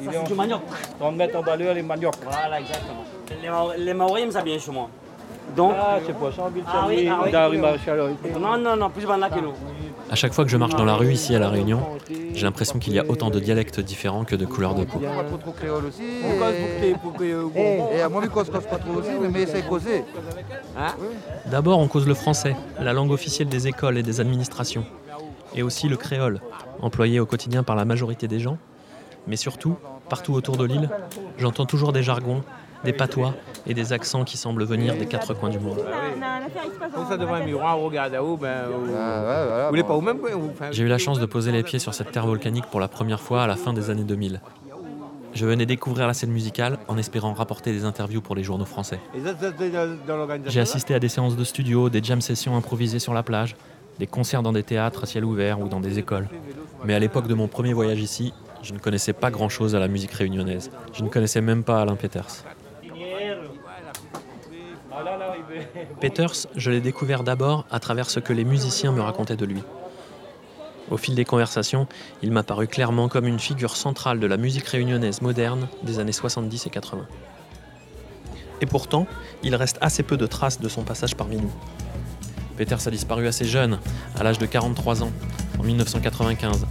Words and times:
Il 0.00 0.06
Ça, 0.06 0.12
est 0.12 0.16
c'est 0.22 0.28
du 0.28 0.34
manioc. 0.34 0.60
30 0.98 1.16
mètres 1.16 1.36
en 1.38 1.42
bas, 1.42 1.56
les 1.56 1.82
manioc. 1.82 2.14
Voilà, 2.22 2.60
exactement. 2.60 3.04
Les, 3.42 3.48
Maor- 3.48 3.74
les 3.78 3.94
Maoris 3.94 4.24
aiment 4.24 4.30
ça 4.32 4.42
bien 4.42 4.58
chez 4.58 4.70
moi. 4.70 4.88
Donc, 5.56 5.72
Ah, 5.78 5.98
c'est 6.04 6.12
pas 6.18 6.32
ça, 6.32 6.42
Ah 6.66 6.86
oui, 6.88 7.08
ah 7.08 7.48
oui. 7.50 7.60
Non, 8.40 8.58
non, 8.58 8.76
non, 8.76 8.90
plus 8.90 9.06
banal 9.06 9.30
que 9.30 9.40
nous. 9.40 9.52
À 10.10 10.16
chaque 10.16 10.32
fois 10.32 10.44
que 10.44 10.50
je 10.50 10.56
marche 10.56 10.74
dans 10.74 10.84
la 10.84 10.94
rue 10.94 11.12
ici 11.12 11.34
à 11.34 11.38
La 11.38 11.48
Réunion, 11.48 11.80
j'ai 12.34 12.44
l'impression 12.44 12.78
qu'il 12.78 12.92
y 12.94 12.98
a 12.98 13.04
autant 13.08 13.30
de 13.30 13.38
dialectes 13.40 13.80
différents 13.80 14.24
que 14.24 14.36
de 14.36 14.46
couleurs 14.46 14.74
de 14.74 14.84
peau. 14.84 15.00
Trop 15.28 15.36
trop 15.38 15.52
créole 15.52 15.86
aussi. 15.86 16.02
On 16.24 16.38
je 18.22 18.28
cause 18.28 18.50
cause 18.50 18.64
pas 18.66 18.76
trop 18.78 18.94
aussi, 18.98 19.10
mais, 19.20 19.28
mais 19.28 19.42
essaye 19.42 19.62
de 19.62 19.68
causer. 19.68 20.04
D'abord, 21.46 21.78
on 21.78 21.88
cause 21.88 22.06
le 22.06 22.14
français, 22.14 22.56
la 22.80 22.92
langue 22.92 23.10
officielle 23.10 23.48
des 23.48 23.68
écoles 23.68 23.98
et 23.98 24.02
des 24.02 24.20
administrations, 24.20 24.84
et 25.54 25.62
aussi 25.62 25.88
le 25.88 25.96
créole, 25.96 26.40
employé 26.80 27.20
au 27.20 27.26
quotidien 27.26 27.62
par 27.62 27.76
la 27.76 27.84
majorité 27.84 28.28
des 28.28 28.40
gens. 28.40 28.58
Mais 29.26 29.36
surtout, 29.36 29.76
partout 30.08 30.34
autour 30.34 30.56
de 30.56 30.64
l'île, 30.64 30.90
j'entends 31.38 31.66
toujours 31.66 31.92
des 31.92 32.02
jargons, 32.02 32.42
des 32.84 32.92
patois 32.92 33.34
et 33.66 33.74
des 33.74 33.92
accents 33.92 34.24
qui 34.24 34.36
semblent 34.36 34.64
venir 34.64 34.96
des 34.96 35.06
quatre 35.06 35.34
coins 35.34 35.48
du 35.48 35.58
monde. 35.58 35.78
J'ai 40.70 40.82
eu 40.82 40.88
la 40.88 40.98
chance 40.98 41.18
de 41.18 41.26
poser 41.26 41.52
les 41.52 41.62
pieds 41.62 41.78
sur 41.78 41.94
cette 41.94 42.12
terre 42.12 42.26
volcanique 42.26 42.66
pour 42.66 42.80
la 42.80 42.88
première 42.88 43.20
fois 43.20 43.42
à 43.44 43.46
la 43.46 43.56
fin 43.56 43.72
des 43.72 43.90
années 43.90 44.04
2000. 44.04 44.40
Je 45.32 45.46
venais 45.46 45.66
découvrir 45.66 46.06
la 46.06 46.14
scène 46.14 46.30
musicale 46.30 46.78
en 46.86 46.96
espérant 46.96 47.32
rapporter 47.32 47.72
des 47.72 47.84
interviews 47.84 48.20
pour 48.20 48.36
les 48.36 48.44
journaux 48.44 48.64
français. 48.64 49.00
J'ai 50.46 50.60
assisté 50.60 50.94
à 50.94 51.00
des 51.00 51.08
séances 51.08 51.36
de 51.36 51.42
studio, 51.42 51.90
des 51.90 52.02
jam 52.02 52.20
sessions 52.20 52.56
improvisées 52.56 53.00
sur 53.00 53.14
la 53.14 53.24
plage, 53.24 53.56
des 53.98 54.06
concerts 54.06 54.42
dans 54.42 54.52
des 54.52 54.62
théâtres 54.62 55.02
à 55.02 55.06
ciel 55.06 55.24
ouvert 55.24 55.60
ou 55.60 55.68
dans 55.68 55.80
des 55.80 55.98
écoles. 55.98 56.28
Mais 56.84 56.94
à 56.94 57.00
l'époque 57.00 57.26
de 57.26 57.34
mon 57.34 57.48
premier 57.48 57.72
voyage 57.72 58.00
ici, 58.00 58.32
je 58.64 58.72
ne 58.72 58.78
connaissais 58.78 59.12
pas 59.12 59.30
grand-chose 59.30 59.74
à 59.74 59.78
la 59.78 59.88
musique 59.88 60.12
réunionnaise. 60.12 60.70
Je 60.94 61.02
ne 61.02 61.08
connaissais 61.08 61.40
même 61.40 61.62
pas 61.62 61.82
Alain 61.82 61.96
Peters. 61.96 62.44
Peters, 66.00 66.46
je 66.56 66.70
l'ai 66.70 66.80
découvert 66.80 67.24
d'abord 67.24 67.66
à 67.70 67.78
travers 67.78 68.08
ce 68.08 68.20
que 68.20 68.32
les 68.32 68.44
musiciens 68.44 68.92
me 68.92 69.02
racontaient 69.02 69.36
de 69.36 69.44
lui. 69.44 69.62
Au 70.90 70.96
fil 70.96 71.14
des 71.14 71.24
conversations, 71.24 71.86
il 72.22 72.30
m'a 72.30 72.42
paru 72.42 72.66
clairement 72.66 73.08
comme 73.08 73.26
une 73.26 73.38
figure 73.38 73.76
centrale 73.76 74.20
de 74.20 74.26
la 74.26 74.36
musique 74.36 74.66
réunionnaise 74.66 75.20
moderne 75.22 75.68
des 75.82 75.98
années 75.98 76.12
70 76.12 76.66
et 76.66 76.70
80. 76.70 77.06
Et 78.60 78.66
pourtant, 78.66 79.06
il 79.42 79.54
reste 79.56 79.78
assez 79.80 80.02
peu 80.02 80.16
de 80.16 80.26
traces 80.26 80.60
de 80.60 80.68
son 80.68 80.82
passage 80.82 81.14
parmi 81.16 81.36
nous. 81.36 81.52
Peters 82.56 82.86
a 82.86 82.90
disparu 82.90 83.26
assez 83.26 83.44
jeune, 83.44 83.78
à 84.18 84.22
l'âge 84.22 84.38
de 84.38 84.46
43 84.46 85.02
ans, 85.02 85.10
en 85.58 85.62
1995, 85.64 86.66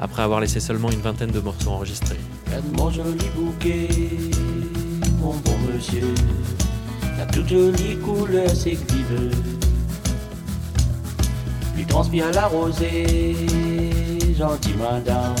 après 0.00 0.22
avoir 0.22 0.40
laissé 0.40 0.60
seulement 0.60 0.90
une 0.90 1.00
vingtaine 1.00 1.30
de 1.30 1.40
morceaux 1.40 1.70
enregistrés. 1.70 2.20
Mon 2.76 2.90
joli 2.90 3.26
bouquet, 3.34 3.88
mon 5.20 5.34
bon 5.34 5.56
monsieur, 5.72 6.14
la 7.18 7.26
toute 7.26 7.48
jolie 7.48 7.96
couleur 7.98 8.48
vive. 8.48 9.30
Lui 11.76 11.84
transpire 11.86 12.30
la 12.32 12.46
rosée, 12.46 13.34
gentille 14.38 14.76
madame. 14.76 15.34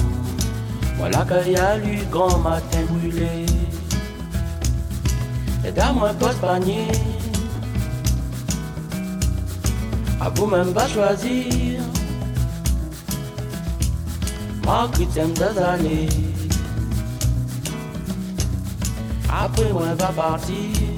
Voilà 0.96 1.24
qu'il 1.24 1.52
y 1.52 1.56
a 1.56 1.76
lu 1.76 1.98
grand 2.10 2.38
matin 2.38 2.78
brûlé. 2.88 3.46
Et 5.66 5.72
dans 5.72 5.94
mon 5.94 6.14
poste 6.14 6.40
panier, 6.40 6.88
à 10.20 10.28
vous 10.30 10.46
même 10.46 10.72
pas 10.72 10.88
choisir. 10.88 11.80
Marguerite 14.64 15.16
aime 15.16 15.32
des 15.34 15.58
années. 15.58 16.08
Après 19.28 19.72
moi 19.72 19.94
va 19.94 20.08
partir. 20.08 20.94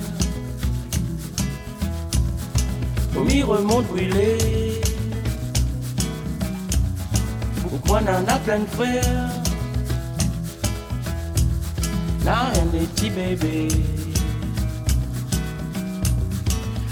M'y 3.24 3.42
remonte 3.42 3.86
brûlé 3.86 4.36
Pourquoi 7.62 8.00
n'en 8.02 8.24
a 8.26 8.38
plein 8.38 8.60
de 8.60 8.66
frères? 8.66 9.30
N'a 12.24 12.50
rien 12.52 12.66
des 12.66 12.86
petits 12.86 13.10
bébés 13.10 13.68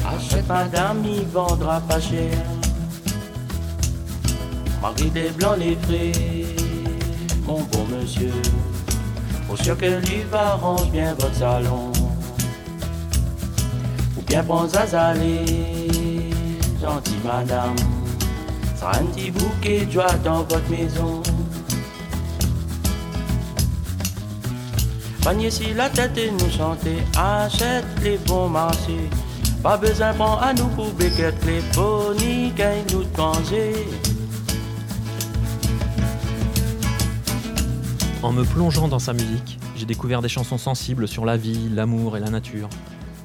Achète 0.06 0.48
madame, 0.48 1.04
il 1.04 1.26
vendra 1.26 1.80
pas 1.80 2.00
cher. 2.00 2.36
Marie 4.80 5.10
des 5.10 5.30
blancs 5.30 5.58
les 5.58 5.76
frais 5.76 6.43
Mon 7.46 7.60
bon 7.60 7.86
monsieur 7.90 8.32
pour 9.46 9.58
sûr 9.58 9.76
que 9.76 9.84
lui 9.84 10.24
arrange 10.32 10.90
bien 10.90 11.14
votre 11.14 11.34
salon. 11.34 11.92
Ou 14.16 14.22
bien 14.26 14.42
prends 14.42 14.66
à 14.74 15.06
aller, 15.08 16.30
gentille 16.80 17.14
madame. 17.24 17.76
Ça 18.74 18.92
un 19.00 19.04
petit 19.06 19.30
bouquet 19.30 19.86
de 19.86 19.92
joie 19.92 20.12
dans 20.24 20.42
votre 20.42 20.68
maison. 20.70 21.22
Panier 25.22 25.50
si 25.50 25.72
la 25.72 25.88
tête 25.88 26.16
et 26.18 26.30
nous 26.30 26.50
chanter, 26.50 27.02
achète 27.16 27.86
les 28.02 28.18
bons 28.18 28.48
marchés. 28.48 29.08
Pas 29.62 29.76
besoin 29.76 30.12
prendre 30.12 30.42
à 30.42 30.52
nous 30.52 30.68
pour 30.68 30.92
béquette 30.92 31.42
les 31.46 31.62
gagne 32.56 32.84
nous 32.92 33.04
de 33.04 33.16
manger. 33.16 33.74
En 38.24 38.32
me 38.32 38.42
plongeant 38.42 38.88
dans 38.88 38.98
sa 38.98 39.12
musique, 39.12 39.58
j'ai 39.76 39.84
découvert 39.84 40.22
des 40.22 40.30
chansons 40.30 40.56
sensibles 40.56 41.06
sur 41.06 41.26
la 41.26 41.36
vie, 41.36 41.68
l'amour 41.68 42.16
et 42.16 42.20
la 42.20 42.30
nature. 42.30 42.70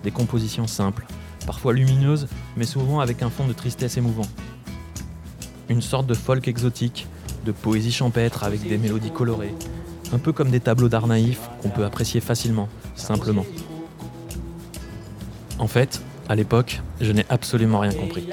Des 0.03 0.11
compositions 0.11 0.67
simples, 0.67 1.05
parfois 1.45 1.71
lumineuses, 1.71 2.27
mais 2.57 2.65
souvent 2.65 2.99
avec 2.99 3.23
un 3.23 3.29
fond 3.29 3.47
de 3.47 3.53
tristesse 3.53 3.95
émouvant. 3.95 4.27
Une 5.69 5.81
sorte 5.81 6.05
de 6.05 6.13
folk 6.13 6.49
exotique, 6.49 7.07
de 7.45 7.53
poésie 7.53 7.93
champêtre 7.93 8.43
avec 8.43 8.67
des 8.67 8.77
mélodies 8.77 9.11
colorées, 9.11 9.55
un 10.11 10.17
peu 10.17 10.33
comme 10.33 10.51
des 10.51 10.59
tableaux 10.59 10.89
d'art 10.89 11.07
naïfs 11.07 11.49
qu'on 11.61 11.69
peut 11.69 11.85
apprécier 11.85 12.19
facilement, 12.19 12.67
simplement. 12.95 13.45
En 15.59 15.67
fait, 15.67 16.01
à 16.27 16.35
l'époque, 16.35 16.81
je 16.99 17.13
n'ai 17.13 17.25
absolument 17.29 17.79
rien 17.79 17.93
compris. 17.93 18.27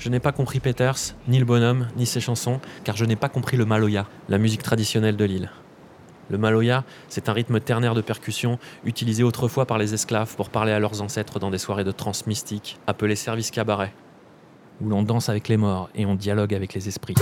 Je 0.00 0.08
n'ai 0.08 0.18
pas 0.18 0.32
compris 0.32 0.60
Peters, 0.60 1.14
ni 1.28 1.38
le 1.38 1.44
bonhomme, 1.44 1.88
ni 1.94 2.06
ses 2.06 2.20
chansons, 2.20 2.58
car 2.84 2.96
je 2.96 3.04
n'ai 3.04 3.16
pas 3.16 3.28
compris 3.28 3.58
le 3.58 3.66
maloya, 3.66 4.06
la 4.30 4.38
musique 4.38 4.62
traditionnelle 4.62 5.14
de 5.14 5.26
l'île. 5.26 5.50
Le 6.30 6.38
maloya, 6.38 6.84
c'est 7.10 7.28
un 7.28 7.34
rythme 7.34 7.60
ternaire 7.60 7.94
de 7.94 8.00
percussion 8.00 8.58
utilisé 8.86 9.22
autrefois 9.22 9.66
par 9.66 9.76
les 9.76 9.92
esclaves 9.92 10.34
pour 10.36 10.48
parler 10.48 10.72
à 10.72 10.78
leurs 10.78 11.02
ancêtres 11.02 11.38
dans 11.38 11.50
des 11.50 11.58
soirées 11.58 11.84
de 11.84 11.92
trance 11.92 12.26
mystique 12.26 12.78
appelées 12.86 13.14
service 13.14 13.50
cabaret, 13.50 13.92
où 14.80 14.88
l'on 14.88 15.02
danse 15.02 15.28
avec 15.28 15.48
les 15.48 15.58
morts 15.58 15.90
et 15.94 16.06
on 16.06 16.14
dialogue 16.14 16.54
avec 16.54 16.72
les 16.72 16.88
esprits. 16.88 17.16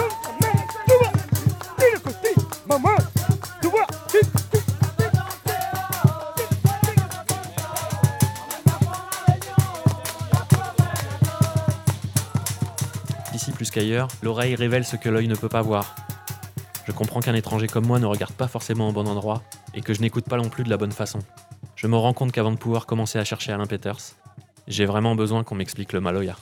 Qu'ailleurs, 13.78 14.08
l'oreille 14.22 14.56
révèle 14.56 14.84
ce 14.84 14.96
que 14.96 15.08
l'œil 15.08 15.28
ne 15.28 15.36
peut 15.36 15.48
pas 15.48 15.62
voir. 15.62 15.94
Je 16.88 16.90
comprends 16.90 17.20
qu'un 17.20 17.34
étranger 17.34 17.68
comme 17.68 17.86
moi 17.86 18.00
ne 18.00 18.06
regarde 18.06 18.32
pas 18.32 18.48
forcément 18.48 18.88
au 18.88 18.92
bon 18.92 19.06
endroit 19.06 19.44
et 19.72 19.82
que 19.82 19.94
je 19.94 20.00
n'écoute 20.00 20.24
pas 20.24 20.36
non 20.36 20.48
plus 20.48 20.64
de 20.64 20.68
la 20.70 20.76
bonne 20.76 20.90
façon. 20.90 21.20
Je 21.76 21.86
me 21.86 21.96
rends 21.96 22.12
compte 22.12 22.32
qu'avant 22.32 22.50
de 22.50 22.56
pouvoir 22.56 22.86
commencer 22.86 23.20
à 23.20 23.24
chercher 23.24 23.52
Alain 23.52 23.66
Peters, 23.66 24.16
j'ai 24.66 24.84
vraiment 24.84 25.14
besoin 25.14 25.44
qu'on 25.44 25.54
m'explique 25.54 25.92
le 25.92 26.00
maloya. 26.00 26.36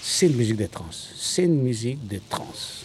c'est 0.00 0.26
une 0.28 0.36
musique 0.36 0.56
de 0.56 0.66
trance. 0.66 1.10
C'est 1.16 1.44
une 1.44 1.62
musique 1.62 2.06
de 2.06 2.20
trance. 2.28 2.84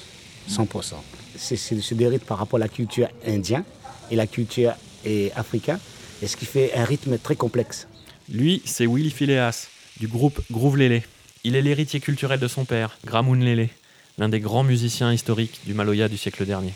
100%. 0.50 0.96
C'est- 1.36 1.94
des 1.94 2.08
rythmes 2.08 2.26
par 2.26 2.40
rapport 2.40 2.58
à 2.58 2.62
la 2.62 2.68
culture 2.68 3.08
indienne 3.26 3.64
et 4.10 4.16
la 4.16 4.28
culture 4.28 4.74
eh, 5.06 5.32
africaine, 5.36 5.80
et 6.22 6.28
ce 6.28 6.36
qui 6.36 6.46
fait 6.46 6.74
un 6.74 6.84
rythme 6.84 7.18
très 7.20 7.36
complexe. 7.36 7.88
Lui, 8.30 8.62
c'est 8.66 8.86
Willy 8.86 9.10
Phileas, 9.10 9.68
du 10.02 10.08
groupe 10.08 10.42
Groove 10.52 10.76
Lélé. 10.76 11.04
Il 11.46 11.56
est 11.56 11.62
l'héritier 11.62 12.02
culturel 12.02 12.42
de 12.42 12.48
son 12.50 12.66
père, 12.66 12.98
Gramoun 13.06 13.40
Lélé, 13.40 13.70
l'un 14.18 14.28
des 14.28 14.42
grands 14.42 14.64
musiciens 14.64 15.14
historiques 15.14 15.62
du 15.66 15.74
Maloya 15.74 16.10
du 16.10 16.18
siècle 16.18 16.46
dernier. 16.46 16.74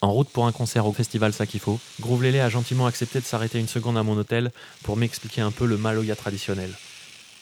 En 0.00 0.12
route 0.12 0.28
pour 0.28 0.46
un 0.46 0.52
concert 0.52 0.86
au 0.86 0.92
festival 0.92 1.32
Sakifo, 1.32 1.80
Groove 2.00 2.22
Lélé 2.22 2.38
a 2.38 2.48
gentiment 2.48 2.86
accepté 2.86 3.18
de 3.18 3.24
s'arrêter 3.24 3.58
une 3.58 3.66
seconde 3.66 3.98
à 3.98 4.04
mon 4.04 4.16
hôtel 4.16 4.52
pour 4.84 4.96
m'expliquer 4.96 5.40
un 5.40 5.50
peu 5.50 5.66
le 5.66 5.76
Maloya 5.76 6.14
traditionnel. 6.14 6.70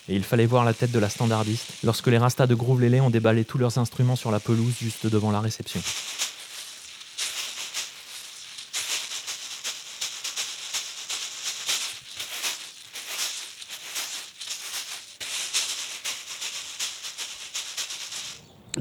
Et 0.09 0.15
il 0.15 0.25
fallait 0.25 0.47
voir 0.47 0.65
la 0.65 0.73
tête 0.73 0.93
de 0.93 0.99
la 0.99 1.11
standardiste 1.11 1.67
lorsque 1.85 2.07
les 2.07 2.17
rastas 2.17 2.47
de 2.47 2.55
Groove 2.55 2.81
Lélé 2.81 3.03
ont 3.03 3.11
déballé 3.11 3.45
tous 3.45 3.59
leurs 3.59 3.77
instruments 3.77 4.17
sur 4.17 4.31
la 4.31 4.41
pelouse 4.41 4.75
juste 4.81 5.07
devant 5.07 5.33
la 5.33 5.41
réception. 5.41 5.83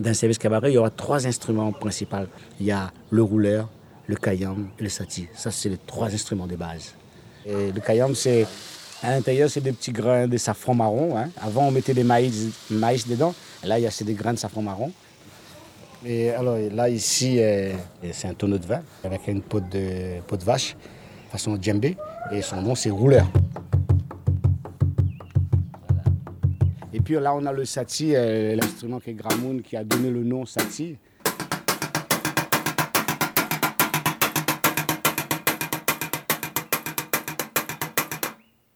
D'un 0.06 0.14
service 0.14 0.38
cabaret, 0.38 0.72
il 0.72 0.76
y 0.76 0.78
aura 0.78 0.92
trois 0.92 1.26
instruments 1.26 1.72
principaux. 1.72 2.28
Il 2.60 2.68
y 2.68 2.72
a 2.72 2.92
le 3.10 3.24
rouleur, 3.24 3.68
le 4.08 4.16
kayam 4.16 4.68
et 4.80 4.84
le 4.84 4.90
sati. 4.90 5.28
Ça, 5.34 5.50
c'est 5.52 5.68
les 5.68 5.78
trois 5.78 6.14
instruments 6.14 6.46
de 6.48 6.56
base. 6.56 6.94
Le 7.46 7.80
kayam, 7.80 8.14
c'est 8.14 8.46
à 9.02 9.12
l'intérieur, 9.12 9.50
c'est 9.50 9.62
des 9.62 9.72
petits 9.72 9.92
grains 9.92 10.28
de 10.28 10.38
safran 10.38 10.76
marron. 10.76 11.18
hein. 11.18 11.30
Avant, 11.42 11.68
on 11.68 11.72
mettait 11.72 11.94
des 11.96 12.04
maïs, 12.04 12.50
maïs 12.70 13.08
dedans. 13.08 13.34
Là, 13.64 13.80
il 13.80 13.84
y 13.84 13.88
a 13.88 13.92
des 14.04 14.14
grains 14.14 14.34
de 14.34 14.40
safran 14.40 14.62
marron. 14.62 14.92
Et 16.06 16.30
alors 16.30 16.58
là, 16.72 16.88
ici, 16.88 17.38
euh, 17.40 17.74
c'est 18.12 18.28
un 18.28 18.36
tonneau 18.36 18.60
de 18.60 18.66
vin 18.66 18.82
avec 19.04 19.28
une 19.28 19.42
peau 19.42 19.60
de, 19.60 20.22
peau 20.28 20.38
de 20.38 20.44
vache, 20.44 20.76
façon 21.32 21.58
djembé. 21.60 21.98
Et 22.32 22.44
son 22.44 22.62
nom, 22.62 22.76
c'est 22.76 22.92
rouleur. 22.92 23.28
Et 26.96 27.02
puis 27.02 27.16
là, 27.16 27.36
on 27.36 27.46
a 27.46 27.52
le 27.52 27.66
sati, 27.66 28.16
euh, 28.16 28.56
l'instrument 28.56 29.02
qui 29.02 29.10
est 29.10 29.16
Gramoun, 29.16 29.62
qui 29.62 29.76
a 29.76 29.84
donné 29.84 30.10
le 30.10 30.24
nom 30.24 30.46
sati. 30.46 30.96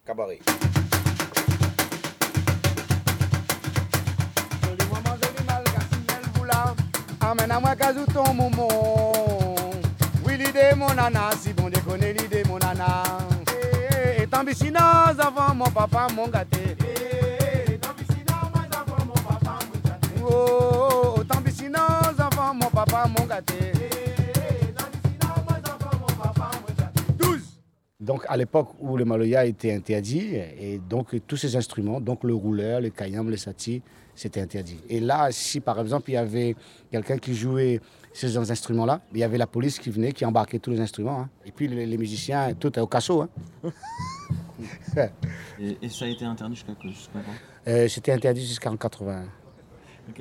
Cabaret. 0.05 0.39
Amène-moi 7.21 7.75
casou 7.77 8.05
ton 8.13 8.33
moumon. 8.33 9.55
Oui, 10.25 10.33
l'idée 10.37 10.75
mon 10.75 10.93
nana, 10.93 11.29
si 11.39 11.53
bon 11.53 11.69
déconne 11.69 12.01
l'idée 12.01 12.43
mon 12.49 12.57
nana. 12.57 13.03
Et 14.21 14.27
tant 14.27 14.43
avant 15.19 15.55
mon 15.55 15.71
papa 15.71 16.07
mon 16.13 16.27
gâté. 16.27 16.88
Oh, 20.29 21.23
tant 21.27 21.41
bichinos 21.41 22.19
avant 22.19 22.53
mon 22.53 22.69
papa 22.69 23.05
mon 23.17 23.25
gâté. 23.25 23.55
12. 27.17 27.59
Donc 27.99 28.23
à 28.27 28.37
l'époque 28.37 28.69
où 28.79 28.97
le 28.97 29.05
maloya 29.05 29.45
était 29.45 29.73
interdit, 29.73 30.35
et 30.35 30.79
donc 30.89 31.15
tous 31.27 31.37
ces 31.37 31.55
instruments, 31.55 31.99
donc 32.01 32.23
le 32.23 32.33
rouleur, 32.33 32.81
le 32.81 32.89
kayam, 32.89 33.29
le 33.29 33.37
sati, 33.37 33.81
c'était 34.15 34.41
interdit. 34.41 34.79
Et 34.89 34.99
là, 34.99 35.27
si 35.31 35.59
par 35.59 35.79
exemple 35.79 36.09
il 36.09 36.13
y 36.13 36.17
avait 36.17 36.55
quelqu'un 36.91 37.17
qui 37.17 37.33
jouait 37.35 37.79
ces 38.13 38.35
instruments-là, 38.37 39.01
il 39.13 39.19
y 39.19 39.23
avait 39.23 39.37
la 39.37 39.47
police 39.47 39.77
qui 39.79 39.89
venait, 39.91 40.11
qui 40.11 40.25
embarquait 40.25 40.59
tous 40.59 40.71
les 40.71 40.79
instruments. 40.79 41.21
hein. 41.21 41.29
Et 41.45 41.51
puis 41.51 41.67
les, 41.67 41.85
les 41.85 41.97
musiciens, 41.97 42.53
tout 42.53 42.75
est 42.77 42.81
au 42.81 42.87
cachot. 42.87 43.23
hein. 43.23 43.29
Et, 45.59 45.77
et 45.81 45.89
ça 45.89 46.05
a 46.05 46.07
été 46.07 46.25
interdit 46.25 46.55
jusqu'à 46.55 46.73
jusqu'à 46.83 47.19
quand? 47.19 47.71
Euh, 47.71 47.87
c'était 47.87 48.11
interdit 48.11 48.45
jusqu'en 48.45 48.75
80. 48.75 49.23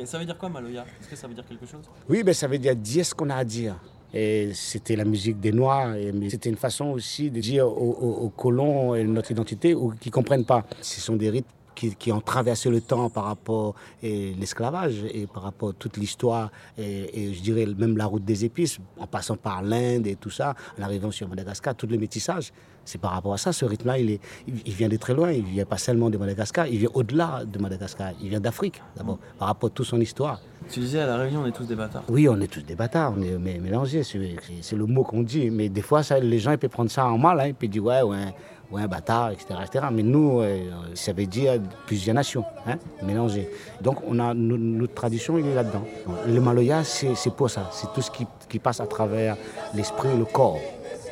Ça 0.05 0.19
veut 0.19 0.25
dire 0.25 0.39
quoi 0.39 0.49
Maloya? 0.49 0.85
Est-ce 1.01 1.09
que 1.09 1.17
ça 1.17 1.27
veut 1.27 1.35
dire 1.35 1.45
quelque 1.47 1.67
chose? 1.67 1.85
Oui, 2.09 2.23
ben, 2.23 2.35
ça 2.35 2.47
veut 2.47 2.59
dire 2.59 2.77
dire 2.77 3.05
ce 3.05 3.15
qu'on 3.15 3.31
a 3.31 3.37
à 3.37 3.45
dire. 3.45 3.77
Et 4.13 4.51
c'était 4.55 4.97
la 4.97 5.05
musique 5.05 5.39
des 5.39 5.53
Noirs, 5.53 5.95
mais 6.15 6.31
c'était 6.31 6.49
une 6.49 6.57
façon 6.57 6.87
aussi 6.87 7.31
de 7.31 7.41
dire 7.41 7.67
aux, 7.69 8.33
colons 8.35 8.97
notre 9.05 9.31
identité 9.33 9.75
ou 9.75 9.93
qui 10.01 10.09
ne 10.09 10.15
comprennent 10.15 10.47
pas. 10.47 10.65
Ce 10.81 11.01
sont 11.01 11.17
des 11.17 11.29
rites 11.29 11.47
qui, 11.79 11.95
qui 11.95 12.11
ont 12.13 12.21
traversé 12.21 12.69
le 12.71 12.81
temps 12.81 13.09
par 13.09 13.25
rapport 13.25 13.75
à 14.03 14.07
l'esclavage 14.41 14.97
et 15.13 15.27
par 15.27 15.43
rapport 15.45 15.71
à 15.71 15.73
toute 15.73 15.97
l'histoire 15.97 16.51
et, 16.77 17.23
et 17.31 17.35
je 17.35 17.41
dirais 17.41 17.67
même 17.79 17.97
la 17.97 18.07
route 18.07 18.25
des 18.25 18.45
épices, 18.45 18.79
en 18.99 19.07
passant 19.07 19.37
par 19.37 19.63
l'Inde 19.63 20.07
et 20.07 20.17
tout 20.17 20.31
ça, 20.31 20.55
en 20.79 20.83
arrivant 20.83 21.11
sur 21.11 21.29
Madagascar, 21.29 21.75
tout 21.75 21.87
le 21.87 21.99
métissage. 21.99 22.53
C'est 22.85 22.99
par 22.99 23.11
rapport 23.13 23.35
à 23.35 23.39
ça, 23.39 23.53
ce 23.53 23.67
rythme-là, 23.67 23.99
il, 23.99 24.11
est, 24.13 24.21
il, 24.47 24.73
vient 24.73 24.89
de 24.89 24.97
très 24.97 25.13
loin, 25.13 25.31
il 25.31 25.45
vient 25.45 25.67
pas 25.67 25.77
seulement 25.77 26.09
de 26.09 26.17
Madagascar, 26.17 26.67
il 26.67 26.79
vient 26.79 26.89
au-delà 26.95 27.43
de 27.45 27.59
Madagascar, 27.59 28.13
il 28.23 28.31
vient 28.31 28.41
d'Afrique 28.41 28.81
d'abord, 28.97 29.19
par 29.39 29.49
rapport 29.49 29.69
à 29.69 29.71
toute 29.71 29.85
son 29.87 30.01
histoire. 30.01 30.41
Tu 30.71 30.81
disais 30.81 31.01
à 31.01 31.07
la 31.07 31.19
Réunion, 31.19 31.43
on 31.43 31.47
est 31.47 31.53
tous 31.53 31.67
des 31.67 31.75
bâtards. 31.77 32.05
Oui, 32.09 32.27
on 32.31 32.41
est 32.41 32.47
tous 32.51 32.63
des 32.63 32.75
bâtards, 32.75 33.13
on 33.17 33.21
est 33.21 33.37
mé- 33.37 33.61
mélangés, 33.61 34.03
c'est 34.05 34.37
c'est 34.63 34.75
le 34.77 34.87
mot 34.87 35.03
qu'on 35.05 35.23
dit. 35.23 35.51
Mais 35.51 35.69
des 35.69 35.83
fois, 35.83 36.03
ça, 36.03 36.19
les 36.19 36.39
gens 36.39 36.53
ils 36.53 36.59
peuvent 36.59 36.71
prendre 36.71 36.91
ça 36.91 37.05
en 37.07 37.19
mal, 37.19 37.39
hein, 37.41 37.49
ils 37.49 37.55
peuvent 37.55 37.69
dire 37.69 37.85
ouais, 37.85 38.01
ouais, 38.03 38.35
ouais, 38.71 38.83
un 38.83 38.87
bâtard, 38.89 39.31
etc., 39.31 39.47
etc. 39.65 39.87
Mais 39.93 40.03
nous, 40.03 40.41
euh, 40.41 40.71
ça 40.95 41.13
veut 41.13 41.27
dire 41.27 41.61
plusieurs 41.87 42.15
nations, 42.15 42.45
hein, 42.67 42.77
mélangées. 43.03 43.49
Donc, 43.81 43.97
on 44.07 44.19
a, 44.19 44.35
no- 44.35 44.57
notre 44.57 44.95
tradition, 44.95 45.39
il 45.39 45.47
est 45.47 45.55
là-dedans. 45.55 45.83
Le 46.27 46.41
maloya, 46.41 46.85
c'est 46.85 47.15
c'est 47.15 47.33
pour 47.35 47.49
ça. 47.51 47.69
C'est 47.73 47.93
tout 47.93 48.03
ce 48.03 48.11
qui, 48.11 48.27
qui 48.49 48.59
passe 48.59 48.81
à 48.81 48.87
travers 48.87 49.37
l'esprit 49.75 50.11
et 50.15 50.17
le 50.19 50.25
corps, 50.25 50.59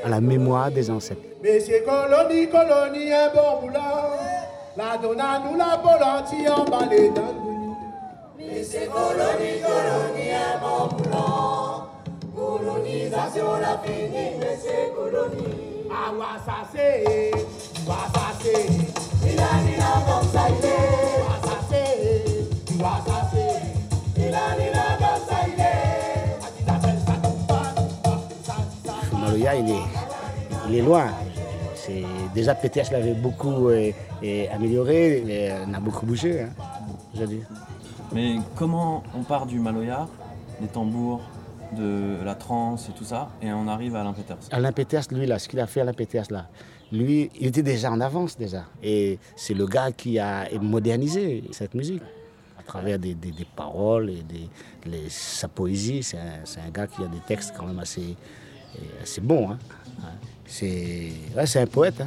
à 0.04 0.08
la 0.08 0.20
mémoire 0.20 0.70
des 0.70 0.90
ancêtres. 0.90 1.22
Monsieur 1.42 1.82
colonie, 1.84 2.48
colonie, 2.48 3.12
un 3.12 3.28
bon 3.34 3.60
boulot. 3.60 3.80
La 4.76 4.98
donna 4.98 5.40
nous 5.44 5.56
la 5.56 5.76
volontiers 5.82 6.48
emballée 6.50 7.08
dans 7.10 7.22
le 7.22 7.40
goût. 7.40 7.76
Monsieur 8.38 8.80
colonie, 8.90 9.60
colonie, 9.62 10.32
un 10.32 10.58
bon 10.60 10.96
boulot. 10.96 11.82
Colonisation 12.36 13.56
la 13.60 13.78
finie, 13.78 14.32
colonie. 14.40 14.44
Ça 14.44 14.46
c'est, 14.62 15.02
ouais, 15.02 15.75
maloya, 29.20 29.54
il 29.56 29.70
est, 29.70 29.74
il 30.68 30.74
est 30.76 30.82
loin. 30.82 31.06
C'est- 31.74 32.04
Déjà, 32.34 32.54
PTH 32.54 32.90
l'avait 32.90 33.14
beaucoup 33.14 33.68
euh, 33.68 33.90
amélioré, 34.52 35.24
euh, 35.26 35.64
on 35.66 35.72
a 35.74 35.80
beaucoup 35.80 36.04
bougé, 36.04 36.42
hein, 36.42 36.48
aujourd'hui. 37.14 37.42
Mais 38.12 38.36
comment 38.54 39.02
on 39.18 39.22
part 39.22 39.46
du 39.46 39.58
Maloya, 39.58 40.06
des 40.60 40.66
tambours, 40.68 41.22
de 41.74 42.22
la 42.24 42.34
trance 42.34 42.88
et 42.88 42.92
tout 42.92 43.04
ça, 43.04 43.28
et 43.42 43.52
on 43.52 43.68
arrive 43.68 43.96
à 43.96 44.04
l'Impéters 44.04 44.36
Alain 44.50 44.72
Peters, 44.72 45.04
lui, 45.10 45.26
là, 45.26 45.38
ce 45.38 45.48
qu'il 45.48 45.60
a 45.60 45.66
fait, 45.66 45.80
Alain 45.80 45.92
Peters, 45.92 46.26
là, 46.30 46.48
lui, 46.92 47.30
il 47.40 47.48
était 47.48 47.62
déjà 47.62 47.90
en 47.90 48.00
avance, 48.00 48.36
déjà. 48.36 48.64
Et 48.82 49.18
c'est 49.34 49.54
le 49.54 49.66
gars 49.66 49.90
qui 49.92 50.18
a 50.18 50.46
modernisé 50.60 51.42
cette 51.52 51.74
musique 51.74 52.02
à 52.58 52.62
travers 52.62 52.98
des, 52.98 53.16
paroles 53.56 54.10
et 54.10 54.22
des, 54.22 55.08
sa 55.08 55.48
poésie. 55.48 56.02
C'est 56.02 56.18
un, 56.18 56.70
gars 56.72 56.86
qui 56.86 57.02
a 57.02 57.08
des 57.08 57.20
textes 57.26 57.54
quand 57.56 57.66
même 57.66 57.78
assez, 57.78 58.16
euh, 58.76 59.02
assez 59.02 59.20
bons. 59.20 59.50
hein. 59.50 59.58
C'est 60.46 61.12
un 61.60 61.66
poète. 61.66 62.00
hein. 62.00 62.06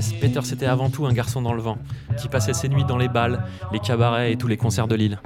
Jeunesse, 0.00 0.12
Peter 0.20 0.40
c'était 0.44 0.66
avant 0.66 0.90
tout 0.90 1.06
un 1.06 1.12
garçon 1.12 1.42
dans 1.42 1.52
le 1.52 1.60
vent, 1.60 1.78
qui 2.18 2.28
passait 2.28 2.52
ses 2.52 2.68
nuits 2.68 2.84
dans 2.84 2.96
les 2.96 3.08
bals, 3.08 3.44
les 3.72 3.78
cabarets 3.78 4.32
et 4.32 4.36
tous 4.36 4.48
les 4.48 4.56
concerts 4.56 4.88
de 4.88 4.94
l'île. 4.94 5.20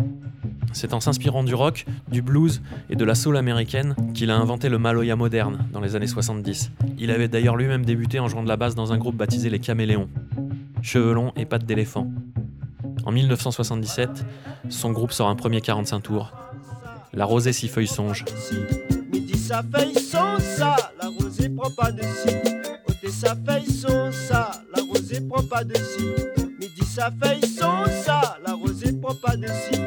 C'est 0.73 0.95
en 0.95 1.01
s'inspirant 1.01 1.45
du 1.45 1.55
rock, 1.55 1.85
du 2.11 2.23
blues 2.23 2.63
et 2.89 2.97
de 2.97 3.05
la 3.05 3.15
soul 3.15 3.37
américaine 3.37 3.95
qu'il 4.15 4.31
a 4.31 4.37
inventé 4.37 4.71
le 4.71 4.79
maloya 4.79 5.17
moderne 5.17 5.67
dans 5.73 5.81
les 5.81 5.97
années 5.97 6.07
70. 6.07 6.71
Il 6.99 7.11
avait 7.11 7.29
d'ailleurs 7.29 7.57
lui-même 7.57 7.85
débuté 7.85 8.21
en 8.21 8.29
jouant 8.29 8.43
de 8.43 8.49
la 8.49 8.57
basse 8.57 8.75
dans 8.75 8.93
un 8.93 8.99
groupe 8.99 9.17
baptisé 9.17 9.51
les 9.51 9.59
Caméléons. 9.59 10.09
Cheveux 10.81 11.13
longs 11.13 11.33
et 11.37 11.45
pattes 11.45 11.67
d'éléphant. 11.67 12.11
En 13.05 13.13
1977, 13.13 14.25
son 14.71 14.93
groupe 14.93 15.13
sort 15.13 15.29
un 15.29 15.37
premier 15.37 15.61
45 15.61 16.01
tours. 16.01 16.33
La 17.13 17.27
rosée 17.27 17.53
six 17.53 17.69
feuilles 17.69 17.87
songe. 17.87 18.25
Sa 19.53 19.63
feuille 19.63 19.95
son 19.99 20.39
ça, 20.39 20.77
la 21.03 21.09
rosée 21.09 21.51
prend 21.51 21.71
pas 21.71 21.93
de 21.93 22.01
ci. 22.01 22.35
Ôtez 22.89 23.11
sa 23.11 23.37
feuille 23.37 23.71
son 23.71 24.11
ça, 24.11 24.51
la 24.53 24.62
rosée 24.62 24.62
prend 25.29 25.43
pas 25.43 25.65
de 25.65 25.75
ci. 25.75 26.05
Midi 26.61 26.85
sa 26.85 27.11
feuille 27.11 27.41
son 27.47 27.85
ça, 28.05 28.39
la 28.47 28.55
rosée 28.55 28.93
prend 28.93 29.15
pas 29.15 29.37
de 29.37 29.47
ci. 29.47 29.81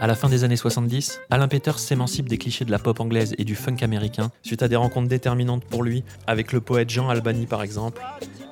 À 0.00 0.06
la 0.06 0.14
fin 0.14 0.28
des 0.28 0.44
années 0.44 0.56
70, 0.56 1.20
Alain 1.30 1.48
Peters 1.48 1.78
s'émancipe 1.78 2.28
des 2.28 2.38
clichés 2.38 2.64
de 2.64 2.70
la 2.70 2.78
pop 2.78 3.00
anglaise 3.00 3.34
et 3.36 3.44
du 3.44 3.56
funk 3.56 3.78
américain 3.82 4.30
suite 4.42 4.62
à 4.62 4.68
des 4.68 4.76
rencontres 4.76 5.08
déterminantes 5.08 5.64
pour 5.64 5.82
lui 5.82 6.04
avec 6.28 6.52
le 6.52 6.60
poète 6.60 6.88
Jean 6.88 7.08
Albany 7.08 7.46
par 7.46 7.62
exemple 7.62 8.00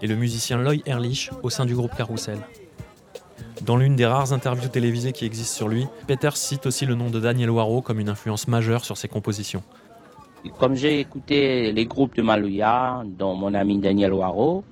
et 0.03 0.09
le 0.09 0.17
musicien 0.17 0.59
Lloyd 0.59 0.83
Ehrlich 0.87 1.31
au 1.45 1.51
sein 1.51 1.65
du 1.65 1.77
groupe 1.77 1.95
Carousel. 1.97 2.39
Dans 3.65 3.77
l'une 3.77 3.97
des 3.97 4.07
rares 4.07 4.33
interviews 4.33 4.69
télévisées 4.69 5.13
qui 5.13 5.25
existent 5.25 5.57
sur 5.57 5.69
lui, 5.69 5.87
Peters 6.07 6.37
cite 6.37 6.67
aussi 6.67 6.85
le 6.85 6.95
nom 6.95 7.11
de 7.11 7.21
Daniel 7.21 7.51
Waro 7.51 7.81
comme 7.81 8.01
une 8.01 8.09
influence 8.09 8.49
majeure 8.49 8.85
sur 8.85 8.97
ses 8.97 9.09
compositions. 9.09 9.63
Comme 10.59 10.75
j'ai 10.75 11.01
écouté 11.01 11.73
les 11.73 11.87
groupes 11.87 12.17
de 12.17 12.23
Malouya, 12.23 13.03
dont 13.05 13.35
mon 13.35 13.55
ami 13.55 13.79
Daniel 13.79 14.13
Waro, 14.13 14.65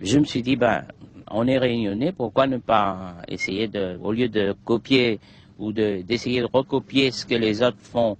je 0.00 0.18
me 0.18 0.24
suis 0.24 0.42
dit, 0.42 0.56
ben, 0.56 0.84
on 1.30 1.46
est 1.46 1.58
réunionnais, 1.58 2.12
pourquoi 2.12 2.46
ne 2.46 2.58
pas 2.58 3.16
essayer 3.28 3.68
de, 3.68 3.98
au 4.02 4.12
lieu 4.12 4.28
de 4.28 4.54
copier 4.64 5.20
ou 5.58 5.72
de- 5.72 6.02
d'essayer 6.02 6.40
de, 6.40 6.48
recopier 6.52 7.10
ce 7.10 7.24
que 7.26 7.34
les 7.34 7.62
autres 7.62 7.78
font 7.80 8.16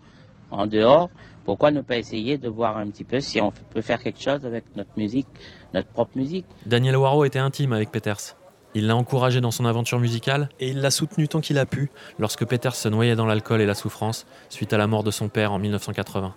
en 0.51 0.67
dehors, 0.67 1.11
pourquoi 1.45 1.71
ne 1.71 1.81
pas 1.81 1.97
essayer 1.97 2.39
de 2.39 2.49
voir 2.49 2.77
un 2.79 2.89
petit 2.89 3.05
peu 3.05 3.21
si 3.21 3.41
on 3.41 3.53
peut 3.71 3.83
faire 3.83 4.03
quelque 4.03 4.21
chose 4.21 4.45
avec 4.45 4.65
notre 4.75 4.91
musique, 4.97 5.29
notre 5.75 5.89
propre 5.89 6.17
musique? 6.17 6.47
Daniel 6.65 6.97
Waro 6.97 7.25
était 7.25 7.39
intime 7.39 7.73
avec 7.73 7.91
Peters. 7.91 8.37
Il 8.75 8.87
l'a 8.89 8.97
encouragé 8.97 9.41
dans 9.41 9.51
son 9.51 9.65
aventure 9.65 9.99
musicale 9.99 10.49
et 10.61 10.69
il 10.69 10.81
l'a 10.81 10.91
soutenu 10.91 11.29
tant 11.29 11.41
qu'il 11.41 11.59
a 11.59 11.67
pu 11.67 11.91
lorsque 12.19 12.45
Peters 12.45 12.75
se 12.75 12.89
noyait 12.89 13.17
dans 13.17 13.27
l'alcool 13.27 13.61
et 13.61 13.67
la 13.67 13.75
souffrance 13.75 14.27
suite 14.49 14.73
à 14.73 14.79
la 14.79 14.87
mort 14.87 15.05
de 15.05 15.11
son 15.11 15.29
père 15.29 15.53
en 15.53 15.59
1980. 15.59 16.35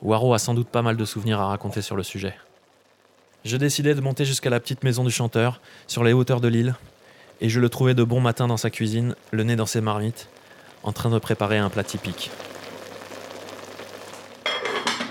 Waro 0.00 0.32
a 0.32 0.38
sans 0.38 0.54
doute 0.54 0.68
pas 0.68 0.82
mal 0.82 0.96
de 0.96 1.04
souvenirs 1.04 1.40
à 1.40 1.48
raconter 1.48 1.82
sur 1.82 1.96
le 1.96 2.02
sujet. 2.02 2.34
Je 3.48 3.56
décidai 3.56 3.94
de 3.94 4.02
monter 4.02 4.26
jusqu'à 4.26 4.50
la 4.50 4.60
petite 4.60 4.84
maison 4.84 5.04
du 5.04 5.10
chanteur, 5.10 5.62
sur 5.86 6.04
les 6.04 6.12
hauteurs 6.12 6.42
de 6.42 6.48
l'île, 6.48 6.74
et 7.40 7.48
je 7.48 7.60
le 7.60 7.70
trouvais 7.70 7.94
de 7.94 8.04
bon 8.04 8.20
matin 8.20 8.46
dans 8.46 8.58
sa 8.58 8.68
cuisine, 8.68 9.14
le 9.30 9.42
nez 9.42 9.56
dans 9.56 9.64
ses 9.64 9.80
marmites, 9.80 10.28
en 10.82 10.92
train 10.92 11.08
de 11.08 11.18
préparer 11.18 11.56
un 11.56 11.70
plat 11.70 11.82
typique. 11.82 12.30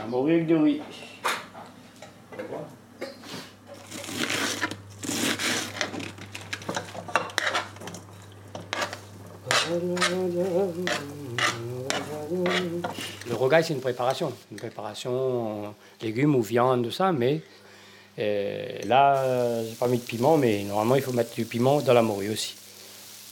Un 0.06 0.08
morue 0.10 0.34
avec 0.34 0.46
du 0.46 0.56
riz. 0.56 0.82
Le 13.28 13.34
rogaille, 13.34 13.64
c'est 13.64 13.74
une 13.74 13.82
préparation. 13.82 14.32
Une 14.52 14.58
préparation 14.58 15.70
en 15.70 15.76
légumes 16.04 16.36
ou 16.36 16.44
viande, 16.44 16.84
tout 16.84 16.92
ça, 16.92 17.12
mais 17.12 17.42
euh, 18.20 18.66
là, 18.86 19.18
euh, 19.18 19.64
j'ai 19.68 19.76
pas 19.76 19.88
mis 19.88 19.98
de 19.98 20.04
piment, 20.04 20.38
mais 20.38 20.64
normalement, 20.64 20.96
il 20.96 21.02
faut 21.02 21.14
mettre 21.14 21.34
du 21.36 21.46
piment 21.46 21.82
dans 21.82 21.94
la 21.94 22.02
morue 22.02 22.30
aussi. 22.32 22.56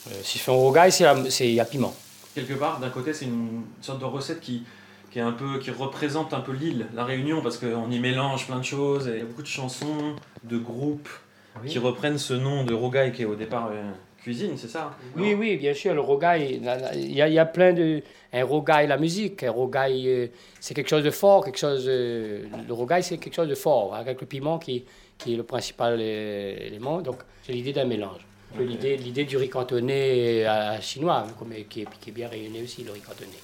Euh, 0.07 0.11
si 0.23 0.37
je 0.37 0.43
fais 0.43 0.51
un 0.51 0.55
rogaille, 0.55 0.91
c'est 0.91 1.03
la- 1.03 1.29
c'est- 1.29 1.47
il 1.47 1.53
y 1.55 1.59
a 1.59 1.65
piment. 1.65 1.93
Quelque 2.35 2.53
part, 2.53 2.79
d'un 2.79 2.89
côté, 2.89 3.13
c'est 3.13 3.25
une 3.25 3.63
sorte 3.81 3.99
de 3.99 4.05
recette 4.05 4.39
qui, 4.41 4.63
qui, 5.11 5.19
est 5.19 5.23
un 5.23 5.31
peu, 5.31 5.59
qui 5.59 5.71
représente 5.71 6.33
un 6.33 6.41
peu 6.41 6.51
l'île, 6.51 6.87
la 6.93 7.03
Réunion, 7.05 7.41
parce 7.41 7.57
qu'on 7.57 7.89
y 7.89 7.99
mélange 7.99 8.45
plein 8.45 8.57
de 8.59 8.63
choses. 8.65 9.07
et 9.07 9.11
Il 9.13 9.17
y 9.19 9.21
a 9.21 9.25
beaucoup 9.25 9.41
de 9.41 9.47
chansons, 9.47 10.15
de 10.43 10.57
groupes 10.57 11.09
Oui. 11.63 11.69
qui 11.69 11.79
reprennent 11.79 12.17
ce 12.19 12.33
nom 12.33 12.63
de 12.63 12.73
Rogaï 12.73 13.13
qui 13.13 13.21
est 13.23 13.25
au 13.25 13.35
départ 13.35 13.69
euh, 13.71 13.91
cuisine, 14.25 14.57
c'est 14.57 14.67
ça 14.67 14.97
Oui, 15.15 15.35
oui, 15.35 15.55
bien 15.55 15.73
sûr, 15.75 15.93
le 15.93 16.01
rogaille, 16.01 16.59
il 16.95 17.13
y, 17.13 17.21
a- 17.21 17.27
il 17.27 17.33
y 17.33 17.39
a 17.39 17.45
plein 17.45 17.73
de... 17.73 18.01
Un 18.33 18.43
rogaille, 18.43 18.87
la 18.87 18.97
musique, 18.97 19.43
un 19.43 19.51
rogaille, 19.51 20.09
euh, 20.09 20.27
c'est 20.59 20.73
quelque 20.73 20.89
chose 20.89 21.03
de 21.03 21.11
fort, 21.11 21.45
quelque 21.45 21.59
chose... 21.59 21.85
euh, 21.87 22.43
le 22.67 22.73
rogaille, 22.73 23.03
c'est 23.03 23.17
quelque 23.19 23.35
chose 23.35 23.47
de 23.47 23.53
fort, 23.55 23.93
avec 23.93 24.19
le 24.19 24.25
piment 24.27 24.57
qui, 24.57 24.83
qui 25.19 25.33
est 25.33 25.37
le 25.37 25.43
principal 25.43 25.97
euh, 26.01 26.57
élément. 26.69 27.01
Donc, 27.01 27.17
c'est 27.43 27.53
l'idée 27.53 27.71
d'un 27.71 27.85
mélange. 27.85 28.21
L'idée, 28.59 28.97
l'idée 28.97 29.25
du 29.25 29.37
riz 29.37 29.49
cantonné 29.49 30.45
à, 30.45 30.81
chinois, 30.81 31.27
comme, 31.37 31.53
qui, 31.69 31.81
est, 31.81 31.87
qui 32.01 32.09
est 32.09 32.13
bien 32.13 32.27
rayonné 32.27 32.63
aussi, 32.63 32.83
le 32.83 32.93
riz 32.93 33.01
cantonné. 33.01 33.37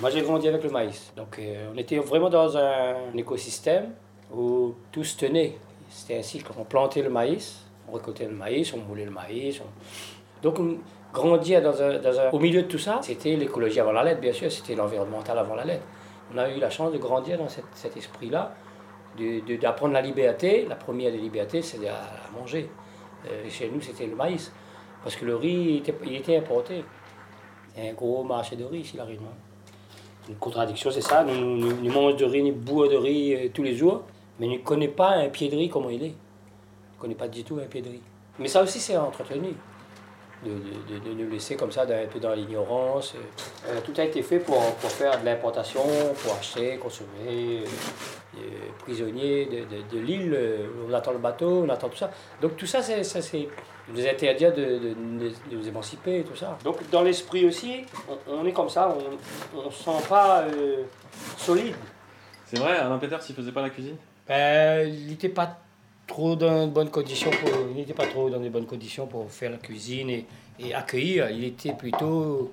Moi, 0.00 0.08
j'ai 0.10 0.22
grandi 0.22 0.48
avec 0.48 0.62
le 0.64 0.70
maïs. 0.70 1.12
Donc, 1.14 1.38
euh, 1.38 1.70
on 1.74 1.76
était 1.76 1.98
vraiment 1.98 2.30
dans 2.30 2.56
un 2.56 2.94
écosystème 3.14 3.90
où 4.34 4.74
tout 4.90 5.04
se 5.04 5.16
tenait. 5.18 5.58
C'était 5.90 6.16
ainsi 6.18 6.42
qu'on 6.42 6.64
plantait 6.64 7.02
le 7.02 7.10
maïs, 7.10 7.66
on 7.88 7.92
récoltait 7.92 8.24
le 8.26 8.34
maïs, 8.34 8.72
on 8.72 8.78
moulait 8.78 9.04
le 9.04 9.10
maïs. 9.10 9.60
on- 9.60 10.42
Donc, 10.42 10.58
on 10.58 10.78
grandir 11.12 11.60
dans 11.60 11.82
un, 11.82 11.98
dans 11.98 12.18
un- 12.18 12.30
au 12.30 12.38
milieu 12.38 12.62
de 12.62 12.68
tout 12.68 12.78
ça, 12.78 13.00
c'était 13.02 13.36
l'écologie 13.36 13.80
avant 13.80 13.92
la 13.92 14.04
lettre, 14.04 14.20
bien 14.20 14.32
sûr, 14.32 14.50
c'était 14.50 14.74
l'environnemental 14.76 15.36
avant 15.38 15.56
la 15.56 15.64
lettre. 15.64 15.84
On 16.32 16.38
a 16.38 16.48
eu 16.48 16.58
la 16.58 16.70
chance 16.70 16.92
de 16.92 16.98
grandir 16.98 17.36
dans 17.36 17.48
cet, 17.48 17.96
esprit-là, 17.96 18.54
d'apprendre 19.60 19.92
la 19.92 20.00
liberté. 20.00 20.64
La 20.68 20.76
première 20.76 21.10
des 21.10 21.18
libertés, 21.18 21.60
c'est 21.60 21.86
à, 21.88 21.98
manger. 22.38 22.70
Euh, 23.26 23.50
chez 23.50 23.68
nous, 23.68 23.80
c'était 23.82 24.06
le 24.06 24.14
maïs. 24.14 24.50
Parce 25.02 25.16
que 25.16 25.24
le 25.26 25.34
riz, 25.36 25.78
était, 25.78 25.94
il 26.06 26.14
était 26.16 26.36
importé. 26.36 26.84
Il 27.76 27.84
y 27.84 27.88
a 27.88 27.90
un 27.90 27.94
gros 27.94 28.22
marché 28.22 28.56
de 28.56 28.64
riz 28.64 28.78
ici, 28.80 28.96
la 28.96 29.04
Réunion. 29.04 29.28
Une 30.30 30.36
contradiction, 30.36 30.92
c'est 30.92 31.00
ça. 31.00 31.24
Nous, 31.24 31.34
nous, 31.34 31.82
nous 31.82 31.92
mangeons 31.92 32.16
de 32.16 32.24
riz, 32.24 32.44
nous 32.44 32.52
bois 32.52 32.86
de 32.86 32.94
riz 32.94 33.34
euh, 33.34 33.48
tous 33.52 33.64
les 33.64 33.74
jours, 33.74 34.02
mais 34.38 34.46
nous 34.46 34.52
ne 34.52 34.58
connaissons 34.58 34.92
pas 34.92 35.10
un 35.16 35.28
pied 35.28 35.48
de 35.48 35.56
riz 35.56 35.68
comment 35.68 35.90
il 35.90 36.04
est. 36.04 36.14
On 36.92 36.96
ne 36.96 37.00
connaît 37.00 37.14
pas 37.16 37.26
du 37.26 37.42
tout 37.42 37.56
un 37.56 37.66
pied 37.66 37.82
de 37.82 37.88
riz. 37.88 38.02
Mais 38.38 38.46
ça 38.46 38.62
aussi, 38.62 38.78
c'est 38.78 38.96
entretenu. 38.96 39.54
De, 40.44 40.50
de, 40.50 41.12
nous 41.12 41.28
laisser 41.28 41.56
comme 41.56 41.72
ça, 41.72 41.82
un 41.82 42.06
peu 42.06 42.20
dans 42.20 42.32
l'ignorance. 42.32 43.14
Euh, 43.66 43.80
tout 43.84 43.92
a 43.98 44.04
été 44.04 44.22
fait 44.22 44.38
pour, 44.38 44.62
faire 44.88 45.20
de 45.20 45.26
l'importation, 45.26 45.82
pour 46.22 46.34
acheter, 46.34 46.78
consommer, 46.78 47.08
euh, 47.26 47.64
prisonniers 48.78 49.46
de, 49.46 49.76
de, 49.76 49.82
de 49.92 49.98
l'île. 50.04 50.32
euh, 50.34 50.66
On 50.88 50.92
attend 50.92 51.12
le 51.12 51.18
bateau, 51.18 51.64
on 51.64 51.68
attend 51.68 51.88
tout 51.88 51.96
ça. 51.98 52.10
Donc 52.40 52.56
tout 52.56 52.66
ça, 52.66 52.82
c'est 52.82 53.02
ça, 53.04 53.20
c'est 53.22 53.48
nous 53.92 54.06
interdire 54.06 54.52
de, 54.54 54.62
de, 54.64 54.78
de- 54.78 55.50
de 55.50 55.56
nous 55.56 55.66
émanciper 55.68 56.20
et 56.20 56.22
tout 56.24 56.36
ça. 56.36 56.56
Donc 56.64 56.76
dans 56.90 57.02
l'esprit 57.02 57.44
aussi, 57.46 57.82
on, 58.08 58.34
on 58.40 58.46
est 58.46 58.52
comme 58.52 58.68
ça, 58.68 58.96
on 59.54 59.66
ne 59.66 59.70
se 59.70 59.82
sent 59.82 60.06
pas 60.08 60.42
euh, 60.42 60.84
solide. 61.36 61.74
C'est 62.46 62.58
vrai, 62.58 62.76
Alain 62.78 62.98
Peters, 62.98 63.20
il 63.28 63.34
faisait 63.34 63.52
pas 63.52 63.62
la 63.62 63.70
cuisine? 63.70 63.96
Ben, 64.28 64.88
il 64.88 65.08
n'était 65.08 65.28
pas 65.28 65.58
trop 66.06 66.34
dans 66.36 66.66
de 66.66 66.72
bonnes 66.72 66.90
conditions 66.90 67.30
pour, 67.30 67.50
il 67.70 67.76
n'était 67.76 67.94
pas 67.94 68.06
trop 68.06 68.28
dans 68.30 68.40
de 68.40 68.48
bonnes 68.48 68.66
conditions 68.66 69.06
pour 69.06 69.30
faire 69.30 69.50
la 69.50 69.58
cuisine 69.58 70.10
et, 70.10 70.26
et 70.58 70.74
accueillir. 70.74 71.30
Il 71.30 71.44
était 71.44 71.72
plutôt 71.72 72.52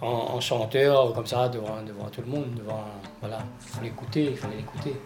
en, 0.00 0.40
chanteur 0.40 1.12
comme 1.12 1.26
ça 1.26 1.48
devant, 1.48 1.82
devant 1.86 2.08
tout 2.10 2.20
le 2.20 2.26
monde, 2.26 2.54
devant 2.56 2.84
voilà, 3.20 3.38
il 3.60 3.68
fallait 3.68 3.88
l'écouter, 3.88 4.24
il 4.30 4.36
fallait 4.36 4.56
l'écouter. 4.56 4.96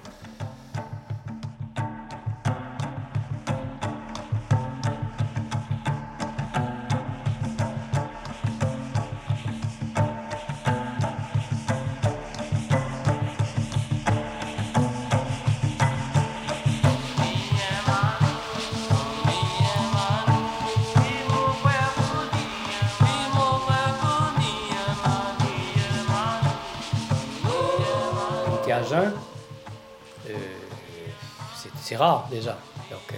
C'est- 31.88 31.96
rare 31.96 32.28
déjà. 32.30 32.56
Donc 32.90 33.00
euh, 33.12 33.16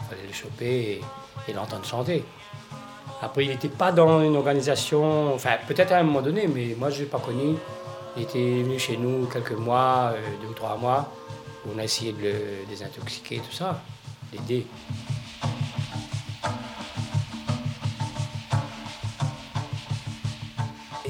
il 0.00 0.06
fallait 0.06 0.26
le 0.26 0.32
choper 0.32 1.00
et, 1.48 1.52
l'entendre 1.52 1.84
chanter. 1.84 2.24
Après, 3.22 3.44
il 3.44 3.50
n'était 3.50 3.68
pas 3.68 3.92
dans 3.92 4.22
une 4.22 4.36
organisation, 4.36 5.34
enfin 5.34 5.56
peut-être 5.66 5.92
à 5.92 5.98
un 5.98 6.02
moment 6.02 6.22
donné, 6.22 6.46
mais 6.46 6.76
moi 6.78 6.90
je 6.90 6.96
ne 6.96 7.00
l'ai 7.00 7.06
pas 7.06 7.18
connu. 7.18 7.56
Il 8.16 8.22
était 8.22 8.62
venu 8.62 8.78
chez 8.78 8.96
nous 8.96 9.26
quelques 9.26 9.52
mois, 9.52 10.12
euh, 10.14 10.20
deux 10.42 10.48
ou 10.48 10.54
trois 10.54 10.76
mois, 10.76 11.12
où 11.64 11.70
on 11.74 11.78
a 11.78 11.84
essayé 11.84 12.12
de 12.12 12.22
le 12.22 12.66
désintoxiquer, 12.68 13.38
tout 13.38 13.52
ça, 13.52 13.80
l'aider. 14.32 14.66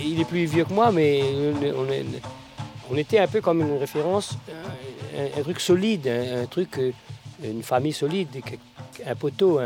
Il 0.02 0.20
est 0.20 0.24
plus 0.24 0.44
vieux 0.46 0.64
que 0.64 0.72
moi, 0.72 0.90
mais 0.90 1.22
on, 2.90 2.96
était 2.96 3.18
un 3.18 3.26
peu 3.26 3.40
comme 3.40 3.60
une 3.60 3.78
référence, 3.78 4.36
un, 5.38 5.42
truc 5.42 5.60
solide, 5.60 6.08
un, 6.08 6.46
truc, 6.46 6.78
euh, 6.78 6.92
une 7.42 7.62
famille 7.62 7.92
solide, 7.92 8.28
un 9.06 9.14
poteau, 9.14 9.60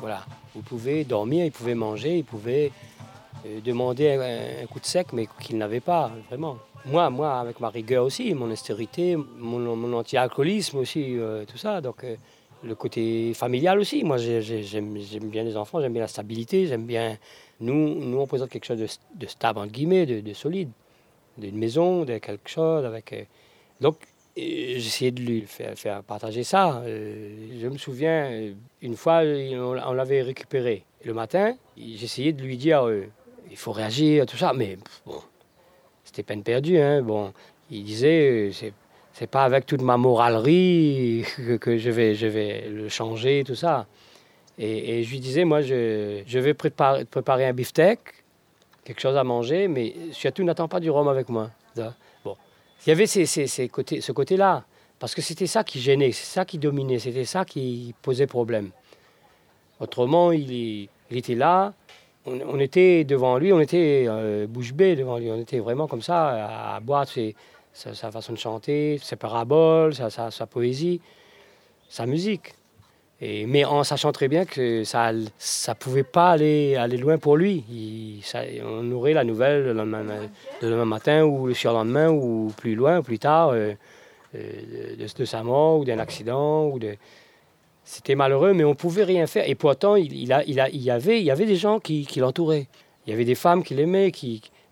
voilà. 0.00 0.24
Vous 0.54 0.62
pouvez 0.62 1.04
dormir, 1.04 1.44
il 1.44 1.50
pouvait 1.52 1.74
manger, 1.74 2.18
il 2.18 2.24
pouvait 2.24 2.70
euh, 3.46 3.60
demander 3.60 4.10
un, 4.62 4.66
coup 4.66 4.78
de 4.78 4.86
sec, 4.86 5.08
mais 5.12 5.26
qu'il 5.40 5.58
n'avait 5.58 5.80
pas, 5.80 6.10
vraiment. 6.28 6.58
Moi, 6.86 7.10
moi, 7.10 7.40
avec 7.40 7.60
ma 7.60 7.70
rigueur 7.70 8.04
aussi, 8.04 8.32
mon 8.34 8.50
austérité, 8.50 9.16
mon, 9.16 9.92
anti-alcoolisme 9.94 10.78
aussi, 10.78 11.18
euh, 11.18 11.44
tout 11.44 11.56
ça, 11.58 11.80
donc 11.80 12.04
le 12.62 12.74
côté 12.74 13.34
familial 13.34 13.78
aussi. 13.78 14.04
Moi, 14.04 14.18
j'ai- 14.18 14.42
j'ai- 14.42 14.62
j'aime 14.62 15.28
bien 15.28 15.42
les 15.42 15.56
enfants, 15.56 15.80
j'aime 15.80 15.92
bien 15.92 16.02
la 16.02 16.08
stabilité, 16.08 16.66
j'aime 16.66 16.86
bien... 16.86 17.18
Nous, 17.60 17.94
nous, 18.04 18.18
on 18.18 18.26
présente 18.26 18.50
quelque 18.50 18.66
chose 18.66 18.78
de, 19.14 19.26
stable, 19.26 19.58
entre 19.60 19.72
guillemets, 19.72 20.06
de, 20.06 20.20
de 20.20 20.34
solide. 20.34 20.70
d'une 21.36 21.56
maison, 21.58 22.04
de 22.04 22.18
quelque 22.18 22.48
chose. 22.48 22.84
Avec, 22.84 23.26
donc, 23.80 23.96
j'essayais 24.36 25.10
de 25.10 25.22
lui 25.22 25.44
faire, 25.46 26.02
partager 26.02 26.44
ça. 26.44 26.82
Euh, 26.86 27.58
je 27.60 27.68
me 27.68 27.78
souviens, 27.78 28.30
euh, 28.30 28.52
une 28.82 28.96
fois, 28.96 29.22
on, 29.22 29.92
l'avait 29.92 30.22
récupéré. 30.22 30.84
Le 31.04 31.14
matin, 31.14 31.56
j'essayais 31.76 32.32
de 32.32 32.42
lui 32.42 32.56
dire 32.56 32.86
euh, 32.86 33.06
il 33.50 33.56
faut 33.56 33.72
réagir, 33.72 34.26
tout 34.26 34.36
ça, 34.36 34.52
mais 34.54 34.78
bon, 35.06 35.20
c'était 36.04 36.22
peine 36.22 36.42
perdue. 36.42 36.78
Hein, 36.78 37.02
bon, 37.02 37.32
il 37.70 37.84
disait 37.84 38.50
c'est 39.12 39.28
pas 39.28 39.44
avec 39.44 39.66
toute 39.66 39.82
ma 39.82 39.96
moralerie 39.96 41.24
que, 41.60 41.76
je, 41.76 41.90
vais, 41.90 42.14
je 42.14 42.26
vais 42.26 42.68
le 42.68 42.88
changer, 42.88 43.44
tout 43.46 43.54
ça. 43.54 43.86
Et, 44.58 45.02
je 45.02 45.10
lui 45.10 45.20
disais 45.20 45.44
moi, 45.44 45.62
je, 45.62 46.22
je 46.26 46.38
vais 46.38 46.54
préparer, 46.54 47.04
préparer 47.04 47.46
un 47.46 47.52
beefsteak, 47.52 47.98
quelque 48.84 49.00
chose 49.00 49.16
à 49.16 49.24
manger, 49.24 49.68
mais 49.68 49.94
surtout 50.12 50.42
n'attends 50.44 50.68
pas 50.68 50.80
du 50.80 50.90
rhum 50.90 51.08
avec 51.08 51.28
moi. 51.28 51.50
Bon, 52.24 52.36
il 52.86 52.90
y 52.90 52.92
avait 52.92 53.06
ces, 53.06 53.26
ces- 53.26 53.68
côtés, 53.68 54.00
ce 54.00 54.12
côté-là, 54.12 54.64
parce 54.98 55.14
que 55.14 55.22
c'était 55.22 55.46
ça 55.46 55.64
qui 55.64 55.80
gênait, 55.80 56.12
c'est 56.12 56.26
ça 56.26 56.44
qui 56.44 56.58
dominait, 56.58 56.98
c'était 56.98 57.24
ça 57.24 57.44
qui 57.44 57.94
posait 58.02 58.26
problème. 58.26 58.70
Autrement, 59.80 60.32
il, 60.32 60.88
il 61.10 61.16
était 61.16 61.34
là, 61.34 61.72
on, 62.26 62.58
était 62.58 63.04
devant 63.04 63.36
lui, 63.38 63.52
on 63.52 63.60
était 63.60 64.06
euh, 64.08 64.46
bouche 64.46 64.72
bée 64.72 64.96
devant 64.96 65.18
lui, 65.18 65.30
on 65.30 65.38
était 65.40 65.58
vraiment 65.58 65.86
comme 65.86 66.02
ça, 66.02 66.74
à, 66.74 66.80
boire 66.80 67.06
sa, 67.06 67.94
sa 67.94 68.10
façon 68.10 68.32
de 68.32 68.38
chanter, 68.38 68.98
ses 69.02 69.16
paraboles, 69.16 69.94
sa- 69.94 70.30
sa 70.30 70.46
poésie, 70.46 71.00
sa 71.88 72.06
musique. 72.06 72.54
Mais 73.46 73.64
en 73.64 73.84
sachant 73.84 74.12
très 74.12 74.28
bien 74.28 74.44
que 74.44 74.84
ça 74.84 75.12
ne 75.12 75.74
pouvait 75.78 76.02
pas 76.02 76.30
aller, 76.30 76.76
aller 76.76 76.98
loin 76.98 77.16
pour 77.16 77.36
lui. 77.36 77.64
On 78.64 78.90
aurait 78.92 79.14
la 79.14 79.24
nouvelle 79.24 79.64
le 79.64 79.72
lendemain, 79.72 80.02
le 80.60 80.68
lendemain 80.68 80.84
matin 80.84 81.24
ou 81.24 81.46
le 81.46 81.54
surlendemain 81.54 82.10
ou 82.10 82.52
plus 82.56 82.74
loin, 82.74 83.00
plus 83.02 83.18
tard, 83.18 83.50
euh, 83.50 83.72
euh, 84.34 84.96
de, 84.96 85.24
sa 85.24 85.42
mort 85.42 85.78
ou 85.78 85.84
d'un 85.84 85.98
accident. 85.98 86.74
C'était 87.84 88.14
malheureux, 88.14 88.52
mais 88.52 88.64
on 88.64 88.70
ne 88.70 88.74
pouvait 88.74 89.04
rien 89.04 89.26
faire. 89.26 89.48
Et 89.48 89.54
pourtant, 89.54 89.96
il, 89.96 90.32
a, 90.32 90.44
il, 90.44 90.60
a, 90.60 90.68
il, 90.68 90.82
y 90.82 90.90
avait, 90.90 91.20
il 91.20 91.24
y 91.24 91.30
avait 91.30 91.46
des 91.46 91.56
gens 91.56 91.80
qui, 91.80 92.06
l'entouraient. 92.16 92.68
Il 93.06 93.10
y 93.10 93.12
avait 93.14 93.24
des 93.24 93.34
femmes 93.34 93.62
qui 93.62 93.74
l'aimaient, 93.74 94.12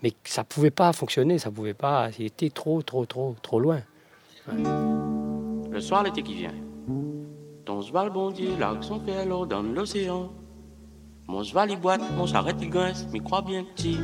mais 0.02 0.12
ça 0.24 0.42
ne 0.42 0.46
pouvait 0.46 0.70
pas 0.70 0.92
fonctionner, 0.92 1.38
ça 1.38 1.50
pouvait 1.50 1.74
pas. 1.74 2.10
Il 2.18 2.26
était 2.26 2.50
trop, 2.50 2.82
trop, 2.82 3.06
trop, 3.06 3.34
trop 3.40 3.60
loin. 3.60 3.80
Le 4.48 5.80
soir, 5.80 6.02
l'été 6.02 6.22
qui 6.22 6.34
vient. 6.34 6.52
Ton 7.64 7.80
cheval 7.80 8.10
bondier, 8.10 8.56
là, 8.58 8.74
son 8.80 8.98
fait 8.98 9.24
l'eau 9.24 9.46
dans 9.46 9.62
l'océan. 9.62 10.30
Mon 11.28 11.44
cheval, 11.44 11.70
il 11.70 11.78
boite, 11.78 12.00
mon 12.16 12.26
charrette, 12.26 12.56
il 12.60 12.70
grince, 12.70 13.06
mais 13.12 13.20
crois 13.20 13.40
bien 13.40 13.64
tu 13.76 13.94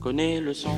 connais 0.00 0.40
le 0.40 0.54
son. 0.54 0.70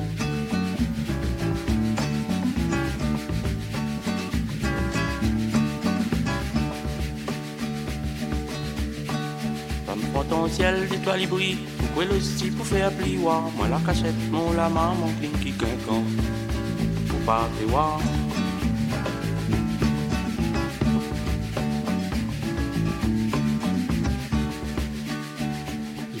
Femme 9.85 9.99
potentielle 10.13 10.89
d'étoiles, 10.89 11.21
il 11.21 11.29
brille. 11.29 11.57
Pourquoi 11.77 12.05
le 12.05 12.19
style 12.19 12.53
pour 12.55 12.65
faire 12.65 12.91
plier? 12.91 13.19
Moi, 13.19 13.69
la 13.69 13.79
cachette, 13.85 14.15
mon 14.29 14.51
lama, 14.51 14.93
mon 14.99 15.07
qui 15.39 15.53
quinquant. 15.53 16.03
Pour 17.07 17.19
pas 17.25 17.47
voir. 17.67 18.01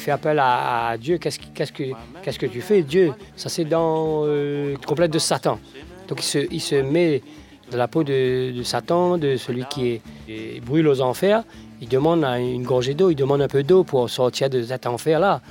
Fait 0.09 0.13
appel 0.13 0.39
à, 0.39 0.95
Dieu. 0.99 1.17
Qu'est-ce, 1.17 1.39
que, 1.71 2.45
tu 2.45 2.61
fais, 2.61 2.81
Dieu? 2.81 3.13
Ça, 3.35 3.49
c'est 3.49 3.65
dans 3.65 4.23
euh, 4.25 4.75
complète 4.85 5.11
de 5.11 5.19
Satan. 5.19 5.59
Donc, 6.07 6.23
il 6.33 6.61
se, 6.61 6.81
met 6.81 7.21
dans 7.71 7.77
la 7.77 7.87
peau 7.87 8.03
de, 8.03 8.61
Satan, 8.63 9.17
de 9.17 9.37
celui 9.37 9.65
qui 9.69 10.01
est, 10.27 10.65
brûle 10.65 10.87
aux 10.87 11.01
enfers. 11.01 11.43
Il 11.81 11.87
demande 11.87 12.23
une 12.23 12.63
gorgée 12.63 12.93
d'eau, 12.93 13.09
il 13.09 13.15
demande 13.15 13.41
un 13.41 13.47
peu 13.47 13.63
d'eau 13.63 13.83
pour 13.83 14.09
sortir 14.09 14.49
de 14.49 14.63
cet 14.63 14.87
enfer-là. 14.87 15.41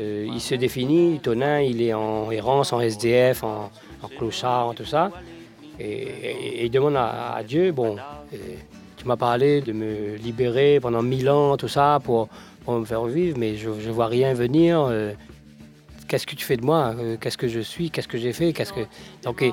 Euh, 0.00 0.26
il 0.32 0.40
se 0.40 0.54
définit, 0.54 1.20
Tonin, 1.20 1.60
il 1.60 1.82
est 1.82 1.92
en 1.92 2.30
errance, 2.30 2.72
en 2.72 2.80
SDF, 2.80 3.44
en, 3.44 3.70
clochard, 4.16 4.68
en 4.68 4.74
tout 4.74 4.84
ça. 4.84 5.10
Et, 5.78 6.64
il 6.64 6.70
demande 6.70 6.96
à, 6.96 7.34
à 7.34 7.42
Dieu, 7.42 7.72
bon, 7.72 7.96
euh, 8.32 8.36
tu 8.96 9.06
m'as 9.06 9.16
parlé 9.16 9.60
de 9.60 9.72
me 9.72 10.16
libérer 10.16 10.80
pendant 10.80 11.02
mille 11.02 11.28
ans, 11.28 11.56
tout 11.56 11.68
ça, 11.68 11.98
pour, 12.02 12.28
me 12.78 12.84
faire 12.84 13.04
vivre, 13.06 13.38
mais 13.38 13.56
je 13.56 13.68
vois 13.90 14.06
rien 14.08 14.34
venir. 14.34 14.80
euh, 14.80 15.12
qu'est-ce 16.08 16.26
que 16.26 16.34
tu 16.34 16.44
fais 16.44 16.56
de 16.56 16.64
moi 16.64 16.94
Euh, 16.98 17.16
Qu'est-ce 17.20 17.38
que 17.38 17.48
je 17.48 17.60
suis 17.60 17.90
Qu'est-ce 17.90 18.08
que 18.08 18.18
j'ai 18.18 18.32
fait 18.32 18.52
Qu'est-ce 18.52 18.72
que... 18.72 18.80
Donc, 19.24 19.44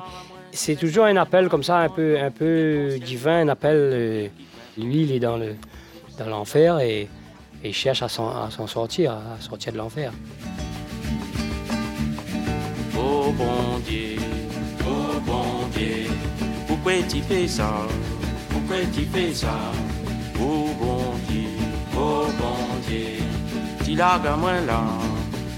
c'est 0.52 0.76
toujours 0.76 1.04
un 1.04 1.16
appel 1.16 1.48
comme 1.48 1.62
ça, 1.62 1.78
un 1.80 1.88
peu, 1.88 2.18
un 2.18 2.30
peu 2.30 2.98
divin, 3.04 3.40
un 3.40 3.48
appel. 3.48 3.76
euh, 3.76 4.28
lui, 4.78 5.02
il 5.02 5.12
est 5.12 5.20
dans 5.20 5.36
le 5.36 5.54
dans 6.18 6.28
l'enfer 6.28 6.80
et, 6.80 7.08
et 7.62 7.72
cherche 7.72 8.02
à 8.02 8.08
s'en, 8.08 8.50
sortir, 8.66 9.12
à 9.12 9.40
sortir 9.40 9.72
de 9.72 9.78
l'enfer. 9.78 10.12
Oh 12.98 13.32
bon 13.36 13.78
Dieu, 13.86 14.16
oh 14.86 15.20
bon 15.26 15.68
Dieu, 15.76 16.06
pourquoi 16.66 16.92
tu 17.08 17.20
fais 17.20 17.46
ça? 17.46 17.70
Pourquoi 18.50 18.76
tu 18.94 19.02
fais 19.02 19.32
ça? 19.34 19.54
Oh 20.40 20.68
bon 20.80 21.02
Dieu, 21.28 21.35
tu 23.86 23.94
l'as 23.94 24.18
moi 24.36 24.60
là, 24.66 24.82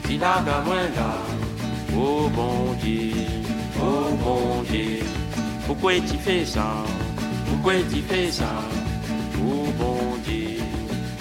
tu 0.06 0.18
l'as 0.18 0.42
moi 0.66 0.76
là. 0.96 1.12
Oh 1.96 2.28
bon 2.28 2.74
Dieu, 2.82 3.14
oh 3.80 4.14
bon 4.22 4.62
Dieu, 4.70 5.00
pourquoi 5.66 5.94
tu 5.94 6.18
fais 6.18 6.44
ça? 6.44 6.84
Pourquoi 7.46 7.76
tu 7.90 8.02
fais 8.02 8.30
ça? 8.30 8.52
Oh 9.38 9.72
bon 9.78 10.18
Dieu, 10.26 10.58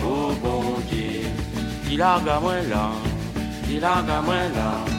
oh 0.04 0.34
bon 0.44 0.82
Dieu, 0.92 1.22
tu 1.90 1.96
l'as 1.96 2.20
moi 2.42 2.56
là, 2.70 2.92
tu 3.66 3.80
l'as 3.80 4.22
moi 4.22 4.36
là. 4.54 4.97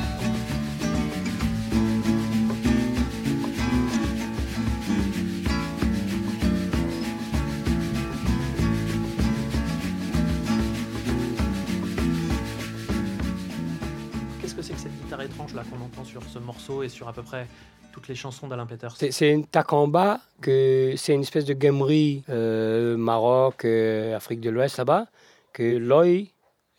Étrange 15.29 15.55
là 15.55 15.63
qu'on 15.65 15.85
entend 15.85 16.05
sur 16.05 16.23
ce 16.23 16.39
morceau 16.39 16.83
et 16.83 16.89
sur 16.89 17.09
à 17.09 17.13
peu 17.13 17.23
près 17.23 17.47
toutes 17.93 18.09
les 18.09 18.15
chansons 18.15 18.47
d'Alain 18.49 18.67
Peters 18.67 18.95
C'est, 18.97 19.31
une 19.31 19.47
takamba, 19.47 20.21
que 20.41 20.95
c'est 20.97 21.15
une 21.15 21.23
espèce 21.23 21.45
de 21.45 21.55
gamerie 21.55 22.23
euh, 22.29 22.97
Maroc, 22.97 23.65
euh, 23.65 24.17
Afrique 24.17 24.41
de 24.41 24.51
l'Ouest 24.51 24.79
là-bas, 24.79 25.07
que 25.53 25.77
Loy, 25.77 26.27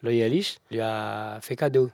Loy 0.03 0.23
Alice, 0.23 0.59
lui 0.71 0.79
a 0.79 1.39
fait 1.41 1.55
cadeau. 1.55 1.89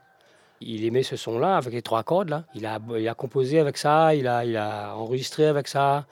Il 0.61 0.85
aimait 0.85 1.03
ce 1.03 1.15
son-là 1.15 1.57
avec 1.57 1.73
les 1.73 1.81
trois 1.81 2.03
cordes 2.03 2.29
là. 2.29 2.43
Il 2.55 2.65
a, 2.65 2.79
il 2.97 3.07
a 3.07 3.13
composé 3.13 3.59
avec 3.59 3.77
ça, 3.77 4.15
il 4.15 4.27
a, 4.27 4.45
il 4.45 4.55
a 4.57 4.95
enregistré 4.95 5.45
avec 5.45 5.67
ça. 5.67 6.05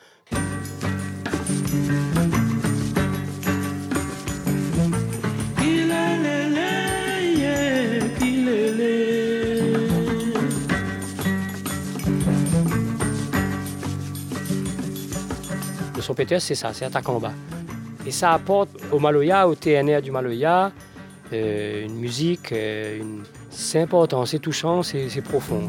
C'est 16.40 16.56
ça, 16.56 16.72
c'est 16.74 16.86
un 16.86 16.90
takamba. 16.90 17.32
Et 18.06 18.12
ça 18.12 18.34
apporte 18.34 18.70
au 18.92 19.00
Maloya, 19.00 19.48
au 19.48 19.56
TNR 19.56 20.02
du 20.02 20.12
Maloya, 20.12 20.72
euh, 21.32 21.86
une 21.86 21.96
musique, 21.96 22.52
euh, 22.52 23.00
une- 23.00 23.24
c'est 23.50 23.80
important, 23.82 24.26
c'est 24.26 24.40
touchant, 24.40 24.84
c'est 24.84 25.22
profond. 25.24 25.62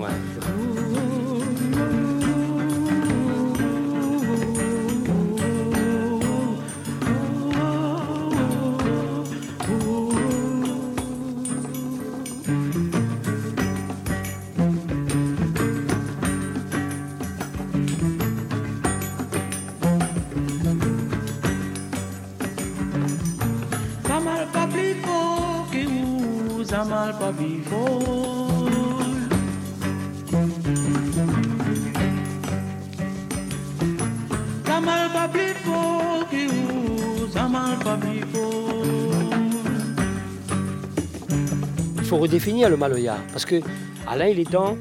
Faut 42.34 42.38
redéfinir 42.40 42.68
le 42.68 42.76
Maloya, 42.76 43.16
parce 43.30 43.44
que 43.44 43.60
Alain, 44.08 44.26
il 44.26 44.40
est 44.40 44.50
dans 44.50 44.76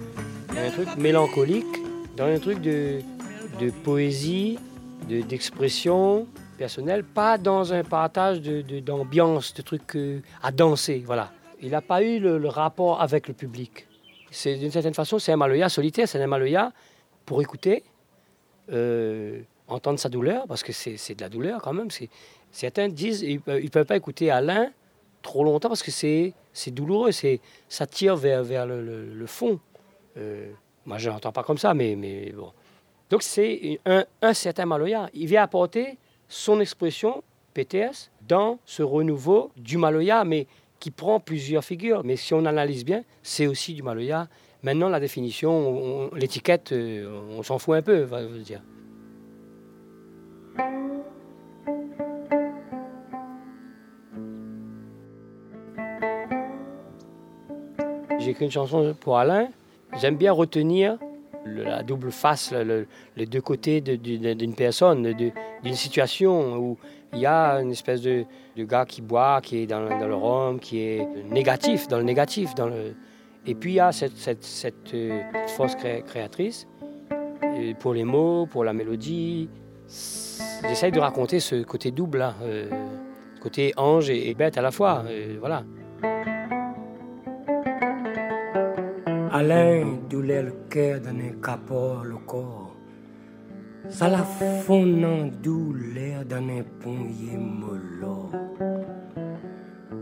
un 0.57 0.71
truc 0.71 0.95
mélancolique, 0.97 1.67
dans 2.17 2.25
un 2.25 2.39
truc 2.39 2.59
de, 2.61 2.99
de 3.59 3.69
poésie, 3.69 4.57
de- 5.07 5.21
d'expression 5.21 6.25
personnelle, 6.57 7.03
pas 7.03 7.37
dans 7.37 7.71
un 7.71 7.83
partage 7.83 8.41
de- 8.41 8.63
de- 8.63 8.79
d'ambiance, 8.79 9.53
de, 9.53 9.61
trucs 9.61 9.95
euh, 9.95 10.21
à 10.41 10.51
danser. 10.51 11.03
Voilà. 11.05 11.31
Il 11.61 11.69
n'a 11.69 11.81
pas 11.81 12.01
eu 12.01 12.17
le, 12.19 12.43
rapport 12.47 12.99
avec 12.99 13.27
le 13.27 13.35
public. 13.35 13.85
C'est 14.31 14.55
d'une 14.55 14.71
certaine 14.71 14.95
façon, 14.95 15.19
c'est 15.19 15.31
un 15.31 15.37
Maloya 15.37 15.69
solitaire, 15.69 16.07
c'est 16.07 16.19
un 16.19 16.25
Maloya 16.25 16.71
pour 17.23 17.39
écouter, 17.43 17.83
euh, 18.71 19.41
entendre 19.67 19.99
sa 19.99 20.09
douleur, 20.09 20.45
parce 20.47 20.63
que 20.63 20.71
c'est 20.73 21.13
de 21.13 21.21
la 21.21 21.29
douleur 21.29 21.61
quand 21.61 21.73
même. 21.73 21.89
Certains 22.51 22.87
disent 22.89 23.19
qu'ils 23.19 23.41
ne 23.45 23.69
peuvent 23.69 23.85
pas 23.85 23.95
écouter 23.97 24.31
Alain 24.31 24.71
trop 25.21 25.43
longtemps 25.43 25.69
parce 25.69 25.83
que 25.83 25.91
c'est 25.91 26.33
c'est 26.53 26.71
douloureux, 26.71 27.11
c'est 27.11 27.39
ça 27.67 27.85
tire 27.87 28.15
vers, 28.15 28.43
vers 28.43 28.65
le, 28.65 29.25
fond. 29.25 29.59
Euh, 30.17 30.51
moi, 30.85 30.97
je 30.97 31.09
n'entends 31.09 31.31
pas 31.31 31.43
comme 31.43 31.57
ça, 31.57 31.73
mais, 31.73 31.95
mais 31.95 32.31
bon. 32.31 32.51
Donc, 33.09 33.23
c'est 33.23 33.79
un, 33.85 34.33
certain 34.33 34.65
Maloya. 34.65 35.09
Il 35.13 35.27
vient 35.27 35.43
apporter 35.43 35.97
son 36.27 36.59
expression, 36.59 37.23
PTS, 37.53 38.09
dans 38.27 38.59
ce 38.65 38.81
renouveau 38.83 39.51
du 39.57 39.77
Maloya, 39.77 40.23
mais 40.23 40.47
qui 40.79 40.91
prend 40.91 41.19
plusieurs 41.19 41.63
figures. 41.63 42.03
Mais 42.03 42.15
si 42.15 42.33
on 42.33 42.45
analyse 42.45 42.83
bien, 42.85 43.03
c'est 43.21 43.47
aussi 43.47 43.73
du 43.73 43.83
Maloya. 43.83 44.27
Maintenant, 44.63 44.89
la 44.89 44.99
définition, 44.99 45.51
on- 45.51 46.09
on- 46.11 46.15
l'étiquette, 46.15 46.71
euh, 46.71 47.21
on 47.37 47.43
s'en 47.43 47.59
fout 47.59 47.75
un 47.75 47.81
peu, 47.81 47.99
va 48.01 48.23
dire. 48.23 48.61
J'ai 58.23 58.31
écrit 58.31 58.45
une 58.45 58.51
chanson 58.51 58.95
pour 58.99 59.17
Alain. 59.17 59.47
J'aime 59.99 60.15
bien 60.15 60.31
retenir 60.31 60.97
la 61.45 61.83
double 61.83 62.11
face, 62.11 62.51
le- 62.53 62.63
le- 62.63 62.87
les 63.17 63.25
deux 63.25 63.41
côtés 63.41 63.81
d'une 63.81 64.55
personne, 64.55 65.13
d'une 65.13 65.73
situation 65.75 66.55
où 66.57 66.77
il 67.13 67.19
y 67.19 67.25
a 67.25 67.55
une 67.61 67.71
espèce 67.71 68.01
de, 68.01 68.25
gars 68.59 68.85
qui 68.85 69.01
boit, 69.01 69.39
qui 69.41 69.59
est 69.59 69.67
dans, 69.67 69.81
le 69.81 70.15
rhum, 70.15 70.59
qui 70.59 70.79
est 70.79 71.07
négatif, 71.29 71.87
dans 71.87 71.97
le 71.97 72.03
négatif. 72.03 72.51
Et 73.45 73.55
puis 73.55 73.71
il 73.73 73.75
y 73.75 73.79
a 73.81 73.91
cette, 73.91 74.93
euh, 74.93 75.21
force 75.47 75.75
cré- 75.75 76.01
créatrice 76.07 76.65
pour 77.79 77.93
les 77.93 78.05
mots, 78.05 78.45
pour 78.49 78.63
la 78.63 78.71
mélodie. 78.73 79.49
J'essaye 79.87 80.91
de 80.93 80.99
raconter 80.99 81.39
ce 81.41 81.61
côté 81.63 81.91
double, 81.91 82.25
euh, 82.41 82.69
côté 83.41 83.73
ange 83.75 84.09
et, 84.09 84.29
et 84.29 84.33
bête 84.33 84.57
à 84.57 84.61
la 84.61 84.71
fois. 84.71 85.03
euh, 85.07 85.35
voilà. 85.39 85.63
Alain 89.35 89.97
doulait 90.11 90.43
le 90.43 90.53
cœur 90.69 91.01
d'un 91.01 91.17
capot 91.43 92.03
le 92.03 92.17
corps. 92.17 92.75
Ça 93.89 94.07
la 94.07 94.19
fond 94.19 95.03
en 95.03 95.25
douleur 95.25 96.23
d'un 96.23 96.61
ponye 96.79 97.35
mollo. 97.35 98.29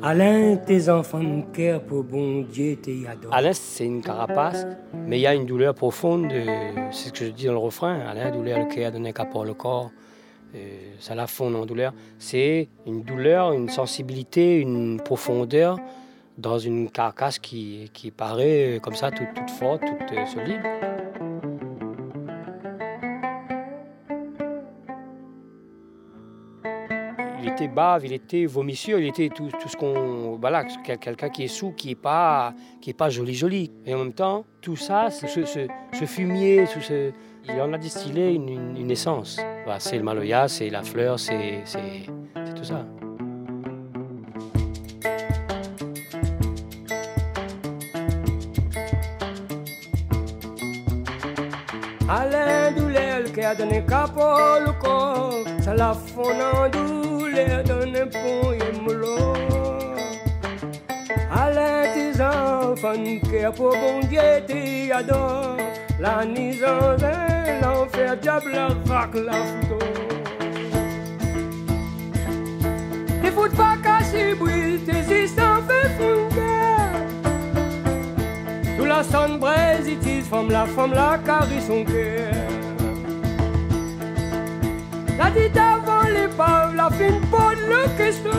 Alain, 0.04 0.58
tes 0.58 0.89
enfants 0.89 1.24
de 1.24 1.44
cœur 1.54 1.82
pour 1.82 2.04
bon 2.04 2.41
Dieu 2.41 2.76
t'y 2.76 3.08
adore. 3.08 3.34
Alain, 3.34 3.54
c'est 3.54 3.86
une 3.86 4.02
carapace, 4.02 4.67
mais 5.08 5.20
il 5.20 5.22
y 5.22 5.28
a 5.28 5.34
une 5.34 5.46
douleur 5.46 5.76
profonde. 5.76 6.30
euh, 6.34 6.89
c'est 6.91 7.08
ce 7.08 7.13
que 7.13 7.26
je 7.28 7.32
dis 7.32 7.46
dans 7.46 7.54
le 7.54 7.60
refrain. 7.60 8.02
Alain, 8.02 8.32
douleur 8.32 8.60
le 8.60 8.65
cœur, 8.65 8.91
qu'à 9.13 9.26
pour 9.26 9.46
le 9.46 9.54
corps. 9.54 9.91
euh, 10.56 10.58
ça 11.00 11.15
la 11.15 11.28
fonde 11.28 11.56
en 11.56 11.65
douleur. 11.65 11.94
C'est 12.20 12.67
une 12.86 13.04
douleur, 13.04 13.54
une 13.54 13.70
sensibilité, 13.70 14.60
une 14.60 15.00
profondeur 15.00 15.78
dans 16.38 16.58
une 16.60 16.89
carcasse 16.89 17.39
qui, 17.39 17.89
qui 17.94 18.12
paraît 18.12 18.78
euh, 18.78 18.80
comme 18.80 18.96
ça, 18.96 19.12
toute, 19.12 19.34
toute 19.36 19.50
forte, 19.52 19.82
toute 19.82 20.17
euh, 20.17 20.26
solide. 20.26 20.62
Il 27.44 27.48
était 27.50 27.67
bave, 27.67 28.06
il 28.06 28.13
était 28.13 28.46
vomissure, 28.46 29.00
il 29.00 29.08
était 29.08 29.30
tout, 29.30 29.50
tout 29.60 29.67
ce 29.67 29.76
qu'on. 29.76 30.38
Voilà, 30.39 30.63
quel- 30.84 31.00
quelqu'un 31.00 31.30
qui 31.30 31.44
est 31.46 31.48
sous, 31.48 31.72
qui 31.72 31.89
n'est 31.89 31.96
pas, 31.96 32.54
pas 32.98 33.10
joli, 33.10 33.34
joli. 33.34 33.72
Et 33.86 33.96
en 33.96 34.00
même 34.00 34.13
temps, 34.13 34.46
tout 34.62 34.76
ça, 34.76 35.10
ce, 35.10 35.26
ce- 35.28 35.67
ce 35.94 36.06
fumier, 36.06 36.65
tout 36.72 36.82
ce, 36.82 37.12
il 37.50 37.60
en 37.62 37.74
a 37.74 37.78
distillé 37.80 38.34
une, 38.34 38.78
une- 38.78 38.91
essence. 38.91 39.39
C'est 39.80 39.98
le 39.98 40.04
maloya, 40.04 40.48
c'est 40.48 40.70
la 40.70 40.84
fleur, 40.84 41.20
c'est 41.20 41.63
tout 42.56 42.63
ça. 42.63 42.86
Alain 52.13 52.74
douleur 52.74 53.21
le 53.24 53.30
cœur 53.30 53.56
d'un 53.56 53.69
capot 53.88 54.60
le 54.65 54.74
corps. 54.82 55.45
Ça 55.63 55.74
la 55.74 55.93
fond 55.93 56.24
en 56.24 56.67
douleur 56.67 57.63
d'un 57.63 58.06
ponye 58.08 58.82
mollo. 58.82 59.34
Alain, 61.34 61.84
tes 61.93 62.21
enfants 62.21 62.97
de 62.97 63.32
cœur 63.32 63.54
pour 63.54 63.71
bon 63.71 64.02
Dieu 64.10 64.19
t'y 64.45 64.91
adore. 64.91 65.56
La 66.02 66.26
nuisance, 66.26 67.02
l'enfer, 67.62 68.17
diable, 68.17 68.52
la 68.56 68.67
vaque, 68.84 69.15
la 69.15 69.32
photo. 69.32 69.80
Ne 73.24 73.32
faut 73.32 73.56
pas 73.56 73.78
casser 73.82 74.36
bruit, 74.36 74.82
tes 74.86 75.24
histoires 75.24 75.62
fait 75.65 75.89
fondre. 75.97 76.31
La 78.91 79.04
sonne 79.04 79.39
braise, 79.39 79.88
it 79.88 80.06
is 80.06 80.23
femme 80.23 80.49
la 80.51 80.65
femme 80.65 80.93
la 80.93 81.17
carrie 81.25 81.62
son 81.65 81.86
cœur. 81.86 82.34
La 85.17 85.32
dit 85.32 85.58
avant 85.58 86.10
les 86.10 86.27
pauvres, 86.27 86.73
la 86.75 86.89
fine 86.89 87.21
peau 87.32 87.51
le 87.69 87.97
question. 87.97 88.32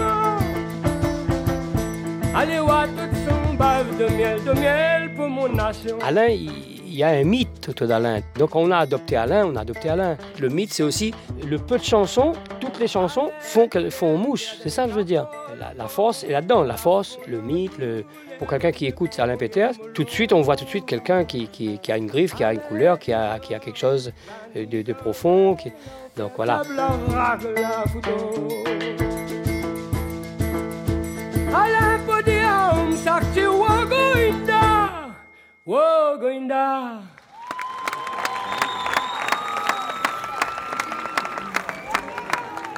Allez, 2.34 2.58
toute 2.58 3.16
son 3.26 3.54
bave 3.54 3.96
de 3.96 4.14
miel, 4.14 4.44
de 4.44 4.52
miel 4.52 5.14
pour 5.16 5.28
mon 5.30 5.48
nation. 5.48 5.96
Alain, 6.02 6.28
il 6.28 6.94
y 6.94 7.02
a 7.02 7.08
un 7.08 7.24
mythe 7.24 7.70
autour 7.70 7.86
d'Alain. 7.86 8.20
Donc 8.38 8.54
on 8.54 8.70
a 8.70 8.76
adopté 8.76 9.16
Alain, 9.16 9.46
on 9.46 9.56
a 9.56 9.62
adopté 9.62 9.88
Alain. 9.88 10.18
Le 10.38 10.50
mythe, 10.50 10.74
c'est 10.74 10.82
aussi 10.82 11.14
le 11.48 11.56
peu 11.56 11.78
de 11.78 11.82
chansons, 11.82 12.34
toutes 12.60 12.78
les 12.78 12.88
chansons 12.88 13.30
font, 13.40 13.70
font 13.88 14.18
mouche. 14.18 14.56
C'est 14.62 14.68
ça 14.68 14.84
que 14.84 14.90
je 14.90 14.96
veux 14.96 15.04
dire. 15.04 15.26
La, 15.62 15.72
la 15.74 15.86
force 15.88 16.24
est 16.24 16.30
là-dedans. 16.32 16.62
La 16.64 16.76
force, 16.76 17.18
le 17.28 17.40
mythe, 17.40 17.78
le... 17.78 18.04
pour 18.40 18.48
quelqu'un 18.48 18.72
qui 18.72 18.86
écoute 18.86 19.16
Alain 19.20 19.36
Peters, 19.36 19.74
tout 19.94 20.02
de 20.02 20.10
suite, 20.10 20.32
on 20.32 20.40
voit 20.40 20.56
tout 20.56 20.64
de 20.64 20.68
suite 20.70 20.86
quelqu'un 20.86 21.24
qui, 21.24 21.46
qui- 21.46 21.78
qui 21.78 21.92
a 21.92 21.96
une 21.98 22.06
griffe, 22.08 22.34
qui 22.34 22.42
a 22.42 22.52
une 22.52 22.58
couleur, 22.60 22.98
qui 22.98 23.12
a, 23.12 23.38
qui 23.38 23.54
a 23.54 23.60
quelque 23.60 23.78
chose 23.78 24.12
de, 24.56 24.82
de 24.82 24.92
profond. 24.92 25.54
qui- 25.54 25.72
Donc 26.16 26.32
voilà. 26.34 26.62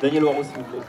Daniel 0.02 0.24
Waro, 0.24 0.42
s'il 0.42 0.56
vous 0.58 0.64
plaît. 0.64 0.80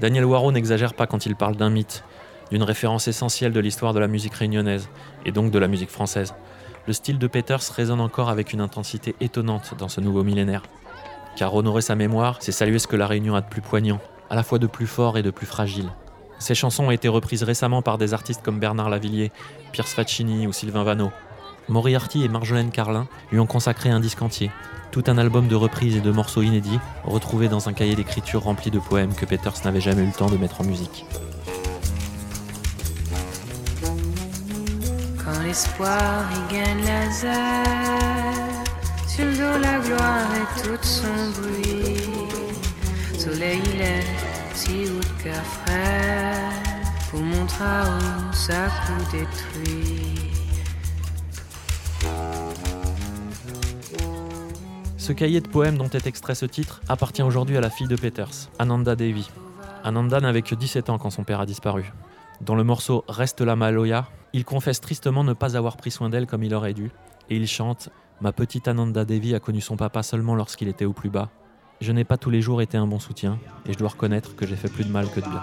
Daniel 0.00 0.24
Waro 0.24 0.50
n'exagère 0.50 0.94
pas 0.94 1.06
quand 1.06 1.24
il 1.26 1.36
parle 1.36 1.56
d'un 1.56 1.70
mythe, 1.70 2.04
d'une 2.50 2.62
référence 2.62 3.08
essentielle 3.08 3.52
de 3.52 3.60
l'histoire 3.60 3.94
de 3.94 4.00
la 4.00 4.08
musique 4.08 4.34
réunionnaise, 4.34 4.88
et 5.24 5.32
donc 5.32 5.50
de 5.50 5.58
la 5.58 5.68
musique 5.68 5.90
française. 5.90 6.34
Le 6.86 6.92
style 6.92 7.18
de 7.18 7.26
Peters 7.26 7.62
résonne 7.74 8.00
encore 8.00 8.28
avec 8.28 8.52
une 8.52 8.60
intensité 8.60 9.14
étonnante 9.20 9.74
dans 9.78 9.88
ce 9.88 10.00
nouveau 10.00 10.24
millénaire. 10.24 10.62
Car 11.36 11.54
honorer 11.54 11.80
sa 11.80 11.94
mémoire, 11.94 12.38
c'est 12.40 12.52
saluer 12.52 12.78
ce 12.78 12.86
que 12.86 12.96
la 12.96 13.06
Réunion 13.06 13.34
a 13.34 13.40
de 13.40 13.48
plus 13.48 13.62
poignant, 13.62 14.00
à 14.30 14.34
la 14.34 14.42
fois 14.42 14.58
de 14.58 14.66
plus 14.66 14.86
fort 14.86 15.16
et 15.16 15.22
de 15.22 15.30
plus 15.30 15.46
fragile. 15.46 15.90
Ces 16.38 16.54
chansons 16.54 16.86
ont 16.86 16.90
été 16.90 17.08
reprises 17.08 17.42
récemment 17.42 17.80
par 17.80 17.96
des 17.96 18.12
artistes 18.12 18.42
comme 18.42 18.58
Bernard 18.58 18.90
Lavillier, 18.90 19.32
Pierce 19.72 19.94
Faccini 19.94 20.46
ou 20.46 20.52
Sylvain 20.52 20.82
Vanneau. 20.82 21.10
Moriarty 21.68 22.24
et 22.24 22.28
Marjolaine 22.28 22.70
Carlin 22.70 23.06
lui 23.32 23.40
ont 23.40 23.46
consacré 23.46 23.90
un 23.90 24.00
disque 24.00 24.20
entier, 24.22 24.50
tout 24.90 25.04
un 25.06 25.18
album 25.18 25.48
de 25.48 25.54
reprises 25.54 25.96
et 25.96 26.00
de 26.00 26.10
morceaux 26.10 26.42
inédits, 26.42 26.78
retrouvés 27.04 27.48
dans 27.48 27.68
un 27.68 27.72
cahier 27.72 27.96
d'écriture 27.96 28.42
rempli 28.42 28.70
de 28.70 28.78
poèmes 28.78 29.14
que 29.14 29.24
Peters 29.24 29.64
n'avait 29.64 29.80
jamais 29.80 30.02
eu 30.02 30.06
le 30.06 30.12
temps 30.12 30.30
de 30.30 30.36
mettre 30.36 30.60
en 30.60 30.64
musique. 30.64 31.06
Quand 35.24 35.42
l'espoir 35.42 36.24
y 36.32 36.54
gagne 36.54 36.84
Lazare, 36.84 38.44
sur 39.08 39.24
le 39.24 39.36
dos 39.36 39.58
la 39.62 39.78
gloire 39.78 40.28
et 40.34 40.62
tout 40.62 40.78
son 40.82 41.40
bruit. 41.40 42.02
Soleil 43.18 43.60
il 43.74 43.80
est 43.80 44.04
si 44.54 44.84
haut 44.90 45.30
frère, 45.64 46.50
pour 47.10 47.20
montrer 47.20 47.64
où 47.64 48.32
ça 48.34 48.66
coup 48.86 49.16
détruit. 49.16 49.93
Ce 55.04 55.12
cahier 55.12 55.42
de 55.42 55.48
poèmes 55.48 55.76
dont 55.76 55.90
est 55.90 56.06
extrait 56.06 56.34
ce 56.34 56.46
titre 56.46 56.80
appartient 56.88 57.22
aujourd'hui 57.22 57.58
à 57.58 57.60
la 57.60 57.68
fille 57.68 57.86
de 57.86 57.94
Peters, 57.94 58.48
Ananda 58.58 58.96
Devi. 58.96 59.28
Ananda 59.82 60.18
n'avait 60.18 60.40
que 60.40 60.54
17 60.54 60.88
ans 60.88 60.96
quand 60.96 61.10
son 61.10 61.24
père 61.24 61.40
a 61.40 61.44
disparu. 61.44 61.92
Dans 62.40 62.54
le 62.54 62.64
morceau 62.64 63.04
Reste 63.06 63.42
la 63.42 63.54
Maloya, 63.54 64.08
il 64.32 64.46
confesse 64.46 64.80
tristement 64.80 65.22
ne 65.22 65.34
pas 65.34 65.58
avoir 65.58 65.76
pris 65.76 65.90
soin 65.90 66.08
d'elle 66.08 66.26
comme 66.26 66.42
il 66.42 66.54
aurait 66.54 66.72
dû, 66.72 66.90
et 67.28 67.36
il 67.36 67.46
chante 67.46 67.90
ma 68.22 68.32
petite 68.32 68.66
Ananda 68.66 69.04
Devi 69.04 69.34
a 69.34 69.40
connu 69.40 69.60
son 69.60 69.76
papa 69.76 70.02
seulement 70.02 70.36
lorsqu'il 70.36 70.68
était 70.68 70.86
au 70.86 70.94
plus 70.94 71.10
bas. 71.10 71.28
Je 71.82 71.92
n'ai 71.92 72.04
pas 72.04 72.16
tous 72.16 72.30
les 72.30 72.40
jours 72.40 72.62
été 72.62 72.78
un 72.78 72.86
bon 72.86 72.98
soutien, 72.98 73.38
et 73.66 73.74
je 73.74 73.78
dois 73.78 73.90
reconnaître 73.90 74.34
que 74.34 74.46
j'ai 74.46 74.56
fait 74.56 74.70
plus 74.70 74.84
de 74.84 74.90
mal 74.90 75.10
que 75.10 75.20
de 75.20 75.28
bien. 75.28 75.42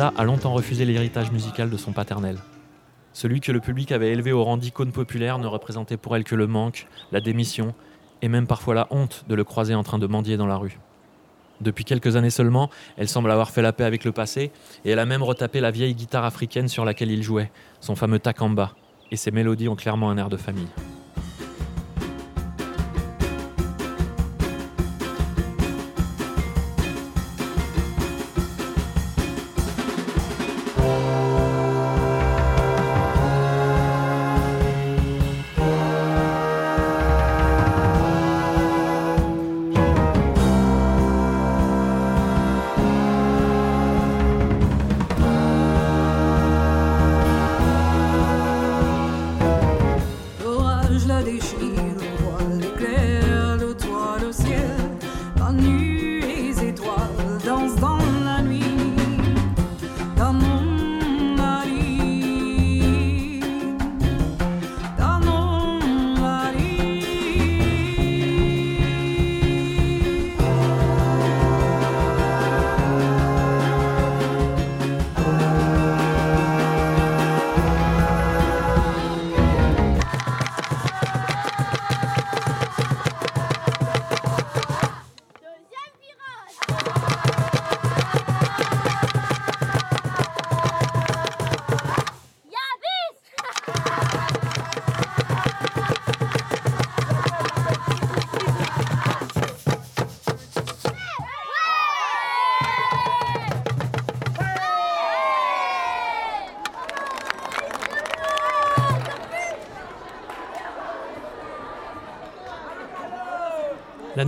a 0.00 0.24
longtemps 0.24 0.52
refusé 0.52 0.84
l'héritage 0.84 1.30
musical 1.30 1.70
de 1.70 1.76
son 1.76 1.92
paternel. 1.92 2.38
Celui 3.12 3.40
que 3.40 3.52
le 3.52 3.60
public 3.60 3.92
avait 3.92 4.10
élevé 4.10 4.32
au 4.32 4.42
rang 4.42 4.56
d'icône 4.56 4.92
populaire 4.92 5.38
ne 5.38 5.46
représentait 5.46 5.96
pour 5.96 6.16
elle 6.16 6.24
que 6.24 6.34
le 6.34 6.46
manque, 6.46 6.86
la 7.12 7.20
démission 7.20 7.74
et 8.22 8.28
même 8.28 8.46
parfois 8.46 8.74
la 8.74 8.88
honte 8.90 9.24
de 9.28 9.34
le 9.34 9.44
croiser 9.44 9.74
en 9.74 9.82
train 9.82 9.98
de 9.98 10.06
mendier 10.06 10.36
dans 10.36 10.46
la 10.46 10.56
rue. 10.56 10.78
Depuis 11.60 11.84
quelques 11.84 12.16
années 12.16 12.30
seulement, 12.30 12.70
elle 12.96 13.08
semble 13.08 13.30
avoir 13.30 13.50
fait 13.50 13.62
la 13.62 13.72
paix 13.72 13.84
avec 13.84 14.04
le 14.04 14.12
passé 14.12 14.50
et 14.84 14.90
elle 14.90 14.98
a 14.98 15.06
même 15.06 15.22
retapé 15.22 15.60
la 15.60 15.70
vieille 15.70 15.94
guitare 15.94 16.24
africaine 16.24 16.68
sur 16.68 16.84
laquelle 16.84 17.10
il 17.10 17.22
jouait, 17.22 17.52
son 17.80 17.94
fameux 17.94 18.18
takamba, 18.18 18.74
et 19.10 19.16
ses 19.16 19.30
mélodies 19.30 19.68
ont 19.68 19.76
clairement 19.76 20.10
un 20.10 20.18
air 20.18 20.28
de 20.28 20.36
famille. 20.36 20.68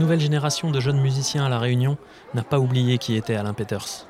Nouvelle 0.07 0.21
génération 0.21 0.71
de 0.71 0.79
jeunes 0.79 1.01
musiciens 1.01 1.47
à 1.47 1.49
La 1.49 1.59
Réunion 1.59 1.99
n'a 2.33 2.45
pas 2.45 2.61
oublié 2.61 2.97
qui 2.97 3.17
était 3.17 3.35
Alain 3.35 3.55
Peters. 3.55 4.07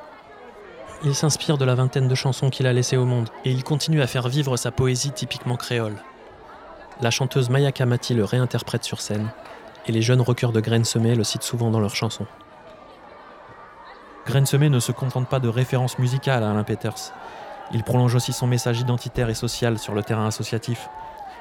Il 1.04 1.14
s'inspire 1.14 1.56
de 1.56 1.64
la 1.64 1.74
vingtaine 1.74 2.06
de 2.06 2.14
chansons 2.14 2.50
qu'il 2.50 2.66
a 2.66 2.74
laissées 2.74 2.98
au 2.98 3.06
monde 3.06 3.30
et 3.46 3.50
il 3.50 3.64
continue 3.64 4.02
à 4.02 4.06
faire 4.06 4.28
vivre 4.28 4.58
sa 4.58 4.70
poésie 4.70 5.12
typiquement 5.12 5.56
créole. 5.56 5.96
La 7.00 7.10
chanteuse 7.10 7.48
Maya 7.48 7.72
Kamati 7.72 8.12
le 8.12 8.26
réinterprète 8.26 8.84
sur 8.84 9.00
scène 9.00 9.30
et 9.86 9.92
les 9.92 10.02
jeunes 10.02 10.20
rockers 10.20 10.52
de 10.52 10.60
Graines 10.60 10.84
le 10.94 11.24
citent 11.24 11.42
souvent 11.42 11.70
dans 11.70 11.80
leurs 11.80 11.96
chansons. 11.96 12.26
Graines 14.26 14.44
ne 14.52 14.80
se 14.80 14.92
contente 14.92 15.30
pas 15.30 15.40
de 15.40 15.48
références 15.48 15.98
musicales 15.98 16.44
à 16.44 16.50
Alain 16.50 16.64
Peters. 16.64 17.14
Il 17.72 17.84
prolonge 17.84 18.14
aussi 18.14 18.34
son 18.34 18.46
message 18.46 18.80
identitaire 18.80 19.30
et 19.30 19.34
social 19.34 19.78
sur 19.78 19.94
le 19.94 20.02
terrain 20.02 20.26
associatif. 20.26 20.90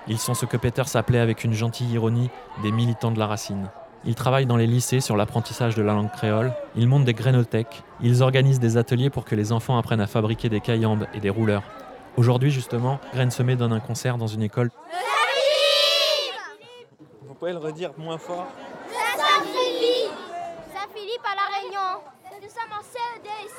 Ils 0.08 0.18
sont 0.18 0.34
ce 0.34 0.46
que 0.46 0.56
Peters 0.56 0.96
appelait 0.96 1.20
avec 1.20 1.44
une 1.44 1.52
gentille 1.52 1.92
ironie 1.92 2.30
des 2.64 2.72
militants 2.72 3.12
de 3.12 3.20
la 3.20 3.28
racine. 3.28 3.68
Ils 4.08 4.14
travaillent 4.14 4.46
dans 4.46 4.58
les 4.58 4.68
lycées 4.68 5.00
sur 5.02 5.18
l'apprentissage 5.18 5.74
de 5.76 5.82
la 5.82 5.94
langue 5.94 6.12
créole, 6.12 6.54
ils 6.76 6.88
montent 6.88 7.06
des 7.06 7.16
grainothèques, 7.16 7.84
ils 8.02 8.22
organisent 8.22 8.60
des 8.60 8.78
ateliers 8.78 9.10
pour 9.10 9.26
que 9.26 9.34
les 9.34 9.52
enfants 9.52 9.80
apprennent 9.80 10.02
à 10.02 10.06
fabriquer 10.06 10.48
des 10.48 10.62
caillambes 10.62 11.08
et 11.16 11.20
des 11.20 11.32
rouleurs. 11.32 11.64
Aujourd'hui, 12.16 12.52
justement, 12.52 13.00
Graines 13.14 13.32
Semées 13.32 13.56
donne 13.56 13.74
un 13.74 13.80
concert 13.80 14.18
dans 14.18 14.28
une 14.28 14.44
école. 14.44 14.70
Vous 17.28 17.34
pouvez 17.34 17.52
le 17.52 17.58
redire 17.58 17.92
moins 17.98 18.20
fort. 18.20 18.48
Saint-Philippe. 19.18 20.12
Saint-Philippe 20.72 21.26
à 21.26 21.36
La 21.36 21.48
Réunion. 21.58 22.02
Nous 22.42 22.50
sommes 22.50 22.72
en 22.72 22.84
CED 22.84 23.26
et 23.26 23.50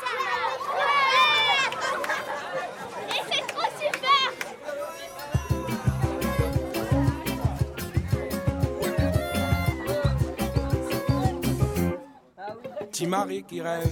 Timari 12.97 13.43
qui 13.43 13.61
rêve, 13.61 13.91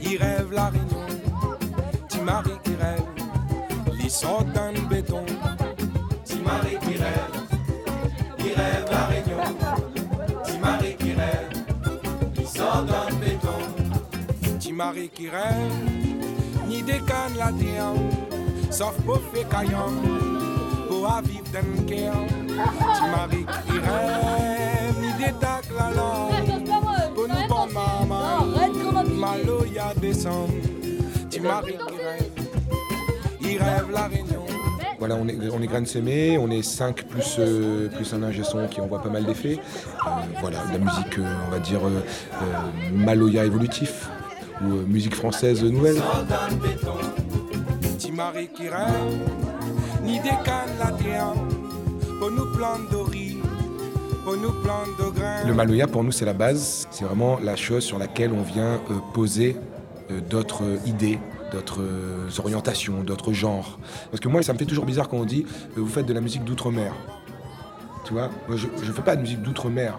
il 0.00 0.16
rêve 0.16 0.50
la 0.50 0.70
réunion. 0.70 1.06
Timari 2.08 2.52
qui 2.64 2.74
rêve, 2.74 3.04
il 4.00 4.10
sort 4.10 4.44
dans 4.44 4.72
le 4.72 4.80
béton. 4.88 5.22
Timari 6.24 6.78
qui 6.80 6.96
rêve, 6.96 7.34
il 8.38 8.54
rêve 8.54 8.86
la 8.90 9.04
réunion. 9.08 9.44
Timari 10.42 10.96
qui 10.96 11.12
rêve, 11.12 11.50
il 12.38 12.46
sort 12.46 12.82
dans 12.84 13.10
le 13.10 13.14
béton. 13.16 14.58
Timari 14.58 15.10
qui 15.10 15.28
rêve, 15.28 15.72
ni 16.66 16.80
des 16.80 17.00
cannes 17.00 17.36
la 17.36 17.52
terre, 17.52 17.92
sauf 18.70 18.94
pour 19.02 19.20
faire 19.34 19.46
caillant, 19.50 19.92
pour 20.88 21.10
vivre 21.24 21.44
dans 21.52 21.68
le 21.76 21.82
cœur. 21.86 22.14
Timari 22.96 23.44
qui 23.66 23.78
rêve, 23.78 24.72
ni 25.18 25.24
tacs 25.38 25.68
la 25.76 25.90
langue, 25.90 26.81
nous 27.28 27.48
bon 27.48 27.66
maman, 27.72 28.46
Maloya 29.18 29.92
descend. 30.00 30.50
Timari 31.30 31.72
qui 31.72 31.96
rêve, 32.02 32.30
il 33.40 33.58
rêve 33.58 33.90
la 33.92 34.08
réunion. 34.08 34.42
Voilà, 34.98 35.16
on 35.16 35.26
est, 35.26 35.36
on 35.52 35.60
est 35.60 35.66
graines 35.66 35.86
semées, 35.86 36.38
on 36.38 36.50
est 36.50 36.62
5 36.62 37.04
plus, 37.04 37.36
euh, 37.38 37.88
plus 37.88 38.12
un 38.14 38.22
ingé 38.22 38.44
son 38.44 38.68
qui 38.68 38.80
envoie 38.80 39.02
pas 39.02 39.08
mal 39.08 39.24
d'effets. 39.24 39.58
Euh, 40.06 40.10
voilà, 40.40 40.58
de 40.66 40.72
la 40.72 40.78
musique, 40.78 41.18
euh, 41.18 41.34
on 41.48 41.50
va 41.50 41.58
dire, 41.58 41.84
euh, 41.84 42.00
euh, 42.40 42.44
Maloya 42.92 43.44
évolutif 43.44 44.08
ou 44.60 44.66
euh, 44.72 44.84
musique 44.86 45.16
française 45.16 45.64
nouvelle. 45.64 46.00
Timari 47.98 48.48
qui 48.48 48.68
rêve, 48.68 49.18
ni 50.04 50.20
des 50.20 50.28
cannes 50.44 50.76
la 50.78 50.92
pour 52.20 52.30
nous 52.30 52.46
planter 52.54 53.31
Le 54.24 55.54
Maloya, 55.54 55.86
pour 55.86 56.04
nous, 56.04 56.12
c'est 56.12 56.24
la 56.24 56.32
base. 56.32 56.86
C'est 56.90 57.04
vraiment 57.04 57.38
la 57.42 57.56
chose 57.56 57.82
sur 57.82 57.98
laquelle 57.98 58.32
on 58.32 58.42
vient 58.42 58.74
euh, 58.74 58.98
poser 59.12 59.56
euh, 60.10 60.20
d'autres 60.20 60.62
idées, 60.86 61.18
d'autres 61.50 61.80
euh, 61.82 62.28
orientations, 62.38 63.02
d'autres 63.02 63.32
genres. 63.32 63.78
Parce 64.10 64.20
que 64.20 64.28
moi, 64.28 64.42
ça 64.42 64.52
me 64.52 64.58
fait 64.58 64.64
toujours 64.64 64.84
bizarre 64.84 65.08
quand 65.08 65.16
on 65.16 65.24
dit 65.24 65.44
euh, 65.76 65.80
vous 65.80 65.88
faites 65.88 66.06
de 66.06 66.12
la 66.12 66.20
musique 66.20 66.44
d'outre-mer. 66.44 66.92
Tu 68.04 68.12
vois 68.12 68.30
je 68.48 68.66
ne 68.66 68.92
fais 68.92 69.02
pas 69.02 69.16
de 69.16 69.22
musique 69.22 69.42
d'outre-mer. 69.42 69.98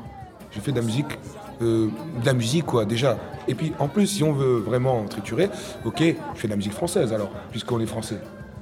Je 0.51 0.59
fais 0.59 0.71
de 0.71 0.77
la 0.77 0.85
musique, 0.85 1.19
euh, 1.61 1.87
de 2.21 2.25
la 2.25 2.33
musique, 2.33 2.65
quoi, 2.65 2.85
déjà. 2.85 3.17
Et 3.47 3.55
puis, 3.55 3.73
en 3.79 3.87
plus, 3.87 4.07
si 4.07 4.23
on 4.23 4.31
veut 4.33 4.59
vraiment 4.59 5.03
triturer, 5.05 5.49
ok, 5.83 5.99
je 5.99 6.39
fais 6.39 6.47
de 6.47 6.53
la 6.53 6.57
musique 6.57 6.73
française, 6.73 7.11
alors, 7.11 7.31
puisqu'on 7.51 7.79
est 7.79 7.85
français. 7.85 8.19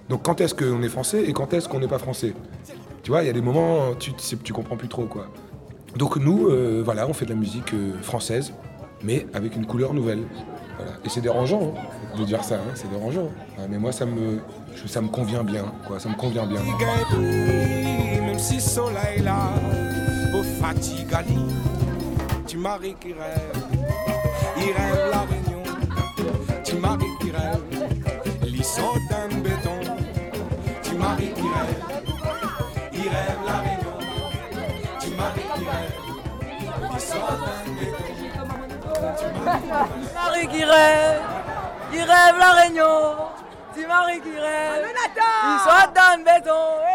Donc, 0.09 0.23
quand 0.23 0.41
est-ce 0.41 0.55
qu'on 0.55 0.81
est 0.81 0.89
français 0.89 1.23
et 1.23 1.33
quand 1.33 1.53
est-ce 1.53 1.67
qu'on 1.69 1.79
n'est 1.79 1.87
pas 1.87 1.99
français? 1.99 2.33
Tu 3.03 3.11
vois, 3.11 3.23
il 3.23 3.27
y 3.27 3.29
a 3.29 3.33
des 3.33 3.41
moments, 3.41 3.93
tu, 3.99 4.13
tu, 4.13 4.37
tu 4.37 4.53
comprends 4.53 4.77
plus 4.77 4.87
trop, 4.87 5.05
quoi. 5.05 5.27
Donc, 5.95 6.15
nous, 6.17 6.47
euh, 6.47 6.81
voilà, 6.83 7.07
on 7.07 7.13
fait 7.13 7.25
de 7.25 7.31
la 7.31 7.35
musique 7.35 7.73
euh, 7.73 7.93
française, 8.01 8.53
mais 9.03 9.27
avec 9.33 9.55
une 9.55 9.65
couleur 9.65 9.93
nouvelle. 9.93 10.23
Voilà. 10.77 10.91
Et 11.05 11.09
c'est 11.09 11.21
dérangeant 11.21 11.73
hein, 11.75 12.17
de 12.17 12.23
dire 12.25 12.43
ça, 12.43 12.55
hein, 12.55 12.71
c'est 12.75 12.89
dérangeant. 12.89 13.29
Ouais, 13.57 13.67
mais 13.69 13.77
moi, 13.77 13.91
ça 13.91 14.05
me, 14.05 14.39
je- 14.75 14.87
ça 14.87 15.01
me 15.01 15.09
convient 15.09 15.43
bien, 15.43 15.65
quoi, 15.87 15.99
ça 15.99 16.09
me 16.09 16.15
convient 16.15 16.45
bien. 16.47 16.59
Même 17.19 18.39
si 18.39 18.55
le 18.55 18.59
soleil 18.61 19.21
là, 19.23 19.49
au 20.33 20.43
fatigue 20.43 21.13
Ali, 21.13 21.37
tu 22.47 22.57
maries 22.57 22.95
qui 22.99 23.13
rêve, 23.13 23.51
il 24.57 24.63
rêve 24.71 25.09
la 25.11 25.19
réunion, 25.21 25.63
tu 26.63 26.75
maries 26.77 27.05
qui 27.19 27.31
rêve, 27.31 27.61
ils 28.47 28.63
Marie 40.13 40.47
qui 40.47 40.63
rêve, 40.63 41.21
il 41.93 41.99
rêve 41.99 42.37
la 42.39 42.51
Réunion. 42.51 43.15
C'est 43.75 43.87
Marie 43.87 44.21
qui 44.21 44.37
rêve, 44.37 44.85
il 44.85 45.59
soit 45.63 45.87
dans 45.93 46.17
le 46.17 46.23
béton. 46.23 46.90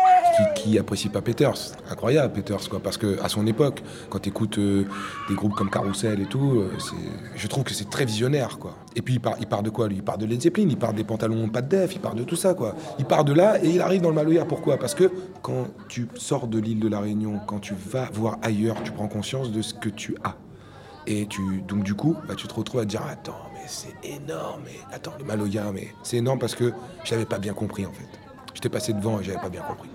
Qui, 0.66 0.78
apprécie 0.78 1.08
pas 1.08 1.22
Peters. 1.22 1.76
Incroyable 1.90 2.32
Peters 2.32 2.68
quoi, 2.68 2.80
parce 2.80 2.96
que 2.96 3.20
à 3.22 3.28
son 3.28 3.46
époque, 3.46 3.82
quand 4.10 4.18
tu 4.18 4.28
écoutes 4.28 4.58
des 4.58 5.34
groupes 5.34 5.54
comme 5.54 5.70
Carousel 5.70 6.20
et 6.20 6.26
tout, 6.26 6.60
euh, 6.60 6.70
je 7.34 7.46
trouve 7.46 7.64
que 7.64 7.72
c'est 7.72 7.88
très 7.90 8.04
visionnaire 8.04 8.58
quoi. 8.58 8.74
Et 8.94 9.02
puis 9.02 9.14
il 9.14 9.20
part, 9.20 9.36
il 9.40 9.46
part 9.46 9.62
de 9.62 9.70
quoi 9.70 9.88
lui? 9.88 9.96
Il 9.96 10.02
part 10.02 10.18
de 10.18 10.26
Led 10.26 10.40
Zeppelin, 10.40 10.66
il 10.68 10.76
part 10.76 10.92
des 10.92 11.04
pantalons 11.04 11.48
pas 11.48 11.62
de 11.62 11.68
def, 11.68 11.94
il 11.94 12.00
part 12.00 12.14
de 12.14 12.24
tout 12.24 12.36
ça 12.36 12.54
quoi. 12.54 12.74
Il 12.98 13.04
part 13.04 13.24
de 13.24 13.32
là 13.32 13.62
et 13.62 13.68
il 13.68 13.80
arrive 13.80 14.02
dans 14.02 14.08
le 14.08 14.14
Maloya. 14.14 14.44
Pourquoi? 14.44 14.78
Parce 14.78 14.94
que 14.94 15.10
quand 15.42 15.68
tu 15.88 16.08
sors 16.14 16.46
de 16.46 16.58
l'île 16.58 16.80
de 16.80 16.88
la 16.88 17.00
Réunion, 17.00 17.40
quand 17.46 17.60
tu 17.60 17.74
vas 17.74 18.08
voir 18.12 18.38
ailleurs, 18.42 18.76
tu 18.82 18.92
prends 18.92 19.08
conscience 19.08 19.52
de 19.52 19.62
ce 19.62 19.74
que 19.74 19.88
tu 19.88 20.16
as. 20.24 20.36
Et 21.08 21.26
tu, 21.26 21.62
donc 21.62 21.84
du 21.84 21.94
coup, 21.94 22.16
bah, 22.26 22.34
tu 22.34 22.48
te 22.48 22.54
retrouves 22.54 22.80
à 22.80 22.84
dire 22.84 23.02
attends, 23.08 23.38
mais 23.52 23.60
c'est 23.66 23.94
énorme, 24.02 24.62
mais 24.64 24.78
attends, 24.92 25.12
le 25.18 25.24
Maloya, 25.24 25.70
mais 25.72 25.88
c'est 26.02 26.16
énorme 26.16 26.38
parce 26.38 26.54
que 26.54 26.72
j'avais 27.04 27.26
pas 27.26 27.38
bien 27.38 27.52
compris 27.52 27.86
en 27.86 27.92
fait. 27.92 28.08
J'étais 28.54 28.68
passé 28.68 28.92
devant 28.92 29.20
et 29.20 29.24
j'avais 29.24 29.38
pas 29.38 29.50
bien 29.50 29.62
compris. 29.62 29.90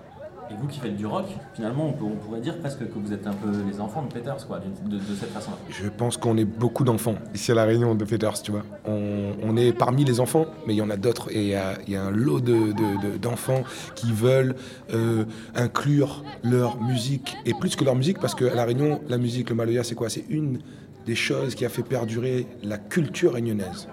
Et 0.51 0.55
vous 0.59 0.67
qui 0.67 0.79
faites 0.79 0.97
du 0.97 1.05
rock, 1.05 1.25
finalement, 1.53 1.95
on, 2.01 2.15
pourrait 2.15 2.41
dire 2.41 2.59
presque 2.59 2.79
que 2.79 2.99
vous 2.99 3.13
êtes 3.13 3.25
un 3.25 3.33
peu 3.33 3.49
les 3.69 3.79
enfants 3.79 4.03
de 4.03 4.11
Peters, 4.11 4.45
quoi, 4.47 4.59
de, 4.59 4.99
cette 5.17 5.29
façon-là. 5.29 5.57
Je 5.69 5.87
pense 5.87 6.17
qu'on 6.17 6.35
est 6.37 6.45
beaucoup 6.45 6.83
d'enfants 6.83 7.15
ici 7.33 7.51
à 7.51 7.55
la 7.55 7.63
Réunion 7.63 7.95
de 7.95 8.03
Peters, 8.03 8.41
tu 8.41 8.51
vois. 8.51 8.63
On, 8.85 9.55
est 9.55 9.71
parmi 9.71 10.03
les 10.03 10.19
enfants, 10.19 10.45
mais 10.67 10.73
il 10.73 10.77
y 10.77 10.81
en 10.81 10.89
a 10.89 10.97
d'autres 10.97 11.31
et 11.31 11.41
il 11.43 11.91
y 11.91 11.95
a, 11.95 12.03
un 12.03 12.11
lot 12.11 12.41
de- 12.41 12.71
de- 12.73 13.11
de- 13.13 13.17
d'enfants 13.17 13.63
qui 13.95 14.11
veulent 14.11 14.55
euh, 14.93 15.23
inclure 15.55 16.23
leur 16.43 16.81
musique 16.81 17.37
et 17.45 17.53
plus 17.53 17.75
que 17.75 17.85
leur 17.85 17.95
musique, 17.95 18.19
parce 18.19 18.35
qu'à 18.35 18.53
la 18.53 18.65
Réunion, 18.65 19.01
la 19.07 19.17
musique, 19.17 19.49
le 19.49 19.55
Maloya, 19.55 19.83
c'est 19.83 19.95
quoi? 19.95 20.09
C'est 20.09 20.25
une 20.29 20.59
des 21.05 21.15
choses 21.15 21.55
qui 21.55 21.65
a 21.65 21.69
fait 21.69 21.83
perdurer 21.83 22.45
la 22.63 22.77
culture 22.77 23.33
réunionnaise. 23.33 23.87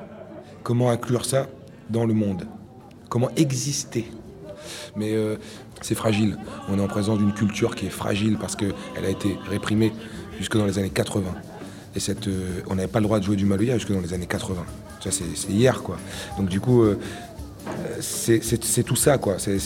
Comment 0.62 0.90
inclure 0.90 1.24
ça 1.24 1.46
dans 1.90 2.04
le 2.04 2.14
monde? 2.14 2.44
Comment 3.08 3.30
exister? 3.36 4.06
Mais 4.96 5.12
euh, 5.12 5.36
c'est 5.80 5.94
fragile. 5.94 6.36
On 6.68 6.78
est 6.78 6.82
en 6.82 6.88
présence 6.88 7.18
d'une 7.18 7.32
culture 7.32 7.74
qui 7.74 7.86
est 7.86 7.90
fragile 7.90 8.38
parce 8.40 8.56
qu'elle 8.56 8.74
a 9.04 9.08
été 9.08 9.36
réprimée 9.48 9.92
jusque 10.38 10.56
dans 10.56 10.66
les 10.66 10.78
années 10.78 10.90
80. 10.90 11.22
Et 11.96 12.00
cette, 12.00 12.28
euh, 12.28 12.60
on 12.68 12.74
n'avait 12.74 12.88
pas 12.88 13.00
le 13.00 13.04
droit 13.04 13.18
de 13.18 13.24
jouer 13.24 13.36
du 13.36 13.44
Maloya 13.44 13.74
jusque 13.74 13.92
dans 13.92 14.00
les 14.00 14.12
années 14.12 14.26
80. 14.26 14.64
Ça, 15.02 15.10
c'est 15.10 15.50
hier, 15.50 15.82
quoi. 15.82 15.96
Donc, 16.36 16.48
du 16.48 16.60
coup, 16.60 16.82
euh, 16.82 16.98
c'est 18.00 18.82
tout 18.84 18.96
ça, 18.96 19.18
quoi. 19.18 19.36
C'est 19.38 19.58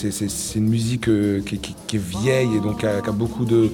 une 0.55 0.69
musique 0.69 1.09
qui, 1.45 1.95
est 1.95 1.97
vieille 1.97 2.55
et 2.55 2.59
donc 2.59 2.79
qui 2.79 2.85
a, 2.85 3.01
beaucoup 3.11 3.45
de, 3.45 3.69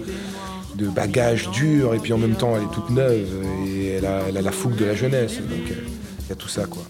bagages 0.78 1.50
durs. 1.52 1.94
Et 1.94 2.00
puis 2.00 2.14
en 2.14 2.18
même 2.18 2.36
temps, 2.36 2.56
elle 2.56 2.64
est 2.64 2.74
toute 2.74 2.90
neuve 2.90 3.28
et 3.68 3.88
elle 3.96 4.06
a, 4.06 4.32
la 4.32 4.52
fougue 4.52 4.76
de 4.76 4.86
la 4.86 4.96
jeunesse. 4.96 5.38
Donc, 5.38 5.68
il 5.68 6.30
y 6.30 6.32
a 6.32 6.36
tout 6.36 6.48
ça, 6.48 6.66
quoi. 6.66 6.84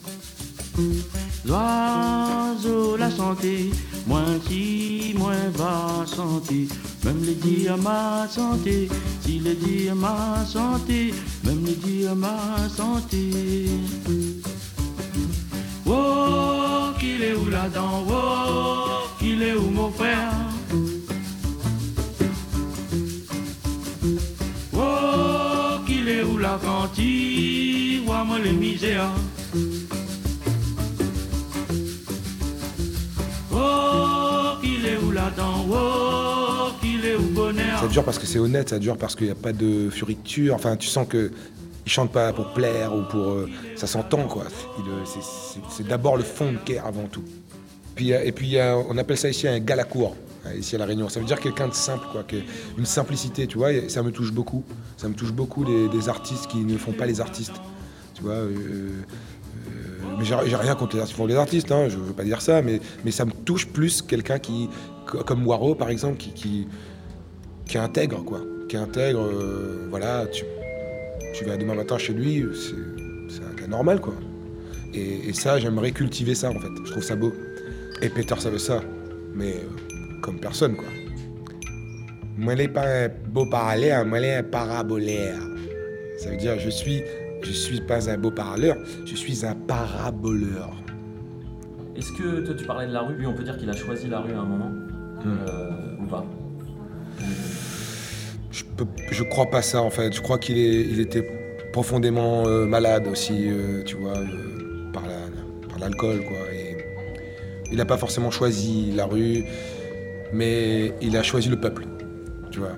L'oiseau, 1.45 2.97
la 2.97 3.09
santé, 3.09 3.71
moins 4.05 4.39
si, 4.47 5.13
moins 5.17 5.49
va 5.55 6.05
santé. 6.05 6.67
Même 7.03 7.23
les 7.23 7.35
dire 7.35 7.77
ma 7.77 8.27
santé, 8.27 8.89
si 9.21 9.39
les 9.39 9.55
dire 9.55 9.95
ma 9.95 10.45
santé, 10.45 11.13
même 11.43 11.65
les 11.65 11.75
dire 11.75 12.15
ma 12.15 12.69
santé. 12.69 13.69
Oh, 15.85 16.91
qu'il 16.99 17.23
est 17.23 17.33
où 17.33 17.49
là-dedans, 17.49 18.03
oh, 18.09 19.07
qu'il 19.17 19.41
est 19.41 19.55
où 19.55 19.69
mon 19.69 19.89
frère? 19.91 20.33
Oh, 24.73 25.79
qu'il 25.85 26.07
est 26.09 26.23
où 26.23 26.37
la 26.37 26.59
cantine, 26.63 28.03
vois-moi 28.05 28.39
les 28.39 28.53
misères. 28.53 29.13
Ça 37.81 37.87
dure 37.87 38.03
parce 38.03 38.19
que 38.19 38.25
c'est 38.25 38.39
honnête, 38.39 38.69
ça 38.69 38.79
dure 38.79 38.97
parce 38.97 39.15
qu'il 39.15 39.27
n'y 39.27 39.31
a 39.31 39.35
pas 39.35 39.53
de 39.53 39.89
furiture. 39.89 40.55
Enfin, 40.55 40.75
tu 40.75 40.87
sens 40.87 41.07
que 41.07 41.31
ils 41.85 41.91
chantent 41.91 42.11
pas 42.11 42.33
pour 42.33 42.53
plaire 42.53 42.93
ou 42.95 43.03
pour. 43.03 43.29
euh, 43.31 43.49
ça 43.75 43.87
s'entend 43.87 44.27
quoi. 44.27 44.43
Il, 44.77 44.83
euh, 44.89 45.21
c'est- 45.69 45.87
d'abord 45.87 46.17
le 46.17 46.23
fond 46.23 46.51
de 46.51 46.57
cœur 46.57 46.85
avant 46.85 47.07
tout. 47.07 47.23
Puis, 47.95 48.13
euh, 48.13 48.21
et 48.23 48.31
puis 48.31 48.47
il 48.49 48.61
on 48.89 48.97
appelle 48.97 49.17
ça 49.17 49.29
ici 49.29 49.47
un 49.47 49.59
galacourt, 49.59 50.15
euh, 50.45 50.55
ici 50.55 50.75
à 50.75 50.79
la 50.79 50.85
Réunion. 50.85 51.09
Ça 51.09 51.19
veut 51.19 51.25
dire 51.25 51.39
quelqu'un 51.39 51.67
de 51.67 51.73
simple, 51.73 52.05
quoi, 52.11 52.23
une 52.77 52.85
simplicité, 52.85 53.47
tu 53.47 53.57
vois. 53.57 53.71
Et 53.73 53.89
ça 53.89 54.03
me 54.03 54.11
touche 54.11 54.31
beaucoup. 54.31 54.63
Ça 54.97 55.07
me 55.09 55.13
touche 55.15 55.31
beaucoup 55.31 55.65
des 55.65 56.09
artistes 56.09 56.47
qui 56.47 56.59
ne 56.59 56.77
font 56.77 56.91
pas 56.93 57.05
les 57.05 57.21
artistes, 57.21 57.55
tu 58.13 58.23
vois. 58.23 58.35
Mais 60.17 60.25
j'ai 60.25 60.55
rien 60.55 60.75
contre 60.75 60.95
les 60.95 61.01
artistes 61.37 61.69
les 61.69 61.73
hein, 61.75 61.89
je 61.89 61.97
veux 61.97 62.13
pas 62.13 62.23
dire 62.23 62.41
ça, 62.41 62.61
mais, 62.61 62.79
mais 63.05 63.11
ça 63.11 63.25
me 63.25 63.31
touche 63.31 63.67
plus 63.67 64.01
quelqu'un 64.01 64.39
qui, 64.39 64.69
co- 65.05 65.23
comme 65.23 65.45
Waro 65.45 65.75
par 65.75 65.89
exemple, 65.89 66.17
qui, 66.17 66.31
qui, 66.31 66.67
qui 67.65 67.77
intègre, 67.77 68.23
quoi. 68.23 68.41
Qui 68.67 68.77
intègre, 68.77 69.21
euh, 69.21 69.87
voilà, 69.89 70.25
tu, 70.27 70.43
tu 71.33 71.43
vas 71.45 71.57
demain 71.57 71.75
matin 71.75 71.97
chez 71.97 72.13
lui, 72.13 72.45
c'est 73.29 73.43
un 73.43 73.55
gars 73.55 73.67
normal, 73.67 73.99
quoi. 73.99 74.13
Et, 74.93 75.33
ça, 75.33 75.59
j'aimerais 75.59 75.91
cultiver 75.91 76.33
ça, 76.35 76.49
en 76.49 76.59
fait. 76.59 76.69
Je 76.85 76.91
trouve 76.91 77.03
ça 77.03 77.15
beau. 77.15 77.31
Et 78.01 78.09
Peter 78.09 78.35
savait 78.39 78.59
ça, 78.59 78.81
mais 79.35 79.51
euh, 79.53 80.19
comme 80.21 80.39
personne, 80.39 80.75
quoi. 80.75 80.87
Moi, 82.37 82.55
n'est 82.55 82.67
pas 82.69 82.85
un 83.05 83.09
beau 83.27 83.45
parleur, 83.45 84.05
moi, 84.05 84.19
est 84.19 84.35
un 84.35 84.43
parabolaire. 84.43 85.39
Ça 86.17 86.29
veut 86.29 86.37
dire, 86.37 86.57
je 86.59 86.69
suis, 86.69 87.01
je 87.41 87.51
suis 87.51 87.81
pas 87.81 88.09
un 88.09 88.17
beau 88.17 88.31
parleur, 88.31 88.75
je 89.05 89.15
suis 89.15 89.45
un 89.45 89.55
paraboleur. 89.55 90.71
Est-ce 91.95 92.11
que 92.13 92.41
toi 92.45 92.55
tu 92.57 92.65
parlais 92.65 92.87
de 92.87 92.93
la 92.93 93.01
rue, 93.01 93.15
lui 93.15 93.25
on 93.27 93.33
peut 93.33 93.43
dire 93.43 93.57
qu'il 93.57 93.69
a 93.69 93.75
choisi 93.75 94.07
la 94.07 94.19
rue 94.19 94.33
à 94.33 94.39
un 94.39 94.45
moment 94.45 94.71
euh, 95.25 95.95
ou 96.01 96.05
pas 96.05 96.25
Je, 98.51 98.63
peux, 98.77 98.85
je 99.11 99.23
crois 99.23 99.47
pas 99.49 99.61
ça 99.61 99.81
en 99.81 99.89
fait. 99.89 100.13
Je 100.13 100.21
crois 100.21 100.37
qu'il 100.37 100.57
il 100.57 100.99
était 100.99 101.25
profondément 101.73 102.45
euh, 102.47 102.65
malade 102.65 103.07
aussi, 103.07 103.47
euh, 103.49 103.83
tu 103.83 103.95
vois, 103.97 104.13
par 104.93 105.03
la- 105.05 105.67
par 105.67 105.79
l'alcool 105.79 106.23
quoi. 106.25 106.37
Et 106.53 106.77
il 107.71 107.77
n'a 107.77 107.85
pas 107.85 107.97
forcément 107.97 108.31
choisi 108.31 108.91
la 108.95 109.05
rue, 109.05 109.43
mais 110.33 110.93
il 111.01 111.15
a 111.17 111.23
choisi 111.23 111.49
le 111.49 111.59
peuple, 111.59 111.85
tu 112.51 112.59
vois. 112.59 112.77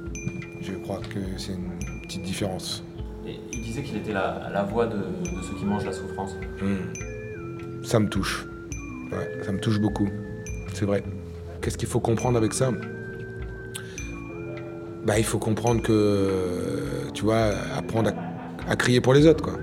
Je 0.61 0.73
crois 0.73 0.99
que 1.13 1.19
c'est 1.37 1.53
une 1.53 2.01
petite 2.03 2.23
différence. 2.23 2.83
Disait 3.71 3.83
qu'il 3.83 3.95
était 3.95 4.11
la, 4.11 4.67
voix 4.69 4.85
de, 4.85 4.97
ceux 5.43 5.55
qui 5.57 5.63
mangent 5.63 5.85
la 5.85 5.93
souffrance. 5.93 6.35
Hmm. 6.61 6.91
Ça 7.85 8.01
me 8.01 8.09
touche. 8.09 8.45
Ça 9.43 9.53
me 9.53 9.61
touche 9.61 9.79
beaucoup. 9.79 10.09
C'est 10.73 10.83
vrai. 10.83 11.01
Qu'est-ce 11.61 11.77
qu'il 11.77 11.87
faut 11.87 12.01
comprendre 12.01 12.37
avec 12.37 12.53
ça? 12.53 12.69
Bah, 15.05 15.17
il 15.17 15.23
faut 15.23 15.39
comprendre 15.39 15.81
que, 15.81 16.73
tu 17.13 17.23
vois, 17.23 17.53
apprendre 17.77 18.11
à, 18.67 18.75
crier 18.75 18.99
pour 18.99 19.13
les 19.13 19.25
autres, 19.25 19.41
quoi. 19.41 19.57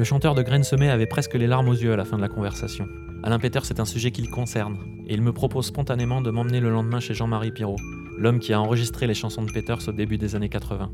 Le 0.00 0.04
chanteur 0.04 0.34
de 0.34 0.40
Graines 0.40 0.64
semées 0.64 0.88
avait 0.88 1.04
presque 1.04 1.34
les 1.34 1.46
larmes 1.46 1.68
aux 1.68 1.74
yeux 1.74 1.92
à 1.92 1.96
la 1.96 2.06
fin 2.06 2.16
de 2.16 2.22
la 2.22 2.30
conversation. 2.30 2.88
Alain 3.22 3.38
Peters 3.38 3.66
c'est 3.66 3.80
un 3.80 3.84
sujet 3.84 4.12
qui 4.12 4.22
le 4.22 4.30
concerne, 4.30 4.78
et 5.06 5.12
il 5.12 5.20
me 5.20 5.30
propose 5.30 5.66
spontanément 5.66 6.22
de 6.22 6.30
m'emmener 6.30 6.58
le 6.60 6.70
lendemain 6.70 7.00
chez 7.00 7.12
Jean-Marie 7.12 7.50
Pirot, 7.50 7.76
l'homme 8.16 8.38
qui 8.38 8.54
a 8.54 8.60
enregistré 8.62 9.06
les 9.06 9.12
chansons 9.12 9.42
de 9.42 9.52
Peters 9.52 9.86
au 9.88 9.92
début 9.92 10.16
des 10.16 10.36
années 10.36 10.48
80. 10.48 10.90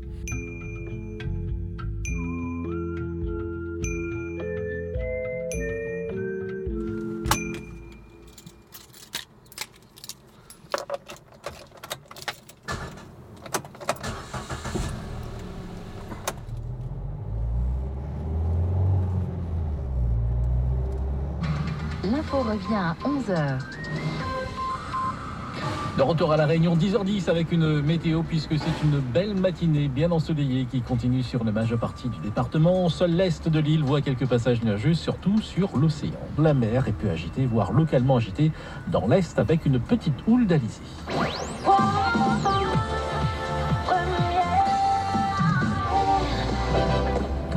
Retour 26.17 26.31
à 26.31 26.37
la 26.37 26.47
Réunion, 26.47 26.75
10h10 26.75 27.29
avec 27.29 27.51
une 27.51 27.79
météo 27.83 28.23
puisque 28.23 28.57
c'est 28.57 28.83
une 28.83 28.97
belle 28.97 29.35
matinée 29.35 29.87
bien 29.87 30.09
ensoleillée 30.09 30.65
qui 30.65 30.81
continue 30.81 31.21
sur 31.21 31.43
la 31.43 31.51
majeure 31.51 31.77
partie 31.77 32.09
du 32.09 32.17
département. 32.21 32.89
Seul 32.89 33.11
l'est 33.11 33.47
de 33.47 33.59
l'île 33.59 33.83
voit 33.83 34.01
quelques 34.01 34.25
passages 34.25 34.63
nuageux, 34.63 34.95
surtout 34.95 35.39
sur 35.43 35.77
l'océan. 35.77 36.17
La 36.39 36.55
mer 36.55 36.87
est 36.87 36.93
peu 36.93 37.07
agitée, 37.11 37.45
voire 37.45 37.71
localement 37.71 38.15
agitée 38.15 38.51
dans 38.87 39.05
l'est 39.05 39.37
avec 39.37 39.67
une 39.67 39.79
petite 39.79 40.15
houle 40.27 40.47
d'alizé. 40.47 40.81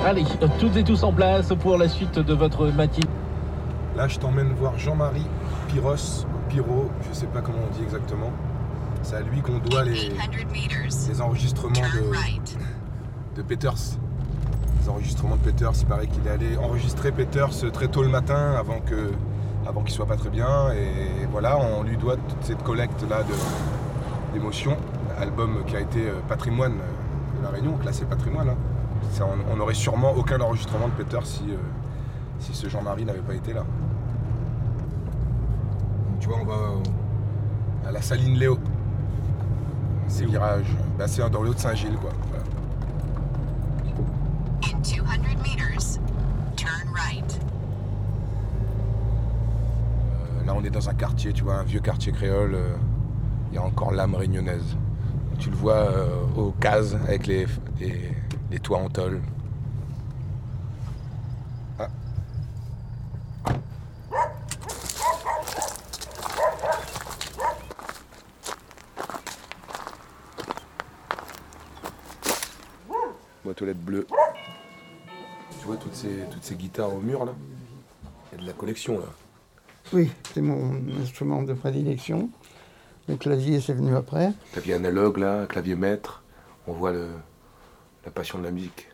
Allez, 0.05 0.25
toutes 0.59 0.77
et 0.77 0.85
tous 0.85 1.03
en 1.03 1.15
place 1.15 1.55
pour 1.61 1.79
la 1.79 1.89
suite 1.89 2.19
de 2.19 2.35
votre 2.35 2.67
matinée. 2.67 3.09
Là, 3.97 4.07
je 4.07 4.19
t'emmène 4.19 4.53
voir 4.53 4.79
Jean-Marie 4.79 5.27
Pyros, 5.69 6.27
Pyro, 6.51 6.91
je 7.09 7.15
sais 7.17 7.27
pas 7.27 7.41
comment 7.41 7.61
on 7.67 7.75
dit 7.75 7.83
exactement. 7.83 8.31
C'est 9.03 9.17
à 9.17 9.21
lui 9.23 9.41
qu'on 9.41 9.59
doit 9.59 9.85
les, 9.85 10.13
les 11.09 11.21
enregistrements 11.21 11.73
de, 11.75 13.37
de 13.37 13.43
Peters. 13.43 13.75
Les 14.83 14.89
enregistrements 14.89 15.37
de 15.37 15.41
Peters, 15.51 15.73
il 15.81 15.87
paraît 15.87 16.07
qu'il 16.07 16.27
est 16.27 16.31
allé 16.31 16.57
enregistrer 16.57 17.11
Peters 17.13 17.51
très 17.73 17.89
tôt 17.89 18.03
le 18.03 18.09
matin 18.09 18.55
avant 18.59 18.81
que 18.81 19.11
avant 19.67 19.83
qu'il 19.83 19.93
soit 19.93 20.07
pas 20.07 20.17
très 20.17 20.31
bien. 20.31 20.73
Et 20.73 21.27
voilà, 21.31 21.59
on 21.59 21.83
lui 21.83 21.97
doit 21.97 22.17
toute 22.17 22.43
cette 22.43 22.63
collecte 22.63 23.05
là 23.09 23.23
d'émotions. 24.33 24.77
Album 25.19 25.65
qui 25.67 25.77
a 25.77 25.81
été 25.81 26.09
euh, 26.09 26.15
patrimoine 26.29 26.75
de 27.39 27.43
la 27.43 27.51
Réunion, 27.51 27.77
classé 27.77 28.05
patrimoine. 28.07 28.49
hein. 28.51 28.57
Ça, 29.13 29.27
on 29.51 29.57
n'aurait 29.57 29.75
sûrement 29.75 30.13
aucun 30.17 30.41
enregistrement 30.41 30.87
de 30.89 30.93
Peters 30.93 31.27
si, 31.27 31.43
euh, 31.51 31.57
si 32.39 32.55
ce 32.55 32.69
Jean-Marie 32.69 33.05
n'avait 33.05 33.19
pas 33.21 33.35
été 33.35 33.53
là. 33.53 33.65
Tu 36.21 36.29
vois, 36.29 36.39
on 36.41 36.45
va 36.47 36.55
à 37.89 37.93
la 37.93 38.01
Saline 38.03 38.39
Léo. 38.39 38.59
C'est 40.11 40.25
virage. 40.27 40.67
Bah, 40.99 41.07
c'est 41.09 41.29
dans 41.31 41.43
le 41.43 41.51
Haut-de-Saint-Gilles, 41.51 41.97
quoi. 42.01 42.11
Voilà. 42.29 42.45
In 44.65 44.79
200 44.81 45.03
meters, 45.43 45.99
turn 46.57 46.89
right. 46.95 47.41
Euh, 50.43 50.45
Là, 50.47 50.55
on 50.57 50.65
est 50.65 50.71
dans 50.71 50.89
un 50.89 50.95
quartier, 50.95 51.33
tu 51.33 51.45
vois, 51.45 51.55
un 51.55 51.63
vieux 51.63 51.81
quartier 51.81 52.13
créole. 52.13 52.55
euh, 52.55 52.77
Il 53.51 53.55
y 53.55 53.59
a 53.59 53.63
encore 53.63 53.93
l'âme 53.93 54.15
réunionnaise. 54.15 54.77
Tu 55.39 55.49
le 55.51 55.57
vois 55.57 55.75
euh, 55.75 56.09
aux 56.37 56.53
cases 56.53 56.95
avec 56.95 57.27
les, 57.27 57.47
les, 57.79 58.13
les 58.51 58.59
toits 58.59 58.79
en 58.79 58.89
tôle. 58.91 59.21
Ah. 61.79 61.89
Boîte 73.45 73.63
aux 73.63 73.65
lettres 73.65 73.81
bleues. 73.81 74.07
Tu 75.59 75.67
vois 75.67 75.77
toutes 75.77 75.90
ces, 76.01 76.25
toutes 76.31 76.45
ces 76.45 76.55
guitares 76.55 76.95
au 76.95 77.01
mur 77.01 77.25
là 77.25 77.33
Il 78.33 78.37
y 78.37 78.39
a 78.41 78.43
de 78.43 78.47
la 78.47 78.53
collection 78.53 78.99
là. 78.99 79.07
Oui, 79.93 80.11
c'est 80.35 80.41
mon 80.43 80.75
instrument 81.03 81.43
de 81.43 81.53
prédilection. 81.55 82.31
Le 83.09 83.17
clavier, 83.17 83.61
c'est 83.61 83.73
venu 83.73 83.97
après. 83.97 84.33
Clavier 84.53 84.75
analogue 84.75 85.17
là, 85.19 85.47
clavier 85.47 85.75
maître, 85.75 86.23
on 86.69 86.73
voit 86.73 86.93
le- 86.93 87.09
la 88.05 88.11
passion 88.13 88.39
de 88.39 88.45
la 88.45 88.51
musique. 88.53 88.89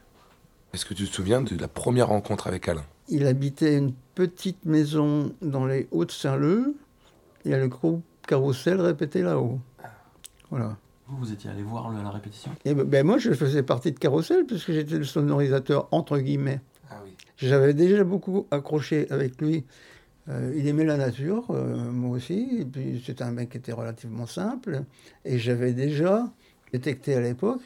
Est-ce 0.73 0.85
que 0.87 0.95
tu 0.95 1.07
te 1.07 1.15
souviens 1.15 1.43
de 1.43 1.57
la 1.59 1.69
première 1.69 2.09
rencontre 2.09 2.47
avec 2.47 2.69
Alain? 2.69 2.85
Il 3.09 3.27
habitait 3.27 3.77
une 3.77 3.93
petite 4.15 4.65
maison 4.65 5.33
dans 5.43 5.67
les 5.67 5.87
Hauts-de-Saint-Leu. 5.91 6.75
Et 7.45 7.51
le 7.51 7.69
groupe 7.69 8.03
Carrousel 8.27 8.81
répétait 8.81 9.23
là-haut. 9.23 9.61
Voilà. 10.51 10.77
Vous, 11.07 11.17
vous 11.19 11.33
étiez 11.33 11.49
allé 11.51 11.63
voir 11.63 11.93
la 11.93 12.11
répétition? 12.11 12.51
Et 12.65 12.75
ben, 12.75 12.85
ben, 12.85 13.07
moi, 13.07 13.19
je 13.19 13.33
faisais 13.33 13.63
partie 13.63 13.93
de 13.93 13.99
Carrousel 13.99 14.45
puisque 14.47 14.73
j'étais 14.73 14.97
le 14.97 15.05
sonorisateur 15.05 15.87
entre 15.93 16.19
guillemets. 16.19 16.61
J'avais 17.37 17.75
déjà 17.75 18.05
beaucoup 18.05 18.47
accroché 18.51 19.07
avec 19.11 19.41
lui. 19.41 19.65
Euh, 20.29 20.53
il 20.57 20.67
aimait 20.67 20.85
la 20.85 20.97
nature, 20.97 21.45
euh, 21.51 21.91
moi 21.91 22.17
aussi. 22.17 22.49
Et 22.61 22.65
puis 22.65 23.03
c'était 23.05 23.23
un 23.25 23.31
mec 23.31 23.51
qui 23.51 23.59
était 23.59 23.73
relativement 23.73 24.27
simple. 24.27 24.83
Et 25.25 25.39
j'avais 25.39 25.73
déjà 25.73 26.25
détecté 26.73 27.15
à 27.15 27.21
l'époque 27.21 27.63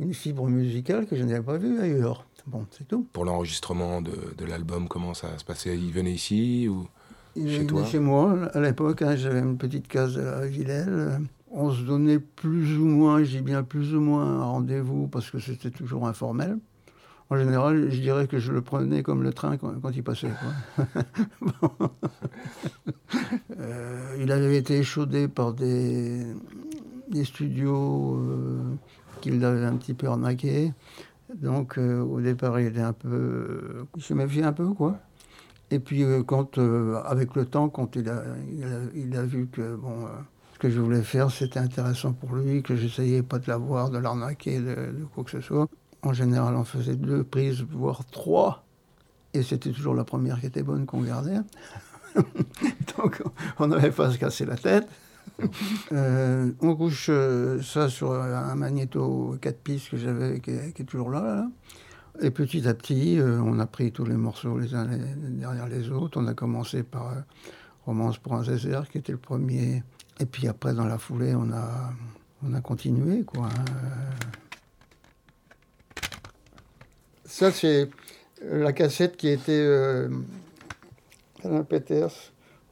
une 0.00 0.12
fibre 0.12 0.46
musicale 0.48 1.06
que 1.06 1.16
je 1.16 1.22
n'avais 1.24 1.42
pas 1.42 1.58
vue 1.58 1.80
ailleurs. 1.80 2.26
Bon, 2.46 2.66
c'est 2.72 2.88
tout. 2.88 3.06
Pour 3.12 3.24
l'enregistrement 3.24 4.02
de, 4.02 4.12
de 4.36 4.44
l'album, 4.44 4.88
comment 4.88 5.14
ça 5.14 5.38
se 5.38 5.44
passait? 5.44 5.76
Il 5.78 5.92
venait 5.92 6.12
ici 6.12 6.66
ou 6.68 6.88
Il 7.36 7.48
chez 7.48 7.66
toi? 7.66 7.84
chez 7.84 8.00
moi, 8.00 8.50
à 8.52 8.60
l'époque, 8.60 9.02
hein, 9.02 9.14
j'avais 9.14 9.38
une 9.38 9.56
petite 9.56 9.86
case 9.86 10.18
à 10.18 10.40
la 10.40 10.46
Villelle. 10.46 11.20
On 11.52 11.70
se 11.70 11.82
donnait 11.82 12.18
plus 12.18 12.76
ou 12.78 12.84
moins, 12.86 13.20
dis 13.20 13.40
bien 13.42 13.62
plus 13.62 13.94
ou 13.94 14.00
moins, 14.00 14.24
un 14.40 14.44
rendez-vous 14.44 15.06
parce 15.06 15.30
que 15.30 15.38
c'était 15.38 15.70
toujours 15.70 16.08
informel. 16.08 16.58
En 17.32 17.38
général, 17.38 17.90
je 17.90 17.98
dirais 17.98 18.26
que 18.26 18.38
je 18.38 18.52
le 18.52 18.60
prenais 18.60 19.02
comme 19.02 19.22
le 19.22 19.32
train 19.32 19.56
quand, 19.56 19.90
il 19.94 20.02
passait. 20.02 20.28
Euh, 23.58 24.16
il 24.20 24.32
avait 24.32 24.56
été 24.56 24.78
échaudé 24.78 25.28
par 25.28 25.52
des, 25.54 26.26
studios 27.24 28.16
euh, 28.16 28.74
qui 29.20 29.30
l'avaient 29.30 29.64
un 29.64 29.76
petit 29.76 29.94
peu 29.94 30.08
arnaqué. 30.08 30.72
Donc, 31.34 31.78
euh, 31.78 32.00
au 32.00 32.20
départ, 32.20 32.58
il 32.60 32.66
était 32.66 32.80
un 32.80 32.92
peu. 32.92 33.86
il 33.96 34.02
se 34.02 34.12
méfiait 34.12 34.42
un 34.42 34.52
peu, 34.52 34.68
quoi. 34.68 34.98
Et 35.70 35.78
puis, 35.78 36.02
euh, 36.02 36.22
quand, 36.22 36.58
avec 36.58 37.34
le 37.34 37.46
temps, 37.46 37.68
quand 37.68 37.96
il 37.96 38.08
a, 38.08 38.24
il 38.94 39.16
a, 39.16 39.22
vu 39.22 39.46
que 39.46 39.76
bon, 39.76 40.06
ce 40.54 40.58
que 40.58 40.68
je 40.68 40.80
voulais 40.80 41.02
faire, 41.02 41.30
c'était 41.30 41.60
intéressant 41.60 42.12
pour 42.12 42.34
lui, 42.34 42.62
que 42.62 42.76
j'essayais 42.76 43.22
pas 43.22 43.38
de 43.38 43.48
l'avoir, 43.48 43.90
de 43.90 43.98
l'arnaquer, 43.98 44.60
de 44.60 45.04
quoi 45.14 45.24
que 45.24 45.30
ce 45.30 45.40
soit. 45.40 45.68
En 46.02 46.12
général, 46.12 46.56
on 46.56 46.64
faisait 46.64 46.96
deux 46.96 47.22
prises, 47.24 47.62
voire 47.70 48.04
trois. 48.06 48.64
Et 49.34 49.42
c'était 49.42 49.70
toujours 49.70 49.94
la 49.94 50.04
première 50.04 50.40
qui 50.40 50.46
était 50.46 50.62
bonne 50.62 50.84
qu'on 50.84 51.02
gardait. 51.02 51.38
Donc, 52.98 53.22
on 53.58 53.66
n'avait 53.68 53.90
pas 53.90 54.06
à 54.08 54.10
se 54.12 54.18
casser 54.18 54.44
la 54.44 54.56
tête. 54.56 54.88
Euh, 55.92 56.50
on 56.60 56.74
couche 56.76 57.06
euh, 57.10 57.60
ça 57.62 57.88
sur 57.88 58.12
un 58.12 58.54
magnéto 58.54 59.36
4 59.40 59.58
pistes 59.58 59.90
que 59.90 59.96
j'avais, 59.96 60.40
qui, 60.40 60.50
est- 60.50 60.72
qui 60.74 60.82
est 60.82 60.84
toujours 60.84 61.10
là, 61.10 61.20
là. 61.22 61.48
Et 62.20 62.30
petit 62.30 62.66
à 62.68 62.74
petit, 62.74 63.18
euh, 63.18 63.40
on 63.40 63.58
a 63.58 63.66
pris 63.66 63.92
tous 63.92 64.04
les 64.04 64.16
morceaux 64.16 64.58
les 64.58 64.74
uns 64.74 64.86
derrière 65.28 65.68
les 65.68 65.90
autres. 65.90 66.20
On 66.20 66.26
a 66.26 66.34
commencé 66.34 66.82
par 66.82 67.14
Romance 67.86 68.18
pour 68.18 68.34
un 68.34 68.44
Césaire, 68.44 68.88
qui 68.88 68.98
était 68.98 69.12
le 69.12 69.18
premier. 69.18 69.82
Et 70.20 70.26
puis 70.26 70.48
après, 70.48 70.74
dans 70.74 70.86
la 70.86 70.98
foulée, 70.98 71.34
on 71.34 71.50
a, 71.52 71.92
on 72.44 72.52
a 72.54 72.60
continué, 72.60 73.22
quoi. 73.24 73.46
hein. 73.46 73.64
Ça, 77.32 77.50
c'est 77.50 77.88
la 78.42 78.74
cassette 78.74 79.16
qui 79.16 79.28
était 79.28 79.52
euh, 79.52 80.06
Alain 81.42 81.62
Peters, 81.64 82.12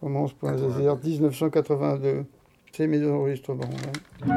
Romance 0.02 0.34
pour 0.34 0.50
un 0.50 0.58
Césaire, 0.58 0.98
1982. 1.02 2.26
C'est 2.70 2.86
mes 2.86 3.02
enregistrements. 3.06 3.62
ouais. 3.62 4.34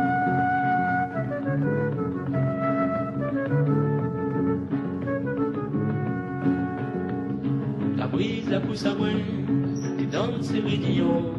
La 7.97 8.07
brise 8.07 8.49
la 8.49 8.61
pousse 8.61 8.86
à 8.86 8.95
moins, 8.95 9.09
et 9.99 10.05
dans 10.05 10.41
ses 10.41 10.61
rédillons, 10.61 11.34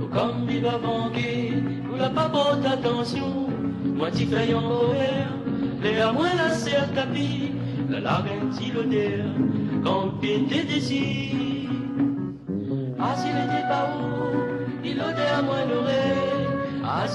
au 0.00 0.06
comme 0.06 0.46
il 0.48 0.62
va 0.62 0.78
manquer, 0.78 1.54
nous 1.90 1.96
la 1.96 2.08
pas 2.08 2.28
bonne 2.28 2.64
attention, 2.64 3.48
moi 3.84 4.12
t'y 4.12 4.28
en 4.54 4.64
horaire, 4.64 5.34
les 5.82 5.98
à 5.98 6.12
moins 6.12 6.32
la 6.36 6.50
serre 6.50 6.94
tapis, 6.94 7.51
la 8.00 8.24
quand 9.84 10.04
le 10.06 10.20
pied 10.20 10.36
était 10.42 10.64
décis. 10.64 11.68
Ah 12.98 13.14
s'il 13.16 13.30
était 13.30 13.66
pas 13.68 13.88
haut, 13.90 14.36
il 14.84 14.96
l'odeur 14.96 15.42
moins 15.44 15.64
l'oreille, 15.66 16.48
ah 16.84 17.06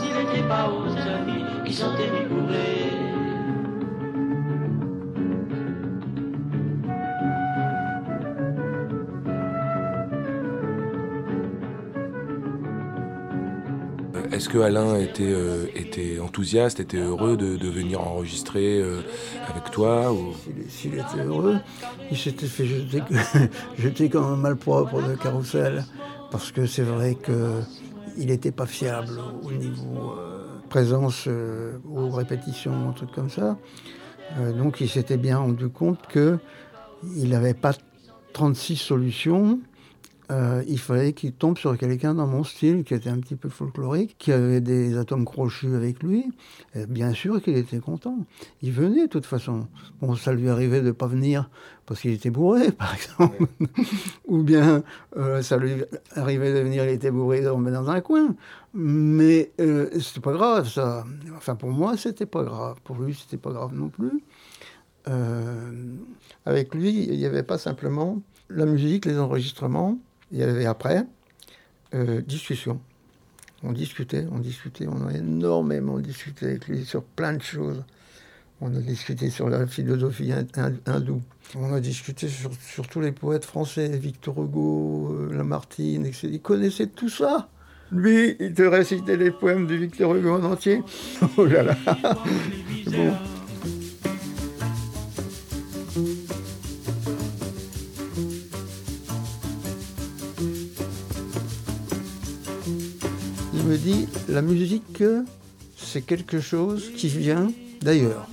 est-ce 14.48 14.54
que 14.54 14.62
Alain 14.64 14.96
était, 14.96 15.24
euh, 15.28 15.66
était 15.76 16.22
enthousiaste, 16.22 16.80
était 16.80 17.00
heureux 17.00 17.36
de, 17.36 17.68
venir 17.68 18.00
enregistrer 18.00 18.80
euh, 18.80 19.02
avec 19.46 19.72
toi 19.72 20.14
ou... 20.14 20.34
S'il 20.70 20.94
était 20.94 21.22
heureux, 21.26 21.58
il 22.10 22.18
s'était 22.18 22.46
fait 22.46 22.66
jeter, 22.66 23.02
jeter 23.78 24.10
comme 24.10 24.24
un 24.24 24.38
malpropre 24.38 25.06
de 25.06 25.16
carrousel, 25.16 25.84
parce 26.32 26.54
que 26.54 26.66
c'est 26.66 26.84
vrai 26.84 27.16
qu'il 27.16 28.28
n'était 28.28 28.54
pas 28.54 28.66
fiable 28.66 29.20
au 29.44 29.52
niveau 29.52 30.14
euh, 30.18 30.46
présence 30.70 31.28
aux 31.28 32.10
répétitions, 32.10 32.88
un 32.88 32.94
truc 32.94 33.12
comme 33.12 33.30
ça. 33.30 33.58
Donc 34.58 34.80
il 34.80 34.88
s'était 34.88 35.18
bien 35.18 35.40
rendu 35.40 35.68
compte 35.68 36.08
qu'il 36.08 37.30
n'avait 37.30 37.54
pas 37.54 37.74
36 38.32 38.78
solutions. 38.78 39.60
Euh, 40.30 40.64
il 40.68 40.80
fallait 40.80 41.14
qu'il 41.14 41.32
tombe 41.32 41.58
sur 41.58 41.78
quelqu'un 41.78 42.14
dans 42.14 42.28
mon 42.28 42.44
style 42.44 42.84
qui 42.84 42.94
était 42.94 43.10
un 43.10 43.20
petit 43.20 43.36
peu 43.36 43.48
folklorique, 43.48 44.18
qui 44.18 44.32
avait 44.34 44.60
des 44.60 44.98
atomes 44.98 45.24
crochus 45.24 45.74
avec 45.74 46.04
lui. 46.04 46.32
Et 46.76 46.86
bien 46.86 47.14
sûr 47.14 47.42
qu'il 47.42 47.56
était 47.56 47.80
content. 47.80 48.18
Il 48.62 48.74
venait 48.74 49.04
de 49.04 49.12
toute 49.12 49.26
façon. 49.26 49.68
Bon, 50.02 50.16
ça 50.16 50.34
lui 50.34 50.50
arrivait 50.50 50.82
de 50.82 50.88
ne 50.88 50.92
pas 50.92 51.08
venir 51.08 51.50
parce 51.86 52.02
qu'il 52.02 52.12
était 52.12 52.30
bourré, 52.30 52.72
par 52.74 52.94
exemple. 52.94 53.48
Ou 54.28 54.44
bien 54.44 54.84
euh, 55.16 55.42
ça 55.42 55.58
lui 55.58 55.84
arrivait 56.16 56.54
de 56.54 56.60
venir, 56.60 56.84
il 56.84 56.92
était 56.92 57.12
bourré, 57.12 57.40
il 57.40 57.44
dormait 57.46 57.72
dans 57.72 57.90
un 57.90 58.02
coin. 58.02 58.36
Mais 58.74 59.52
euh, 59.60 59.90
c'était 60.00 60.20
pas 60.20 60.34
grave, 60.34 60.70
ça. 60.70 61.06
Enfin, 61.36 61.56
pour 61.56 61.72
moi, 61.72 61.98
c'était 61.98 62.26
pas 62.26 62.44
grave. 62.44 62.78
Pour 62.84 62.98
lui, 62.98 63.16
c'était 63.16 63.38
pas 63.38 63.52
grave 63.52 63.74
non 63.74 63.90
plus. 63.90 64.22
Euh, 65.08 65.72
avec 66.46 66.76
lui, 66.76 67.06
il 67.06 67.18
n'y 67.18 67.26
avait 67.26 67.44
pas 67.44 67.58
simplement 67.58 68.22
la 68.50 68.66
musique, 68.66 69.06
les 69.06 69.18
enregistrements. 69.18 69.98
Il 70.32 70.40
y 70.40 70.44
avait 70.44 70.66
après 70.66 71.04
euh, 71.94 72.22
discussion. 72.22 72.80
On 73.64 73.72
discutait, 73.72 74.26
on 74.32 74.40
discutait, 74.40 74.86
on 74.88 75.08
a 75.08 75.14
énormément 75.14 75.98
discuté 76.00 76.46
avec 76.46 76.68
lui 76.68 76.86
sur 76.86 77.04
plein 77.04 77.34
de 77.34 77.42
choses. 77.42 77.84
On 78.62 78.76
a 78.76 78.80
discuté 78.80 79.30
sur 79.30 79.50
la 79.50 79.66
philosophie 79.68 80.32
hin- 80.32 80.48
hin- 80.56 80.74
hindoue. 80.86 81.22
On 81.56 81.74
a 81.74 81.80
discuté 81.80 82.28
sur, 82.28 82.52
sur 82.62 82.88
tous 82.88 83.02
les 83.02 83.12
poètes 83.12 83.46
français, 83.46 83.88
Victor 83.98 84.44
Hugo, 84.44 85.16
euh, 85.32 85.36
Lamartine, 85.36 86.06
etc. 86.06 86.28
Il 86.34 86.42
connaissait 86.42 86.88
tout 86.88 87.10
ça. 87.10 87.50
Lui, 87.92 88.36
il 88.40 88.54
te 88.54 88.64
récitait 88.64 89.16
les 89.16 89.32
poèmes 89.32 89.66
de 89.66 89.76
Victor 89.76 90.14
Hugo 90.16 90.36
en 90.40 90.44
entier. 90.44 90.82
Oh 91.38 91.46
là 91.46 91.64
là. 91.64 91.76
Bon. 92.88 93.14
La 104.30 104.42
musique, 104.42 105.04
c'est 105.78 106.02
quelque 106.02 106.40
chose 106.40 106.92
qui 106.96 107.08
vient 107.08 107.52
d'ailleurs. 107.82 108.28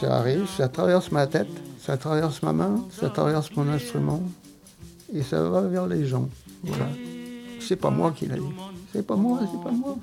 Ça 0.00 0.18
arrive, 0.18 0.46
ça 0.56 0.68
traverse 0.68 1.10
ma 1.12 1.26
tête, 1.26 1.48
ça 1.80 1.96
traverse 1.96 2.42
ma 2.42 2.52
main, 2.52 2.84
ça 2.98 3.10
traverse 3.10 3.50
mon 3.56 3.68
instrument, 3.68 4.22
et 5.12 5.22
ça 5.22 5.42
va 5.48 5.62
vers 5.62 5.86
les 5.86 6.06
gens. 6.06 6.28
Voilà. 6.62 6.88
C'est 7.60 7.76
pas 7.76 7.90
moi 7.90 8.12
qui 8.12 8.26
l'a 8.26 8.36
dit. 8.36 8.42
C'est 8.92 9.06
pas 9.06 9.16
moi, 9.16 9.40
c'est 9.50 9.62
pas 9.62 9.70
moi. 9.70 9.96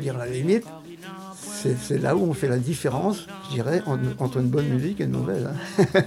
Dire, 0.00 0.18
la 0.18 0.26
limite, 0.26 0.64
c'est 1.36 1.76
c'est 1.78 1.98
là 1.98 2.16
où 2.16 2.22
on 2.24 2.32
fait 2.32 2.48
la 2.48 2.58
différence, 2.58 3.26
je 3.48 3.54
dirais, 3.54 3.82
en- 3.86 3.98
entre 4.18 4.38
une 4.38 4.48
bonne 4.48 4.66
musique 4.68 5.00
et 5.00 5.04
une 5.04 5.12
mauvaise. 5.12 5.46
hein. 5.46 5.54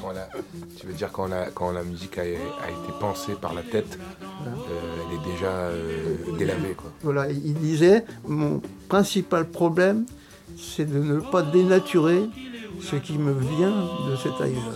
Quand 0.00 0.12
la- 0.12 0.28
tu 0.78 0.86
veux 0.86 0.92
dire 0.94 1.10
quand 1.12 1.26
la, 1.26 1.50
quand 1.50 1.72
la 1.72 1.82
musique 1.82 2.16
a, 2.18 2.22
a 2.22 2.24
été 2.24 2.92
pensée 2.98 3.34
par 3.34 3.52
la 3.54 3.62
tête, 3.62 3.98
euh, 4.46 4.50
elle 5.10 5.16
est 5.18 5.32
déjà 5.32 5.50
euh, 5.50 6.16
délavée 6.38 6.72
quoi. 6.74 6.90
Voilà, 7.02 7.30
il 7.30 7.54
disait, 7.54 8.04
mon 8.26 8.62
principal 8.88 9.46
problème, 9.46 10.06
c'est 10.56 10.86
de 10.90 10.98
ne 11.02 11.20
pas 11.20 11.42
dénaturer 11.42 12.30
ce 12.80 12.96
qui 12.96 13.18
me 13.18 13.32
vient 13.32 13.74
de 14.08 14.16
cet 14.16 14.40
ailleurs. 14.40 14.72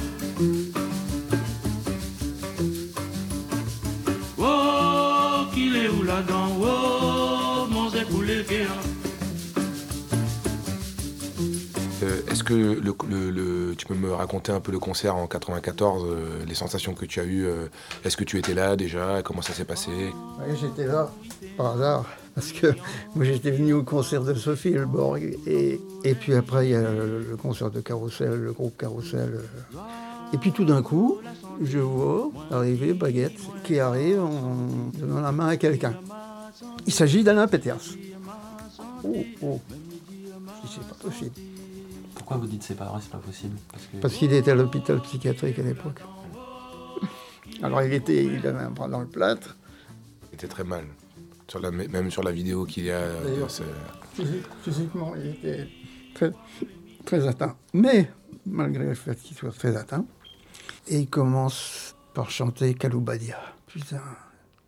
Oh, 4.38 5.46
qu'il 5.54 5.76
est 5.78 5.88
où 5.90 6.04
là-dedans 6.04 6.48
Oh, 6.62 7.68
mon 7.70 7.90
Zé 7.90 8.02
poulet 8.10 8.44
Euh, 12.04 12.22
Est-ce 12.32 12.44
que 12.44 12.54
le, 12.54 12.94
le- 13.10 13.30
le- 13.30 13.76
tu 13.78 13.86
peux 13.86 13.94
me 13.94 14.12
raconter 14.12 14.52
un 14.52 14.60
peu 14.60 14.72
le 14.72 14.80
concert 14.80 15.16
en 15.16 15.28
94, 15.28 16.04
euh, 16.06 16.44
les 16.48 16.56
sensations 16.56 16.94
que 16.96 17.06
tu 17.06 17.20
as 17.20 17.24
eues 17.24 17.46
euh, 17.46 17.68
Est-ce 18.04 18.18
que 18.18 18.24
tu 18.24 18.38
étais 18.40 18.54
là 18.56 18.76
déjà? 18.76 19.22
Comment 19.24 19.42
ça 19.44 19.54
s'est 19.54 19.66
passé? 19.66 19.92
Ouais, 19.92 20.56
j'étais 20.60 20.86
là, 20.88 21.10
par 21.58 21.74
hasard, 21.76 22.06
parce 22.36 22.52
que 22.52 22.68
moi 23.16 23.26
j'étais 23.26 23.52
venu 23.52 23.74
au 23.74 23.84
concert 23.84 24.24
de 24.24 24.34
Sophie 24.34 24.70
Elborg, 24.70 25.38
et, 25.46 25.80
et 26.04 26.16
puis 26.16 26.34
après 26.34 26.68
il 26.68 26.72
y 26.72 26.76
a 26.76 26.82
le, 26.82 27.26
le 27.30 27.38
concert 27.38 27.72
de 27.72 27.82
Carousel, 27.82 28.42
le 28.42 28.54
groupe 28.54 28.78
Carousel. 28.78 29.40
Et 30.34 30.38
puis 30.38 30.52
tout 30.54 30.64
d'un 30.64 30.82
coup, 30.82 31.20
je 31.62 31.80
vois 31.80 32.32
arriver 32.52 32.94
Baguette, 32.94 33.40
qui 33.64 33.80
arrive 33.80 34.22
en 34.22 34.68
donnant 34.98 35.22
la 35.22 35.32
main 35.32 35.48
à 35.48 35.58
quelqu'un. 35.58 35.94
Il 36.88 36.94
s'agit 36.94 37.24
d'Alain 37.24 37.48
Peters. 37.48 37.96
Oh, 39.04 39.16
oh, 39.42 39.60
Je 40.64 40.68
dis, 40.68 40.74
c'est 40.76 40.88
pas 40.88 40.96
possible. 40.96 41.32
Pourquoi 42.16 42.38
vous 42.38 42.48
dites 42.48 42.64
c'est 42.64 42.76
pas 42.76 42.86
vrai, 42.86 43.00
c'est 43.02 43.12
pas 43.12 43.18
possible? 43.18 43.58
Parce 43.72 43.84
que 43.86 43.98
Parce 43.98 44.14
qu'il 44.14 44.32
était 44.32 44.52
à 44.52 44.56
l'hôpital 44.56 45.02
psychiatrique 45.02 45.60
à 45.60 45.64
l'époque. 45.64 46.02
Alors 47.62 47.82
il 47.84 47.94
était, 47.94 48.24
il 48.24 48.46
avait 48.48 48.64
un 48.64 48.72
bras 48.72 48.88
dans 48.88 49.02
le 49.02 49.08
plâtre. 49.08 49.58
Il 50.32 50.36
était 50.36 50.48
très 50.48 50.64
mal. 50.64 50.86
Sur 51.52 51.60
la, 51.60 51.70
même 51.70 52.10
sur 52.10 52.24
la 52.24 52.32
vidéo 52.32 52.64
qu'il 52.64 52.86
y 52.86 52.92
a. 52.92 53.02
D'ailleurs, 53.26 53.52
c'est- 53.52 53.64
Physique- 54.16 54.46
Physiquement, 54.64 55.12
il 55.18 55.32
était 55.32 55.68
très, 56.14 56.32
très 57.06 57.28
atteint. 57.28 57.58
Mais, 57.74 58.10
malgré 58.46 58.86
le 58.86 58.94
fait 58.94 59.22
qu'il 59.22 59.36
soit 59.36 59.52
très 59.52 59.76
atteint, 59.76 60.06
et 60.88 61.00
il 61.00 61.10
commence 61.10 61.94
par 62.14 62.32
chanter 62.32 62.74
Kaloubadia. 62.74 63.36
Putain, 63.68 64.00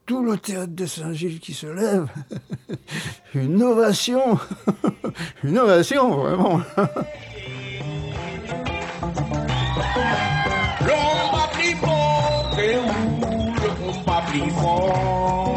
tout 0.05 0.25
le 0.25 0.37
théâtre 0.37 0.73
de 0.73 0.85
Saint-Gilles 0.85 1.39
qui 1.39 1.53
se 1.53 1.67
lève. 1.67 2.09
Une 3.33 3.63
ovation 3.63 4.37
Une 5.45 5.59
ovation, 5.59 6.09
vraiment 6.17 6.57
L'homme 10.81 11.33
a 11.33 11.47
pris 11.53 11.75
fort, 11.75 12.51
et 12.59 12.75
où 12.75 13.53
le 14.45 14.49
fort. 14.51 15.52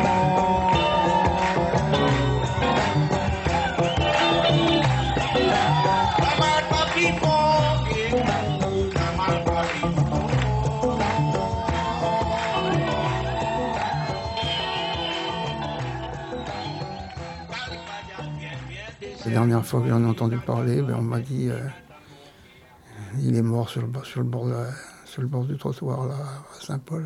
Dernière 19.37 19.67
fois 19.67 19.83
que 19.83 19.89
j'en 19.89 20.03
ai 20.03 20.07
entendu 20.07 20.39
parler, 20.39 20.81
ben, 20.81 20.95
on 20.99 21.03
m'a 21.03 21.21
dit 21.21 21.51
euh, 21.51 21.59
il 23.19 23.37
est 23.37 23.43
mort 23.43 23.69
sur 23.69 23.83
le, 23.83 23.87
bord- 23.87 24.47
de 24.47 24.53
la- 24.53 25.45
du 25.45 25.59
trottoir 25.59 26.07
là, 26.07 26.15
à 26.15 26.65
Saint-Paul. 26.65 27.05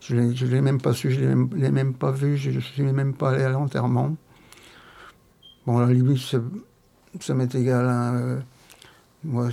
Je 0.00 0.14
ne 0.14 0.50
l'ai 0.50 0.60
même 0.60 0.80
pas 0.80 0.92
su, 0.92 1.10
je 1.10 1.20
ne 1.24 1.46
l'ai 1.56 1.70
même, 1.72 1.94
pas 1.94 2.12
vu, 2.12 2.36
je 2.36 2.50
ne 2.50 2.60
suis 2.60 2.82
même 2.82 3.12
pas 3.14 3.30
allé 3.30 3.42
à 3.42 3.48
l'enterrement. 3.50 4.14
Bon, 5.66 5.78
à 5.78 5.86
la 5.86 5.92
limite, 5.92 6.18
ça, 7.20 7.34
m'est 7.34 7.52
égal. 7.54 7.86
hein, 7.88 8.14
euh, 8.14 8.40
moi, 9.24 9.48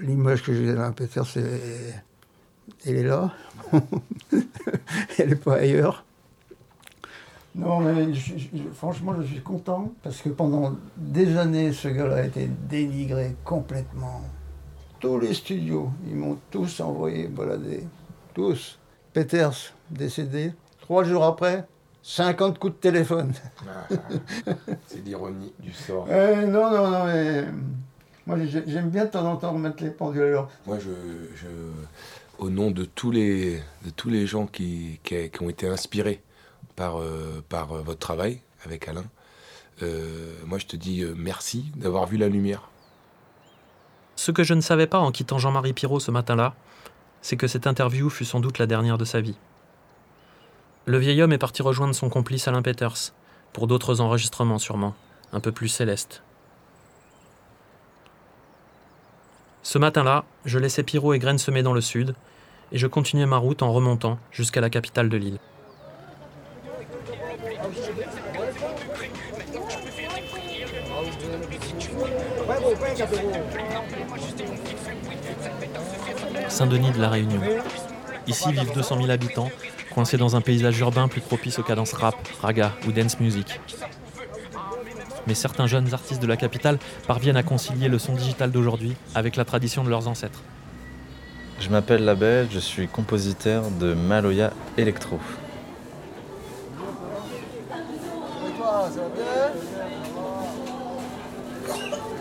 l'image 0.00 0.42
que 0.42 0.54
j'ai 0.54 0.66
d'Alain 0.66 0.92
Peter, 0.92 1.22
c'est. 1.26 2.02
Elle 2.86 2.96
est 2.96 3.02
là. 3.02 3.32
Elle 5.18 5.28
n'est 5.30 5.36
pas 5.36 5.56
ailleurs. 5.56 6.04
Non, 7.58 7.80
mais 7.80 8.14
je- 8.14 8.38
je- 8.38 8.46
franchement, 8.72 9.14
je 9.20 9.26
suis 9.26 9.40
content 9.42 9.92
parce 10.02 10.22
que 10.22 10.28
pendant 10.28 10.76
des 10.96 11.36
années, 11.36 11.72
ce 11.72 11.88
gars-là 11.88 12.16
a 12.16 12.22
été 12.24 12.48
dénigré 12.68 13.34
complètement. 13.44 14.22
Tous 15.00 15.18
les 15.18 15.34
studios, 15.34 15.90
ils 16.08 16.14
m'ont 16.16 16.38
tous 16.50 16.80
envoyé 16.80 17.26
balader. 17.26 17.84
Tous. 18.32 18.78
Peters, 19.12 19.74
décédé. 19.90 20.52
Trois 20.80 21.02
jours 21.04 21.24
après, 21.24 21.66
50 22.02 22.58
coups 22.60 22.74
de 22.74 22.78
téléphone. 22.78 23.32
C'est 24.86 25.04
l'ironie 25.04 25.52
du 25.58 25.72
sort. 25.72 26.06
Eh, 26.10 26.46
non, 26.46 26.70
non, 26.70 26.90
non, 26.90 27.04
mais. 27.06 27.44
Moi, 28.26 28.36
j'ai- 28.44 28.64
j'aime 28.66 28.90
bien 28.90 29.06
de 29.06 29.10
temps 29.10 29.24
en 29.30 29.36
temps 29.36 29.52
remettre 29.52 29.82
les 29.82 29.90
pendules 29.90 30.22
à 30.22 30.26
l'heure. 30.26 30.50
Moi, 30.66 30.78
je, 30.78 30.90
je- 31.34 31.46
au 32.38 32.50
nom 32.50 32.70
de 32.70 32.84
tous 32.84 33.10
les, 33.10 33.56
de 33.84 33.90
tous 33.90 34.10
les 34.10 34.26
gens 34.26 34.46
qui, 34.46 35.00
qui, 35.02 35.28
qui 35.30 35.42
ont 35.42 35.48
été 35.48 35.66
inspirés 35.66 36.22
par, 36.78 37.00
euh, 37.00 37.42
euh, 37.52 37.82
votre 37.82 37.98
travail 37.98 38.40
avec 38.64 38.86
Alain, 38.86 39.04
euh, 39.82 40.34
moi 40.46 40.58
je 40.58 40.66
te 40.66 40.76
dis 40.76 41.04
merci 41.16 41.72
d'avoir 41.76 42.06
vu 42.06 42.16
la 42.16 42.28
lumière. 42.28 42.70
Ce 44.16 44.30
que 44.30 44.44
je 44.44 44.54
ne 44.54 44.60
savais 44.60 44.86
pas 44.86 44.98
en 44.98 45.12
quittant 45.12 45.38
Jean-Marie 45.38 45.72
Pirot 45.72 46.00
ce 46.00 46.10
matin-là, 46.10 46.54
c'est 47.20 47.36
que 47.36 47.46
cette 47.46 47.66
interview 47.66 48.10
fut 48.10 48.24
sans 48.24 48.40
doute 48.40 48.58
la 48.58 48.66
dernière 48.66 48.98
de 48.98 49.04
sa 49.04 49.20
vie. 49.20 49.36
Le 50.86 50.98
vieil 50.98 51.20
homme 51.20 51.32
est 51.32 51.38
parti 51.38 51.62
rejoindre 51.62 51.94
son 51.94 52.08
complice 52.08 52.48
Alain 52.48 52.62
Peters, 52.62 53.12
pour 53.52 53.66
d'autres 53.66 54.00
enregistrements 54.00 54.58
sûrement, 54.58 54.94
un 55.32 55.40
peu 55.40 55.52
plus 55.52 55.68
célestes. 55.68 56.22
Ce 59.62 59.78
matin-là, 59.78 60.24
je 60.44 60.58
laissais 60.58 60.82
Pirot 60.82 61.12
et 61.12 61.18
Graine 61.18 61.38
semer 61.38 61.62
dans 61.62 61.74
le 61.74 61.80
sud, 61.80 62.14
et 62.72 62.78
je 62.78 62.86
continuais 62.86 63.26
ma 63.26 63.36
route 63.36 63.62
en 63.62 63.72
remontant 63.72 64.18
jusqu'à 64.30 64.60
la 64.60 64.70
capitale 64.70 65.08
de 65.08 65.16
l'île. 65.16 65.38
Saint-Denis 76.48 76.90
de 76.90 77.00
la 77.00 77.08
Réunion. 77.08 77.40
Ici 78.26 78.50
vivent 78.52 78.72
200 78.74 78.96
000 78.96 79.10
habitants, 79.10 79.50
coincés 79.94 80.16
dans 80.16 80.34
un 80.34 80.40
paysage 80.40 80.78
urbain 80.80 81.06
plus 81.06 81.20
propice 81.20 81.58
aux 81.58 81.62
cadences 81.62 81.92
rap, 81.92 82.16
raga 82.42 82.72
ou 82.86 82.92
dance 82.92 83.20
music. 83.20 83.60
Mais 85.28 85.34
certains 85.34 85.66
jeunes 85.66 85.94
artistes 85.94 86.20
de 86.20 86.26
la 86.26 86.36
capitale 86.36 86.78
parviennent 87.06 87.36
à 87.36 87.42
concilier 87.42 87.88
le 87.88 87.98
son 87.98 88.14
digital 88.14 88.50
d'aujourd'hui 88.50 88.96
avec 89.14 89.36
la 89.36 89.44
tradition 89.44 89.84
de 89.84 89.90
leurs 89.90 90.08
ancêtres. 90.08 90.42
Je 91.60 91.68
m'appelle 91.68 92.04
Label, 92.04 92.48
je 92.50 92.58
suis 92.58 92.88
compositeur 92.88 93.70
de 93.70 93.94
Maloya 93.94 94.52
Electro. 94.76 95.20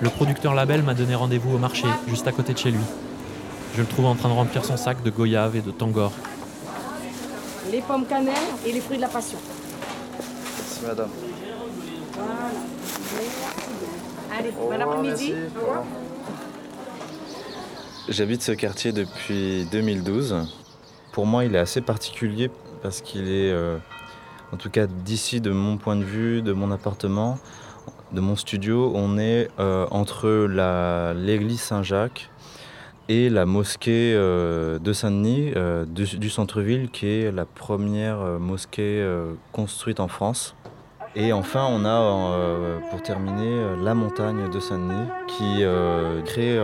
Le 0.01 0.09
producteur 0.09 0.53
label 0.53 0.83
m'a 0.83 0.93
donné 0.93 1.15
rendez-vous 1.15 1.55
au 1.55 1.57
marché, 1.57 1.87
juste 2.07 2.27
à 2.27 2.31
côté 2.31 2.53
de 2.53 2.57
chez 2.57 2.71
lui. 2.71 2.83
Je 3.75 3.81
le 3.81 3.87
trouve 3.87 4.05
en 4.05 4.15
train 4.15 4.29
de 4.29 4.33
remplir 4.33 4.63
son 4.63 4.77
sac 4.77 5.01
de 5.03 5.09
goyave 5.09 5.55
et 5.55 5.61
de 5.61 5.71
tangor. 5.71 6.11
Les 7.71 7.81
pommes 7.81 8.05
cannelle 8.05 8.33
et 8.65 8.71
les 8.71 8.79
fruits 8.79 8.97
de 8.97 9.01
la 9.01 9.07
passion. 9.07 9.39
Merci 10.19 10.85
madame. 10.85 11.09
Voilà. 12.13 12.33
Allez, 14.39 14.51
bon 14.51 14.71
après-midi. 14.71 15.33
J'habite 18.07 18.41
ce 18.41 18.51
quartier 18.51 18.91
depuis 18.91 19.65
2012. 19.71 20.47
Pour 21.11 21.25
moi, 21.25 21.43
il 21.43 21.55
est 21.55 21.59
assez 21.59 21.81
particulier 21.81 22.51
parce 22.83 23.01
qu'il 23.01 23.29
est, 23.29 23.51
euh, 23.51 23.77
en 24.53 24.57
tout 24.57 24.69
cas 24.69 24.85
d'ici, 24.87 25.41
de 25.41 25.51
mon 25.51 25.77
point 25.77 25.95
de 25.95 26.03
vue, 26.03 26.41
de 26.41 26.53
mon 26.53 26.71
appartement, 26.71 27.37
de 28.11 28.21
mon 28.21 28.35
studio, 28.35 28.91
on 28.95 29.17
est 29.17 29.49
euh, 29.59 29.85
entre 29.91 30.47
l'église 31.13 31.61
Saint-Jacques 31.61 32.29
et 33.09 33.29
la 33.29 33.45
mosquée 33.45 34.13
euh, 34.15 34.79
de 34.79 34.93
Saint-Denis 34.93 35.53
euh, 35.55 35.85
du, 35.85 36.29
centre-ville, 36.29 36.89
qui 36.89 37.07
est 37.07 37.31
la 37.31 37.45
première 37.45 38.17
mosquée 38.39 39.05
construite 39.51 39.99
en 39.99 40.07
France. 40.07 40.55
Et 41.15 41.33
enfin, 41.33 41.65
on 41.69 41.83
a, 41.85 42.79
pour 42.91 43.01
terminer, 43.01 43.75
la 43.81 43.95
montagne 43.95 44.49
de 44.49 44.59
Saint-Denis, 44.59 45.07
qui 45.27 45.63
crée 46.25 46.59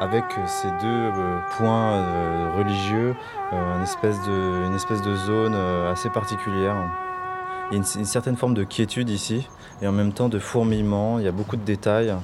avec 0.00 0.24
ces 0.46 0.68
deux 0.82 1.10
points 1.56 2.52
religieux 2.56 3.14
une, 3.52 3.82
espèce 3.82 4.20
de, 5.02 5.14
zone 5.16 5.54
assez 5.90 6.10
particulière. 6.10 6.74
Il 7.70 7.74
y 7.74 7.80
a 7.80 7.82
une, 7.98 8.04
certaine 8.04 8.36
forme 8.36 8.54
de 8.54 8.62
quiétude 8.62 9.08
ici, 9.08 9.48
et 9.80 9.86
en 9.86 9.92
même 9.92 10.12
temps 10.12 10.28
de 10.28 10.38
fourmillement, 10.38 11.18
il 11.18 11.24
y 11.24 11.28
a 11.28 11.32
beaucoup 11.32 11.56
de 11.56 11.64
détails. 11.64 12.14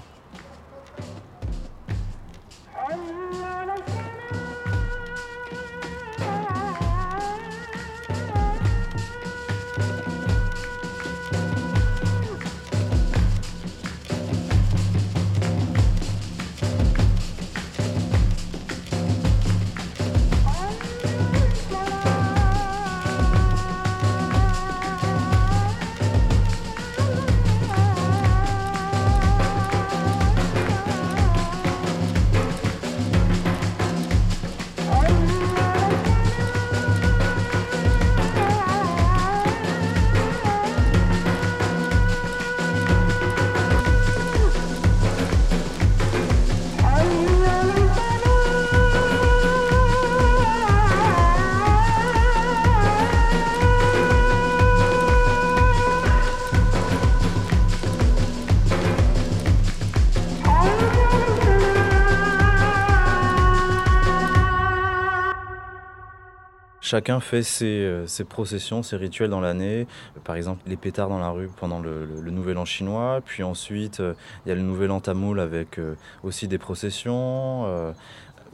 Chacun 66.91 67.21
fait 67.21 67.45
ses, 67.45 67.67
euh, 67.67 68.05
ses 68.09 68.25
processions, 68.25 68.83
ses 68.83 68.97
rituels 68.97 69.31
dans 69.31 69.41
l'année. 69.41 69.87
Par 70.25 70.35
exemple, 70.35 70.61
les 70.67 70.77
pétards 70.77 71.09
dans 71.09 71.21
la 71.21 71.31
rue 71.31 71.49
pendant 71.61 71.79
le, 71.79 72.05
le- 72.05 72.31
Nouvel 72.33 72.59
An 72.59 72.65
chinois. 72.65 73.21
Puis 73.25 73.45
ensuite, 73.45 74.01
euh, 74.01 74.15
il 74.45 74.49
y 74.49 74.53
a 74.53 74.57
le 74.57 74.63
Nouvel 74.63 74.91
An 74.91 74.99
tamoul 74.99 75.39
avec 75.39 75.79
euh, 75.79 75.95
aussi 76.25 76.49
des 76.49 76.59
processions. 76.59 77.95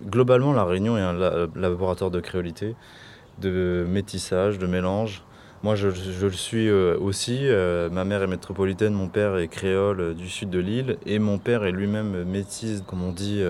Globalement, 0.05 0.53
La 0.53 0.67
Réunion 0.67 0.99
est 0.99 1.01
un 1.01 1.15
la- 1.15 1.47
laboratoire 1.55 2.11
de 2.11 2.21
créolité, 2.21 2.75
de 3.41 3.87
métissage, 3.89 4.59
de 4.59 4.67
mélange. 4.67 5.23
Moi, 5.67 5.75
je, 5.75 5.89
le 5.89 6.31
suis 6.31 6.69
euh, 6.69 6.97
aussi. 7.01 7.41
Euh, 7.43 7.91
ma 7.91 8.05
mère 8.05 8.23
est 8.23 8.29
métropolitaine, 8.29 8.93
mon 8.93 9.09
père 9.09 9.37
est 9.37 9.49
créole 9.49 10.01
euh, 10.01 10.15
du 10.15 10.29
sud 10.29 10.49
de 10.49 10.61
l'île. 10.61 10.97
Et 11.07 11.19
mon 11.19 11.39
père 11.39 11.65
est 11.65 11.73
lui-même 11.73 12.23
métis, 12.23 12.85
comme 12.87 13.03
on 13.03 13.11
dit 13.11 13.43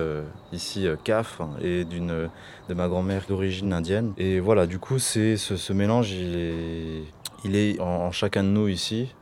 ici, 0.51 0.87
CAF, 1.05 1.43
et 1.61 1.85
d'une, 1.85 2.31
de 2.71 2.75
ma 2.75 2.89
grand-mère 2.89 3.27
d'origine 3.29 3.71
indienne. 3.75 4.15
Et 4.17 4.41
voilà, 4.41 4.67
du 4.67 4.79
coup, 4.79 4.99
c'est, 4.99 5.37
ce, 5.37 5.73
mélange, 5.75 6.11
il 6.13 7.55
est, 7.55 7.79
en, 7.81 8.11
chacun 8.13 8.45
de 8.45 8.49
nous 8.49 8.69
ici. 8.69 9.15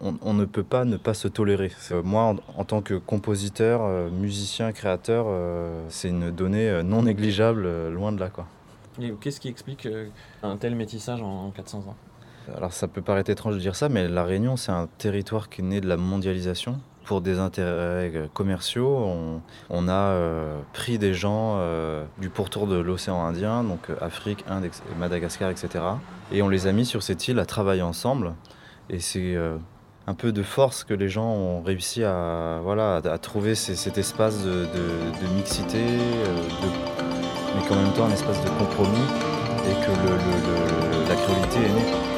On, 0.00 0.32
ne 0.32 0.44
peut 0.44 0.62
pas 0.62 0.84
ne 0.84 0.98
pas 0.98 1.14
se 1.14 1.26
tolérer. 1.26 1.72
Moi, 2.04 2.36
en, 2.56 2.64
tant 2.64 2.80
que 2.80 2.94
compositeur, 2.94 4.08
musicien, 4.12 4.70
créateur, 4.70 5.26
c'est 5.88 6.10
une 6.10 6.30
donnée 6.30 6.80
non 6.84 7.02
négligeable, 7.02 7.88
loin 7.88 8.12
de 8.12 8.20
là. 8.20 8.28
Quoi. 8.28 8.46
Qu'est-ce 9.20 9.40
qui 9.40 9.48
explique 9.48 9.88
un 10.44 10.56
tel 10.58 10.76
métissage 10.76 11.22
en 11.22 11.50
400 11.50 11.78
ans? 11.78 11.96
Alors 12.56 12.72
ça 12.72 12.88
peut 12.88 13.02
paraître 13.02 13.30
étrange 13.30 13.54
de 13.54 13.60
dire 13.60 13.76
ça, 13.76 13.88
mais 13.88 14.08
la 14.08 14.24
Réunion, 14.24 14.56
c'est 14.56 14.72
un 14.72 14.88
territoire 14.98 15.48
qui 15.48 15.60
est 15.60 15.64
né 15.64 15.80
de 15.80 15.88
la 15.88 15.96
mondialisation. 15.96 16.80
Pour 17.04 17.20
des 17.20 17.38
intérêts 17.38 18.12
euh, 18.14 18.26
commerciaux, 18.32 19.40
on, 19.68 19.88
a 19.88 19.92
euh, 19.92 20.60
pris 20.72 20.98
des 20.98 21.12
gens 21.12 21.56
euh, 21.58 22.04
du 22.18 22.28
pourtour 22.28 22.66
de 22.66 22.76
l'océan 22.76 23.24
Indien, 23.24 23.64
donc 23.64 23.88
Afrique, 24.00 24.44
Inde, 24.48 24.68
Madagascar, 24.98 25.50
etc. 25.50 25.84
Et 26.30 26.42
on 26.42 26.48
les 26.48 26.66
a 26.66 26.72
mis 26.72 26.86
sur 26.86 27.02
cette 27.02 27.26
île 27.26 27.38
à 27.38 27.46
travailler 27.46 27.82
ensemble. 27.82 28.34
Et 28.90 29.00
c'est 29.00 29.36
un 30.06 30.14
peu 30.14 30.32
de 30.32 30.42
force 30.42 30.84
que 30.84 30.94
les 30.94 31.08
gens 31.08 31.28
ont 31.32 31.62
réussi 31.62 32.04
à, 32.04 32.60
voilà, 32.62 32.96
à, 32.96 33.18
trouver 33.18 33.54
cet 33.54 33.98
espace 33.98 34.44
de, 34.44 34.66
mixité, 35.36 35.84
mais 37.54 37.66
qu'en 37.68 37.76
même 37.76 37.92
temps 37.92 38.06
un 38.06 38.12
espace 38.12 38.42
de 38.44 38.50
compromis, 38.50 38.98
et 39.66 39.86
que 39.86 41.08
la 41.08 41.14
créolité 41.14 41.56
est 41.58 41.72
née. 41.72 42.09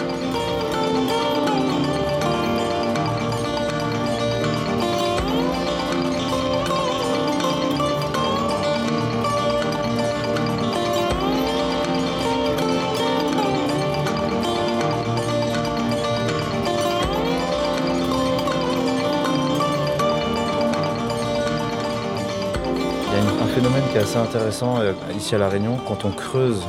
Assez 24.13 24.21
intéressant 24.21 24.79
euh, 24.79 24.93
ici 25.17 25.35
à 25.35 25.39
La 25.39 25.49
Réunion. 25.49 25.79
Quand 25.89 26.05
on 26.05 26.11
creuse 26.11 26.63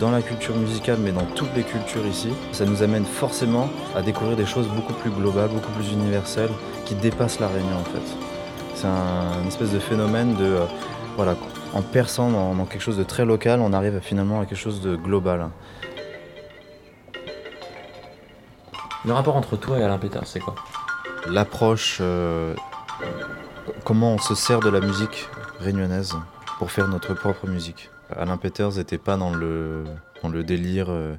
dans 0.00 0.10
la 0.10 0.20
culture 0.20 0.54
musicale, 0.54 0.98
mais 1.00 1.12
dans 1.12 1.24
toutes 1.24 1.54
les 1.56 1.62
cultures 1.62 2.04
ici, 2.04 2.28
ça 2.52 2.66
nous 2.66 2.82
amène 2.82 3.06
forcément 3.06 3.70
à 3.96 4.02
découvrir 4.02 4.36
des 4.36 4.44
choses 4.44 4.68
beaucoup 4.68 4.92
plus 4.92 5.10
globales, 5.10 5.48
beaucoup 5.48 5.72
plus 5.72 5.92
universelles, 5.92 6.50
qui 6.84 6.94
dépassent 6.94 7.40
la 7.40 7.48
Réunion 7.48 7.78
en 7.78 7.84
fait. 7.84 8.16
C'est 8.74 8.86
un, 8.86 9.40
une 9.40 9.48
espèce 9.48 9.70
de 9.70 9.78
phénomène 9.78 10.34
de, 10.34 10.44
euh, 10.44 10.64
voilà, 11.16 11.36
en 11.72 11.80
perçant 11.80 12.30
dans, 12.30 12.54
dans 12.54 12.66
quelque 12.66 12.82
chose 12.82 12.98
de 12.98 13.04
très 13.04 13.24
local, 13.24 13.60
on 13.60 13.72
arrive 13.72 14.00
finalement 14.00 14.40
à 14.40 14.44
quelque 14.44 14.58
chose 14.58 14.82
de 14.82 14.94
global. 14.94 15.48
Le 19.06 19.12
rapport 19.14 19.36
entre 19.36 19.56
toi 19.56 19.78
et 19.78 19.82
Alain 19.82 19.96
Peters, 19.96 20.26
c'est 20.26 20.40
quoi? 20.40 20.54
L'approche, 21.30 21.98
euh, 22.02 22.54
comment 23.84 24.12
on 24.12 24.18
se 24.18 24.34
sert 24.34 24.60
de 24.60 24.68
la 24.68 24.80
musique 24.80 25.30
réunionnaise 25.60 26.14
pour 26.64 26.72
faire 26.72 26.88
notre 26.88 27.12
propre 27.12 27.46
musique. 27.46 27.90
Alain 28.08 28.38
Peters 28.38 28.76
n'était 28.78 28.96
pas 28.96 29.18
dans 29.18 29.34
le, 29.34 29.84
délire 30.44 30.86
euh, 30.88 31.14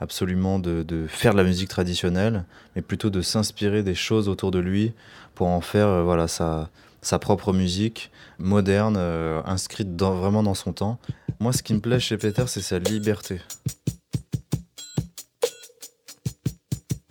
absolument 0.00 0.58
de, 0.58 1.04
faire 1.06 1.32
de 1.32 1.36
la 1.36 1.44
musique 1.44 1.68
traditionnelle, 1.68 2.46
mais 2.74 2.80
plutôt 2.80 3.10
de 3.10 3.20
s'inspirer 3.20 3.82
des 3.82 3.94
choses 3.94 4.26
autour 4.26 4.52
de 4.52 4.58
lui 4.58 4.94
pour 5.34 5.48
en 5.48 5.60
faire 5.60 5.86
euh, 5.86 6.26
sa, 6.26 7.18
propre 7.18 7.52
musique 7.52 8.10
moderne, 8.38 8.96
euh, 8.96 9.42
inscrite 9.44 10.00
vraiment 10.00 10.42
dans 10.42 10.54
son 10.54 10.72
temps. 10.72 10.98
Moi, 11.40 11.52
ce 11.52 11.62
qui 11.62 11.74
me 11.74 11.80
plaît 11.80 12.00
chez 12.00 12.16
Peters, 12.16 12.48
c'est 12.48 12.62
sa 12.62 12.78
liberté. 12.78 13.42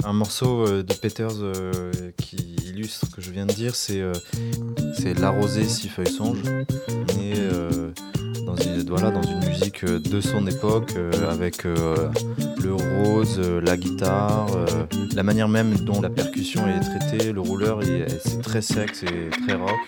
Un 0.04 0.14
morceau 0.14 0.82
de 0.82 0.94
Peters 0.96 1.36
qui 2.18 2.65
illustre 2.76 3.10
que 3.10 3.22
je 3.22 3.32
viens 3.32 3.46
de 3.46 3.54
dire, 3.54 3.74
c'est 3.74 4.02
euh, 4.02 4.14
c'est 4.98 5.18
L'arrosé, 5.18 5.64
six 5.66 5.88
feuilles 5.88 6.12
songe. 6.12 6.40
On 6.46 7.22
est 7.22 7.40
euh, 7.40 7.92
dans, 8.46 8.56
une, 8.58 8.84
voilà, 8.90 9.12
dans 9.12 9.22
une 9.22 9.40
musique 9.48 9.84
euh, 9.86 10.00
de 10.00 10.20
son 10.20 10.46
époque, 10.46 10.92
euh, 10.98 11.32
avec 11.32 11.64
le 11.64 12.74
rose, 12.74 13.40
la 13.40 13.78
guitare, 13.78 14.48
la 15.16 15.24
manière 15.24 15.48
même 15.48 15.76
dont 15.76 16.02
la 16.02 16.10
percussion 16.10 16.68
est 16.68 16.80
traitée, 16.82 17.32
le 17.32 17.42
rouleur, 17.42 17.80
c'est 18.24 18.42
très 18.42 18.62
sec, 18.62 18.92
c'est 18.94 19.30
très 19.46 19.56
rock. 19.56 19.80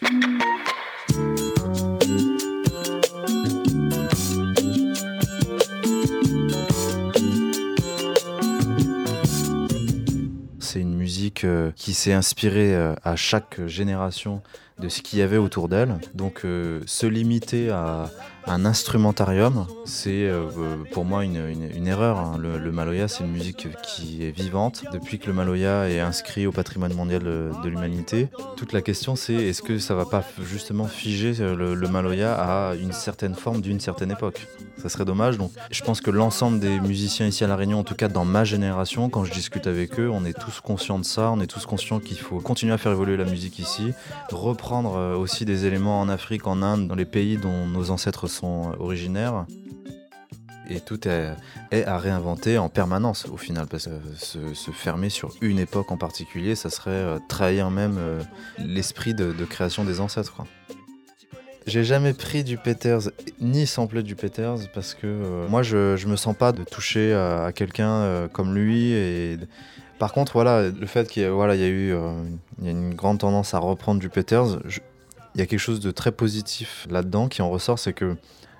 Qui 11.75 11.93
s'est 11.93 12.13
inspirée 12.13 12.75
euh, 12.75 12.95
à 13.03 13.15
chaque 13.15 13.65
génération 13.67 14.41
de 14.79 14.89
ce 14.89 15.01
qu'il 15.01 15.19
y 15.19 15.21
avait 15.21 15.37
autour 15.37 15.69
d'elle. 15.69 15.97
Donc 16.13 16.41
euh, 16.45 16.81
se 16.85 17.05
limiter 17.05 17.69
à 17.69 18.09
un 18.49 18.63
instrumentarium, 18.63 19.67
c'est 19.85 20.25
euh, 20.25 20.45
pour 20.93 21.03
moi 21.03 21.25
une, 21.25 21.87
erreur. 21.87 22.17
hein. 22.17 22.37
Le, 22.39 22.71
Maloya, 22.71 23.07
c'est 23.09 23.25
une 23.25 23.31
musique 23.31 23.67
qui 23.83 24.23
est 24.23 24.31
vivante. 24.31 24.85
Depuis 24.93 25.19
que 25.19 25.27
le 25.27 25.33
Maloya 25.33 25.89
est 25.89 25.99
inscrit 25.99 26.47
au 26.47 26.51
patrimoine 26.53 26.93
mondial 26.93 27.23
euh, 27.25 27.51
de 27.63 27.67
l'humanité, 27.69 28.29
toute 28.55 28.71
la 28.71 28.81
question 28.81 29.15
c'est 29.17 29.33
est-ce 29.33 29.61
que 29.61 29.79
ça 29.79 29.95
va 29.95 30.05
pas 30.05 30.23
justement 30.39 30.85
figer 30.85 31.33
euh, 31.41 31.55
le, 31.55 31.75
le 31.75 31.87
Maloya 31.89 32.35
à 32.35 32.75
une 32.75 32.93
certaine 32.93 33.35
forme 33.35 33.61
d'une 33.61 33.79
certaine 33.81 34.11
époque? 34.11 34.47
Ça 34.77 34.89
serait 34.89 35.05
dommage. 35.05 35.37
Donc, 35.37 35.51
je 35.71 35.83
pense 35.83 36.01
que 36.01 36.11
l'ensemble 36.11 36.59
des 36.59 36.79
musiciens 36.79 37.25
ici 37.25 37.43
à 37.43 37.47
La 37.47 37.55
Réunion, 37.55 37.79
en 37.79 37.83
tout 37.83 37.95
cas 37.95 38.07
dans 38.07 38.25
ma 38.25 38.43
génération, 38.43 39.09
quand 39.09 39.25
je 39.25 39.33
discute 39.33 39.67
avec 39.67 39.99
eux, 39.99 40.09
on 40.13 40.23
est 40.23 40.39
tous 40.39 40.61
conscients 40.61 40.99
de 40.99 41.05
ça. 41.05 41.31
On 41.31 41.41
est 41.41 41.47
tous 41.47 41.65
conscients 41.65 41.99
qu'il 41.99 42.19
faut 42.19 42.39
continuer 42.39 42.73
à 42.73 42.77
faire 42.77 42.91
évoluer 42.91 43.17
la 43.17 43.25
musique 43.25 43.59
ici, 43.59 43.93
reprendre 44.31 44.66
euh, 44.73 45.15
aussi 45.15 45.45
des 45.45 45.65
éléments 45.65 46.01
en 46.01 46.09
Afrique, 46.09 46.47
en 46.47 46.61
Inde, 46.61 46.87
dans 46.87 46.95
les 46.95 47.05
pays 47.05 47.37
dont 47.37 47.65
nos 47.65 47.91
ancêtres 47.91 48.27
sont 48.27 48.71
euh, 48.71 48.75
originaires. 48.79 49.45
Et 50.69 50.81
tout 50.81 51.07
est, 51.07 51.33
à 51.85 51.97
réinventer 51.97 52.57
en 52.57 52.67
permanence 52.67 53.25
au 53.31 53.37
final, 53.37 53.67
parce 53.67 53.85
que 53.85 53.91
se, 54.17 54.53
se 54.53 54.71
fermer 54.71 55.09
sur 55.09 55.33
une 55.41 55.59
époque 55.59 55.91
en 55.91 55.97
particulier, 55.97 56.55
ça 56.55 56.69
serait 56.69 56.91
euh, 56.91 57.19
trahir 57.29 57.71
même 57.71 57.95
euh, 57.97 58.21
l'esprit 58.57 59.13
de, 59.13 59.31
création 59.45 59.85
des 59.85 60.01
ancêtres. 60.01 60.43
J'ai 61.67 61.83
jamais 61.83 62.13
pris 62.13 62.45
du 62.45 62.57
Peters 62.57 63.11
ni 63.41 63.67
samplé 63.67 64.01
du 64.01 64.15
Peters 64.15 64.69
parce 64.73 64.93
que 64.93 65.05
euh, 65.05 65.47
moi 65.49 65.63
je, 65.63 65.97
je 65.97 66.07
me 66.07 66.15
sens 66.15 66.33
pas 66.33 66.53
de 66.53 66.63
toucher 66.63 67.13
à, 67.13 67.51
quelqu'un 67.53 67.91
euh, 67.91 68.27
comme 68.29 68.55
lui 68.55 68.91
et 68.91 69.37
par 69.99 70.13
contre 70.13 70.33
voilà 70.33 70.69
le 70.69 70.85
fait 70.85 71.09
qu'il 71.09 71.23
y 71.23 71.27
voilà 71.27 71.55
il 71.55 71.61
y 71.61 71.63
a 71.63 71.67
eu 71.67 71.93
euh, 71.93 72.11
une 72.63 72.93
grande 72.93 73.19
tendance 73.19 73.53
à 73.53 73.59
reprendre 73.59 73.99
du 73.99 74.09
Peters 74.09 74.59
il 75.35 75.39
y 75.39 75.41
a 75.41 75.45
quelque 75.45 75.59
chose 75.59 75.79
de 75.79 75.91
très 75.91 76.11
positif 76.11 76.87
là-dedans 76.89 77.27
qui 77.27 77.41
en 77.41 77.49
ressort 77.49 77.79
c'est 77.79 77.93
que 77.93 78.15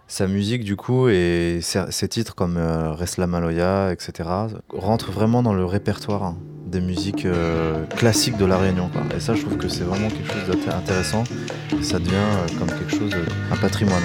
sa 0.08 0.28
musique 0.28 0.64
du 0.64 0.76
coup 0.76 1.10
et 1.10 1.60
ses, 1.62 2.08
titres 2.08 2.34
comme 2.34 2.58
euh, 2.58 2.94
Reste 2.94 3.18
la 3.18 3.28
Maloya 3.28 3.92
etc 3.92 4.30
rentrent 4.70 5.12
vraiment 5.12 5.44
dans 5.44 5.54
le 5.54 5.66
répertoire 5.66 6.36
des 6.66 6.82
musiques 6.82 7.26
euh, 7.26 7.86
classiques 7.86 8.38
de 8.38 8.46
la 8.46 8.58
Réunion 8.58 8.90
et 9.16 9.20
ça 9.20 9.36
je 9.36 9.42
trouve 9.42 9.58
que 9.58 9.68
c'est 9.68 9.84
vraiment 9.84 10.10
quelque 10.10 10.32
chose 10.32 10.66
d'intéressant 10.66 11.24
ça 11.82 12.00
devient 12.00 12.16
euh, 12.16 12.60
comme 12.60 12.68
quelque 12.68 12.96
chose 12.96 13.14
un 13.52 13.56
patrimoine. 13.58 14.04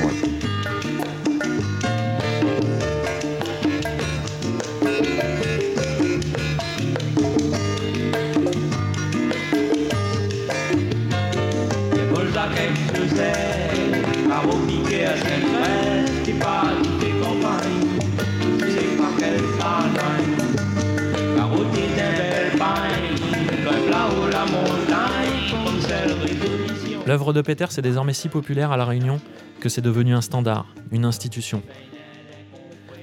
L'œuvre 27.06 27.32
de 27.32 27.42
Peters 27.42 27.78
est 27.78 27.82
désormais 27.82 28.12
si 28.12 28.28
populaire 28.28 28.72
à 28.72 28.76
La 28.76 28.84
Réunion 28.84 29.20
que 29.60 29.68
c'est 29.68 29.80
devenu 29.80 30.14
un 30.14 30.20
standard, 30.20 30.66
une 30.90 31.04
institution. 31.04 31.62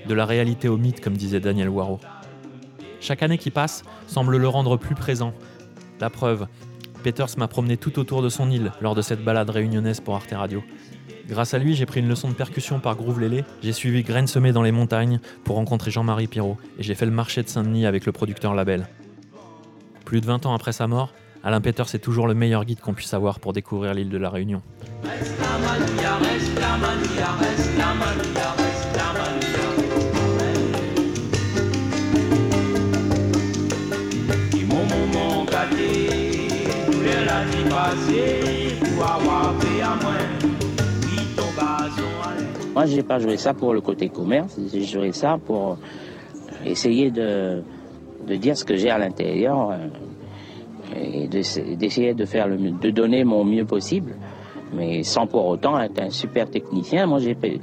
De 0.07 0.13
la 0.13 0.25
réalité 0.25 0.67
au 0.67 0.77
mythe, 0.77 1.01
comme 1.01 1.15
disait 1.15 1.39
Daniel 1.39 1.69
Waro. 1.69 1.99
Chaque 3.01 3.23
année 3.23 3.37
qui 3.37 3.51
passe 3.51 3.83
semble 4.07 4.37
le 4.37 4.47
rendre 4.47 4.77
plus 4.77 4.95
présent. 4.95 5.33
La 5.99 6.09
preuve, 6.09 6.47
Peters 7.03 7.37
m'a 7.37 7.47
promené 7.47 7.77
tout 7.77 7.99
autour 7.99 8.21
de 8.21 8.29
son 8.29 8.51
île 8.51 8.71
lors 8.81 8.95
de 8.95 9.01
cette 9.01 9.23
balade 9.23 9.49
réunionnaise 9.49 9.99
pour 10.01 10.15
Arte 10.15 10.31
Radio. 10.31 10.63
Grâce 11.27 11.53
à 11.53 11.59
lui, 11.59 11.75
j'ai 11.75 11.85
pris 11.85 11.99
une 11.99 12.09
leçon 12.09 12.27
de 12.27 12.33
percussion 12.33 12.79
par 12.79 12.95
Groove 12.95 13.19
Lélé, 13.19 13.45
j'ai 13.61 13.71
suivi 13.71 14.03
Graines 14.03 14.27
semées 14.27 14.51
dans 14.51 14.63
les 14.63 14.71
montagnes 14.71 15.19
pour 15.43 15.55
rencontrer 15.57 15.91
Jean-Marie 15.91 16.27
Pirot, 16.27 16.57
et 16.77 16.83
j'ai 16.83 16.95
fait 16.95 17.05
le 17.05 17.11
marché 17.11 17.43
de 17.43 17.47
Saint-Denis 17.47 17.85
avec 17.85 18.05
le 18.05 18.11
producteur 18.11 18.53
Label. 18.53 18.87
Plus 20.05 20.21
de 20.21 20.25
20 20.25 20.47
ans 20.47 20.55
après 20.55 20.71
sa 20.71 20.87
mort, 20.87 21.13
Alain 21.41 21.61
Peters 21.61 21.95
est 21.95 21.99
toujours 21.99 22.27
le 22.27 22.33
meilleur 22.33 22.65
guide 22.65 22.81
qu'on 22.81 22.93
puisse 22.93 23.13
avoir 23.13 23.39
pour 23.39 23.53
découvrir 23.53 23.93
l'île 23.93 24.09
de 24.09 24.17
la 24.17 24.29
Réunion. 24.29 24.61
Moi, 42.73 42.85
j'ai 42.85 43.03
pas 43.03 43.19
joué 43.19 43.37
ça 43.37 43.53
pour 43.53 43.73
le 43.73 43.81
côté 43.81 44.09
commerce, 44.09 44.57
j'ai 44.71 44.83
joué 44.83 45.11
ça 45.13 45.37
pour 45.37 45.77
essayer 46.65 47.11
de, 47.11 47.61
de 48.27 48.35
dire 48.35 48.57
ce 48.57 48.65
que 48.65 48.75
j'ai 48.75 48.89
à 48.89 48.97
l'intérieur 48.97 49.71
euh, 49.71 49.77
et 50.95 51.27
d'essa- 51.27 51.61
d'essayer 51.61 52.13
de 52.13 52.25
faire 52.25 52.47
le 52.47 52.57
mieux, 52.57 52.71
de 52.71 52.89
donner 52.89 53.23
mon 53.23 53.43
mieux 53.43 53.65
possible, 53.65 54.15
mais 54.73 55.03
sans 55.03 55.27
pour 55.27 55.45
autant 55.47 55.79
être 55.79 56.01
un 56.01 56.09
super 56.09 56.49
technicien. 56.49 57.05
Moi, 57.05 57.19
j'ai 57.19 57.35
fait, 57.35 57.59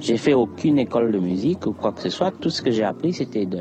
j'ai 0.00 0.16
fait 0.16 0.34
aucune 0.34 0.78
école 0.78 1.12
de 1.12 1.18
musique 1.18 1.66
ou 1.66 1.72
quoi 1.72 1.92
que 1.92 2.00
ce 2.02 2.10
soit. 2.10 2.30
Tout 2.32 2.50
ce 2.50 2.62
que 2.62 2.70
j'ai 2.70 2.84
appris, 2.84 3.12
c'était 3.12 3.46
de, 3.46 3.60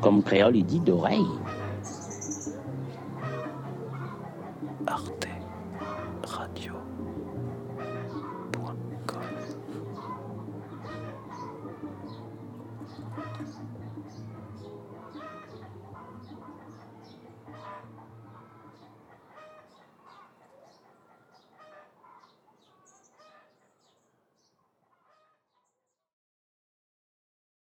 comme 0.00 0.22
créole, 0.22 0.56
il 0.56 0.64
dit, 0.64 0.80
d'oreille. 0.80 1.26